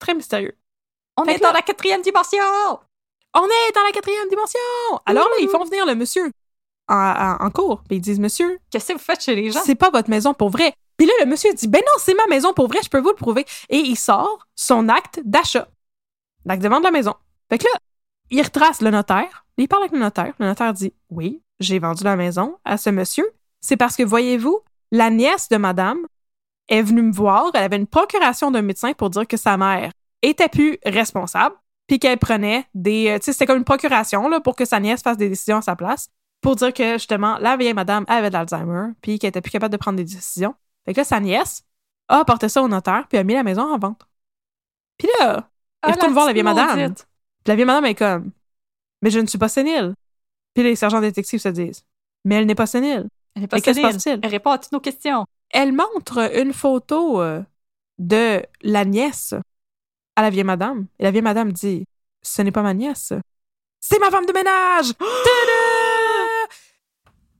[0.00, 0.56] Très mystérieux.
[1.16, 2.40] On Fait est là- dans la quatrième dimension!
[3.36, 4.58] On est dans la quatrième dimension!
[5.06, 6.24] Alors là, ils font venir le monsieur
[6.88, 7.82] en, cours.
[7.88, 9.60] Puis ils disent, monsieur, Qu'est-ce que vous faites chez les gens?
[9.64, 10.72] c'est pas votre maison pour vrai.
[10.96, 13.10] Puis là, le monsieur dit, ben non, c'est ma maison pour vrai, je peux vous
[13.10, 13.44] le prouver.
[13.68, 15.68] Et il sort son acte d'achat.
[16.44, 17.14] L'acte de vente de la maison.
[17.50, 17.78] Fait que là,
[18.30, 19.44] il retrace le notaire.
[19.56, 20.34] Il parle avec le notaire.
[20.38, 23.28] Le notaire dit, oui, j'ai vendu la maison à ce monsieur.
[23.60, 24.60] C'est parce que, voyez-vous,
[24.92, 25.98] la nièce de madame
[26.68, 27.50] est venue me voir.
[27.54, 29.90] Elle avait une procuration d'un médecin pour dire que sa mère
[30.22, 31.56] était plus responsable
[31.86, 33.08] puis qu'elle prenait des...
[33.08, 35.58] euh, Tu sais, c'était comme une procuration là, pour que sa nièce fasse des décisions
[35.58, 36.08] à sa place
[36.44, 39.72] pour dire que, justement, la vieille madame avait de l'Alzheimer puis qu'elle était plus capable
[39.72, 40.54] de prendre des décisions.
[40.84, 41.64] Fait que là, sa nièce
[42.08, 44.06] a apporté ça au notaire puis a mis la maison en vente.
[44.98, 45.48] Puis là,
[45.82, 46.78] Ah, il retourne voir la vieille madame.
[46.78, 47.06] maudite.
[47.42, 48.30] Puis la vieille madame est comme
[49.00, 49.94] Mais je ne suis pas sénile.
[50.52, 51.82] Puis les sergents détectives se disent
[52.26, 53.08] Mais elle n'est pas sénile.
[53.34, 54.20] Elle est pas se sénile.
[54.22, 55.24] Elle répond à toutes nos questions.
[55.50, 57.42] Elle montre une photo euh,
[57.98, 59.34] de la nièce
[60.14, 60.86] à la vieille madame.
[60.98, 61.86] Et la vieille madame dit
[62.20, 63.14] Ce n'est pas ma nièce.
[63.80, 64.92] C'est ma femme de ménage!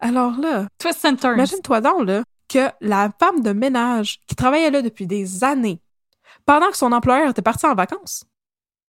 [0.05, 1.33] Alors là, Twist and turns.
[1.33, 5.81] imagine-toi donc là, que la femme de ménage qui travaillait là depuis des années,
[6.45, 8.27] pendant que son employeur était parti en vacances,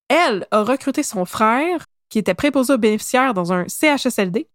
[0.10, 4.50] elle a recruté son frère qui était préposé aux bénéficiaires dans un CHSLD.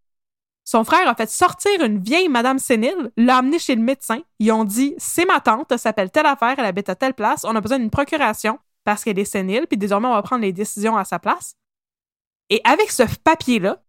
[0.66, 4.20] Son frère a fait sortir une vieille madame sénile, l'a amenée chez le médecin.
[4.38, 7.44] Ils ont dit C'est ma tante, elle s'appelle telle affaire, elle habite à telle place,
[7.44, 10.52] on a besoin d'une procuration parce qu'elle est sénile, puis désormais on va prendre les
[10.52, 11.54] décisions à sa place.
[12.50, 13.82] Et avec ce papier-là,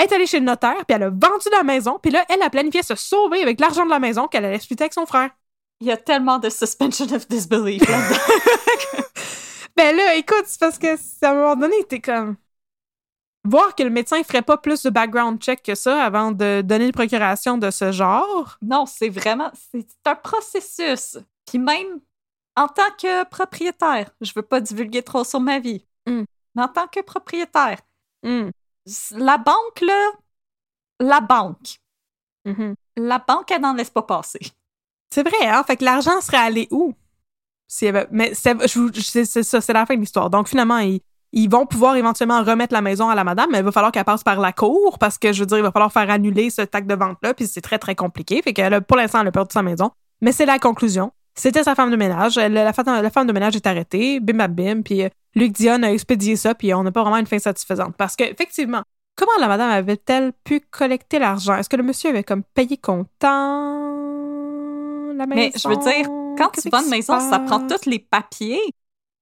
[0.00, 2.42] elle est allée chez le notaire, puis elle a vendu la maison, puis là, elle
[2.42, 5.30] a planifié se sauver avec l'argent de la maison qu'elle allait splitter avec son frère.
[5.80, 8.18] Il y a tellement de suspension of disbelief là-dedans.
[9.76, 10.94] Ben là, écoute, c'est parce que
[11.24, 12.36] à un moment donné, t'es comme.
[13.44, 16.86] Voir que le médecin ferait pas plus de background check que ça avant de donner
[16.86, 18.58] une procuration de ce genre.
[18.60, 19.50] non, c'est vraiment...
[19.72, 21.18] C'est un processus.
[21.46, 22.00] Puis même,
[22.56, 26.24] en tant que propriétaire, je veux pas divulguer trop sur ma vie, Mm.
[26.54, 27.78] mais en tant que propriétaire,
[28.22, 28.50] Hmm.
[29.16, 30.10] La banque, là,
[31.00, 31.80] la banque.
[32.44, 32.74] Mhm.
[32.96, 34.40] La banque, elle n'en laisse pas passer.
[35.10, 35.62] C'est vrai, hein?
[35.66, 36.94] Fait que l'argent serait allé où?
[38.10, 40.30] Mais c'est ça, c'est la fin de l'histoire.
[40.30, 41.00] Donc finalement, ils,
[41.32, 44.04] ils vont pouvoir éventuellement remettre la maison à la madame, mais il va falloir qu'elle
[44.04, 46.62] passe par la cour parce que je veux dire, il va falloir faire annuler ce
[46.62, 48.42] tac de vente-là, puis c'est très très compliqué.
[48.42, 49.90] Fait que pour l'instant, elle a perdu sa maison.
[50.20, 51.12] Mais c'est la conclusion.
[51.34, 52.36] C'était sa femme de ménage.
[52.36, 56.54] La, femme, de ménage est arrêtée, bim bim, puis euh, Luc Dion a expédié ça,
[56.54, 57.94] puis on n'a pas vraiment une fin satisfaisante.
[57.96, 58.82] Parce que, effectivement,
[59.16, 61.56] comment la madame avait-elle pu collecter l'argent?
[61.56, 63.86] Est-ce que le monsieur avait comme payé comptant
[65.14, 65.40] la maison?
[65.40, 68.60] Mais je veux dire, quand tu qui une maison, ça prend tous les papiers.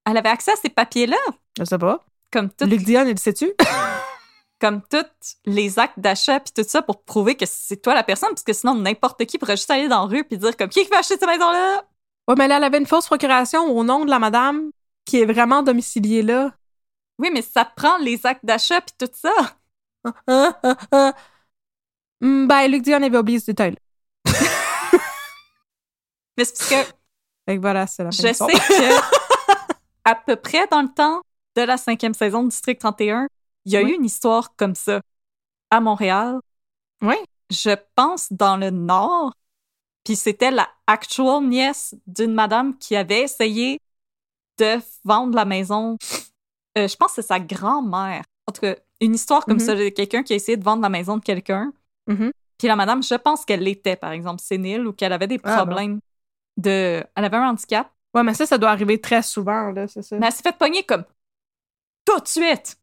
[0.06, 1.16] Elle avait accès à ces papiers-là,
[1.58, 2.04] Je sais pas.
[2.32, 3.52] comme, tout- Luc Dion, il le sait-tu?
[4.60, 8.30] comme tous les actes d'achat puis tout ça pour prouver que c'est toi la personne,
[8.30, 10.82] parce que sinon, n'importe qui pourrait juste aller dans la rue puis dire comme, qui
[10.84, 11.84] veut acheter cette maison-là?
[12.28, 14.70] Ouais, mais là, elle avait une fausse procuration au nom de la madame
[15.04, 16.52] qui est vraiment domiciliée là.
[17.18, 19.32] Oui, mais ça prend les actes d'achat puis tout ça.
[20.26, 21.12] Ah, ah, ah.
[22.20, 23.76] Ben, Luc Dion avait oublié ce détail
[26.36, 26.92] Mais c'est parce que
[27.46, 29.00] Fait que voilà, c'est la fin je sais que
[30.04, 31.22] à peu près dans le temps
[31.56, 33.26] de la cinquième saison de District 31,
[33.64, 33.90] il y a Oui.
[33.90, 35.00] eu une histoire comme ça
[35.70, 36.38] à Montréal.
[37.02, 37.16] Oui.
[37.50, 39.32] Je pense dans le Nord.
[40.08, 43.78] Puis c'était la actual nièce d'une madame qui avait essayé
[44.58, 45.98] de vendre la maison.
[46.78, 48.22] Euh, je pense que c'est sa grand-mère.
[48.46, 49.66] En tout cas, une histoire comme Mhm.
[49.66, 51.74] ça de quelqu'un qui a essayé de vendre la maison de quelqu'un.
[52.06, 52.30] Mhm.
[52.56, 55.58] Puis la madame, je pense qu'elle l'était, par exemple, sénile ou qu'elle avait des Ah,
[55.58, 55.66] bon.
[55.66, 56.00] problèmes
[56.56, 57.04] de.
[57.14, 57.92] Elle avait un handicap.
[58.14, 60.16] Ouais, mais ça, ça doit arriver très souvent, là, c'est ça.
[60.18, 61.04] Mais elle s'est fait pogner comme
[62.06, 62.78] tout de suite.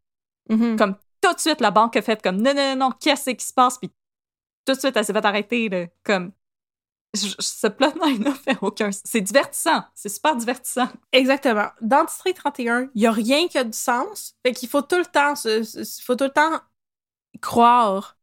[0.51, 0.77] Mhm.
[0.77, 3.43] Comme tout de suite, la banque a fait comme non, non, non, non, qu'est-ce qui
[3.43, 3.79] se passe?
[3.79, 3.89] Puis
[4.63, 5.69] tout de suite, elle s'est fait arrêter.
[5.69, 6.31] Là, comme.
[7.15, 8.89] Je- ce plot-là fait aucun.
[9.03, 9.83] C'est divertissant.
[9.93, 10.87] C'est super divertissant.
[11.11, 11.67] Exactement.
[11.81, 14.35] Dans District 31, il y a rien qui a du sens.
[14.45, 15.63] Fait qu'il faut tout le temps se-
[16.03, 16.59] faut tout le temps
[17.41, 18.17] croire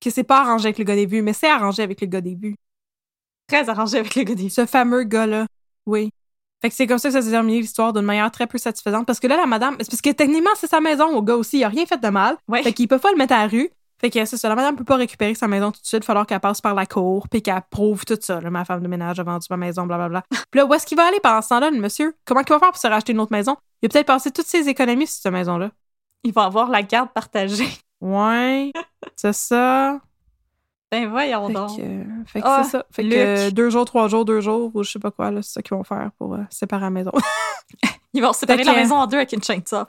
[0.00, 2.38] que c'est pas arrangé avec le gars des mais c'est arrangé avec le gars des.
[3.46, 5.46] Très arrangé avec le gars des Ce fameux gars-là.
[5.86, 6.10] Oui.
[6.62, 9.06] Fait que c'est comme ça que ça s'est terminé l'histoire d'une manière très peu satisfaisante.
[9.06, 11.58] Parce que là, la madame, parce que techniquement, c'est sa maison au gars aussi.
[11.58, 12.36] Il a rien fait de mal.
[12.48, 12.62] Ouais.
[12.62, 13.70] Fait qu'ils peuvent pas le mettre à la rue.
[14.00, 14.48] Fait que c'est ça.
[14.48, 16.02] La madame peut pas récupérer sa maison tout de suite.
[16.02, 18.40] Il va falloir qu'elle passe par la cour puis qu'elle prouve tout ça.
[18.40, 18.48] là.
[18.50, 20.22] ma femme de ménage a vendu ma maison, blablabla.
[20.50, 22.14] puis là, où est-ce qu'il va aller pendant ce temps-là, le monsieur?
[22.24, 23.56] Comment il va faire pour se racheter une autre maison?
[23.82, 25.70] Il a peut-être passé toutes ses économies sur cette maison-là.
[26.24, 27.68] Il va avoir la garde partagée.
[28.00, 28.72] Ouais.
[29.16, 29.98] c'est ça.
[30.92, 31.76] Ben voyons Fait donc.
[31.76, 31.82] que,
[32.26, 32.84] fait que Ah, c'est ça.
[32.90, 33.12] Fait Luc.
[33.12, 35.62] que deux jours, trois jours, deux jours, ou je sais pas quoi, là, c'est ça
[35.62, 37.12] qu'ils vont faire pour euh, séparer la maison.
[38.12, 39.84] Ils vont séparer Fait la que- maison en deux avec une chainsaw.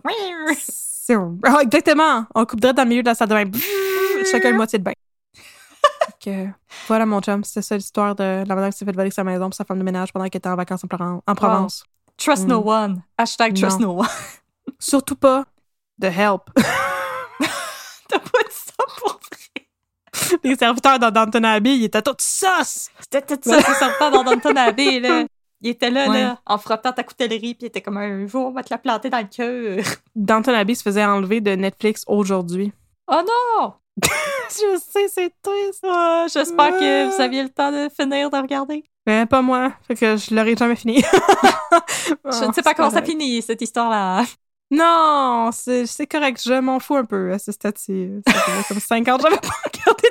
[0.55, 2.25] C'est un- Ah, exactement.
[2.35, 3.59] On coupe direct dans le milieu de la salle de bain.
[4.26, 4.93] Chacun une moitié de bain.
[6.23, 6.48] Que,
[6.88, 7.43] voilà, mon chum.
[7.43, 9.80] C'était ça l'histoire de la madame qui s'est fait voler sa maison pour sa femme
[9.80, 11.84] de ménage pendant qu'elle était en vacances en, Provence- en Provence.
[12.18, 13.02] Trust no one.
[13.18, 13.95] Hashtag trust Non.
[13.95, 14.07] no one.
[14.80, 15.45] Surtout pas
[15.98, 16.43] de help.
[18.10, 20.39] T'as pas dit ça pour vrai.
[20.43, 22.89] Les serviteurs dans Downton Abbey, ils étaient tous sauce.
[22.99, 25.23] C'était tout ça, c'est sortant dans Downton Abbey, là.
[25.61, 26.22] Il était là, Ouais.
[26.22, 28.77] là, en frottant ta coutellerie, puis il était comme un jour, on va te la
[28.80, 29.84] planter dans le cœur.
[30.15, 32.73] Downton Abbey se faisait enlever de Netflix aujourd'hui.
[33.07, 33.22] Oh
[33.60, 33.73] non!
[34.49, 35.85] Je sais, c'est triste.
[35.88, 38.84] Ah, J'espère que vous aviez le temps de finir de regarder.
[39.05, 39.73] Mais pas moi.
[39.88, 41.01] Fait que je l'aurais jamais fini.
[42.26, 44.23] Je ne sais pas comment ça finit, cette histoire-là.
[44.69, 46.41] Non, c'est correct.
[46.45, 48.09] Je m'en fous un peu à ce stade-ci.
[48.26, 50.07] Ça fait comme 5 ans que j'avais pas regardé.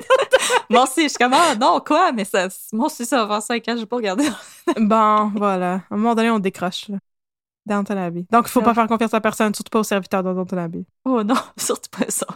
[0.68, 2.12] Moi aussi, je suis comme, ah, non, quoi?
[2.12, 4.28] Mais ça, moi aussi, ça va faire 5 ans, j'ai pas regardé.
[4.76, 5.74] Bon, voilà.
[5.74, 6.88] À un moment donné, on décroche.
[6.88, 6.98] Là.
[7.66, 8.26] Downton Abbey.
[8.30, 10.84] Donc, il faut pas faire confiance à personne, surtout pas aux serviteurs de Downton Abbey.
[11.04, 12.26] Oh non, surtout pas ça.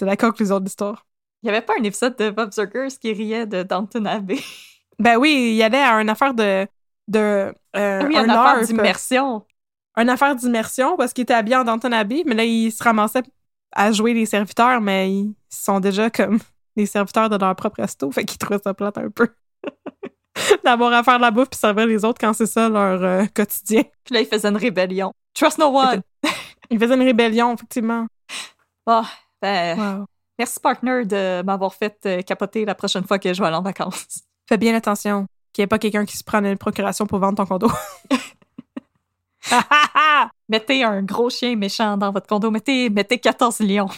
[0.00, 1.04] C'est la conclusion de l'histoire.
[1.42, 4.38] Il y avait pas un épisode de Bob Zurgers qui riait de Downton Abbey?
[4.98, 6.66] Ben oui, il y allait à une affaire de.
[7.06, 9.44] de euh, Ah oui, un une affaire d'immersion.
[9.96, 13.22] Une affaire d'immersion parce qu'il était habillé en Downton Abbey, mais là, il se ramassait
[13.72, 16.38] à jouer les serviteurs, mais ils sont déjà comme
[16.76, 19.28] les serviteurs de leur propre resto, fait qu'ils trouvaient ça plate un peu.
[20.64, 23.24] D'avoir à faire de la bouffe puis servir les autres quand c'est ça leur euh,
[23.34, 23.82] quotidien.
[24.04, 25.12] Puis là, il faisait une rébellion.
[25.34, 26.00] Trust no one.
[26.70, 28.06] Ils faisaient une rébellion, effectivement.
[28.86, 29.04] Ah,
[29.42, 30.06] ben, Wow.
[30.38, 33.62] merci, partner, de m'avoir fait euh, capoter la prochaine fois que je vais aller en
[33.62, 34.20] vacances.
[34.48, 37.36] Fais bien attention qu'il n'y ait pas quelqu'un qui se prenne une procuration pour vendre
[37.36, 37.70] ton condo.
[40.48, 42.50] Mettez un gros chien méchant dans votre condo.
[42.50, 43.88] Mettez, mettez 14 lions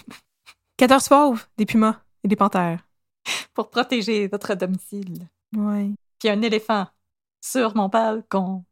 [0.77, 2.81] 14 fauves, des pumas et des panthères.
[3.55, 5.28] pour protéger votre domicile.
[5.56, 5.90] Ouais.
[6.19, 6.86] Puis un éléphant
[7.40, 8.64] sur mon balcon.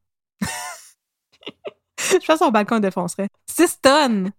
[1.99, 3.29] Je pense que son balcon défoncerait.
[3.47, 4.33] 6 tonnes!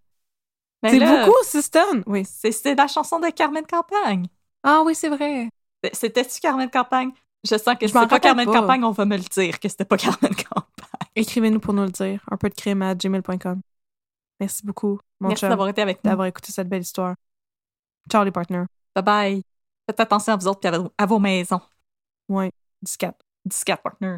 [0.84, 2.04] C'est beaucoup, 6 tonnes!
[2.08, 2.26] Oui.
[2.26, 4.26] C'est la chanson de Carmen Campagne.
[4.64, 5.50] Ah oui, c'est vrai.
[5.94, 7.12] C'était-tu Carmen Campagne?
[7.44, 8.54] Je sens que Je c'est pas Carmen pas.
[8.62, 11.08] Campagne, on va me le dire que c'était pas Carmen Campagne.
[11.16, 12.24] Écrivez-nous pour nous le dire.
[12.32, 13.62] Un peu de crime à gmail.com.
[14.40, 15.00] Merci beaucoup.
[15.20, 16.10] mon Merci d'avoir été avec nous.
[16.10, 17.16] d'avoir écouté cette belle histoire.
[18.12, 18.66] Ciao, les partners.
[18.96, 19.44] Bye bye.
[19.90, 21.62] Faites attention à vous autres et à vos- maisons.
[22.30, 22.52] Ouais,
[23.00, 23.14] 14.
[23.66, 24.18] 14 partner.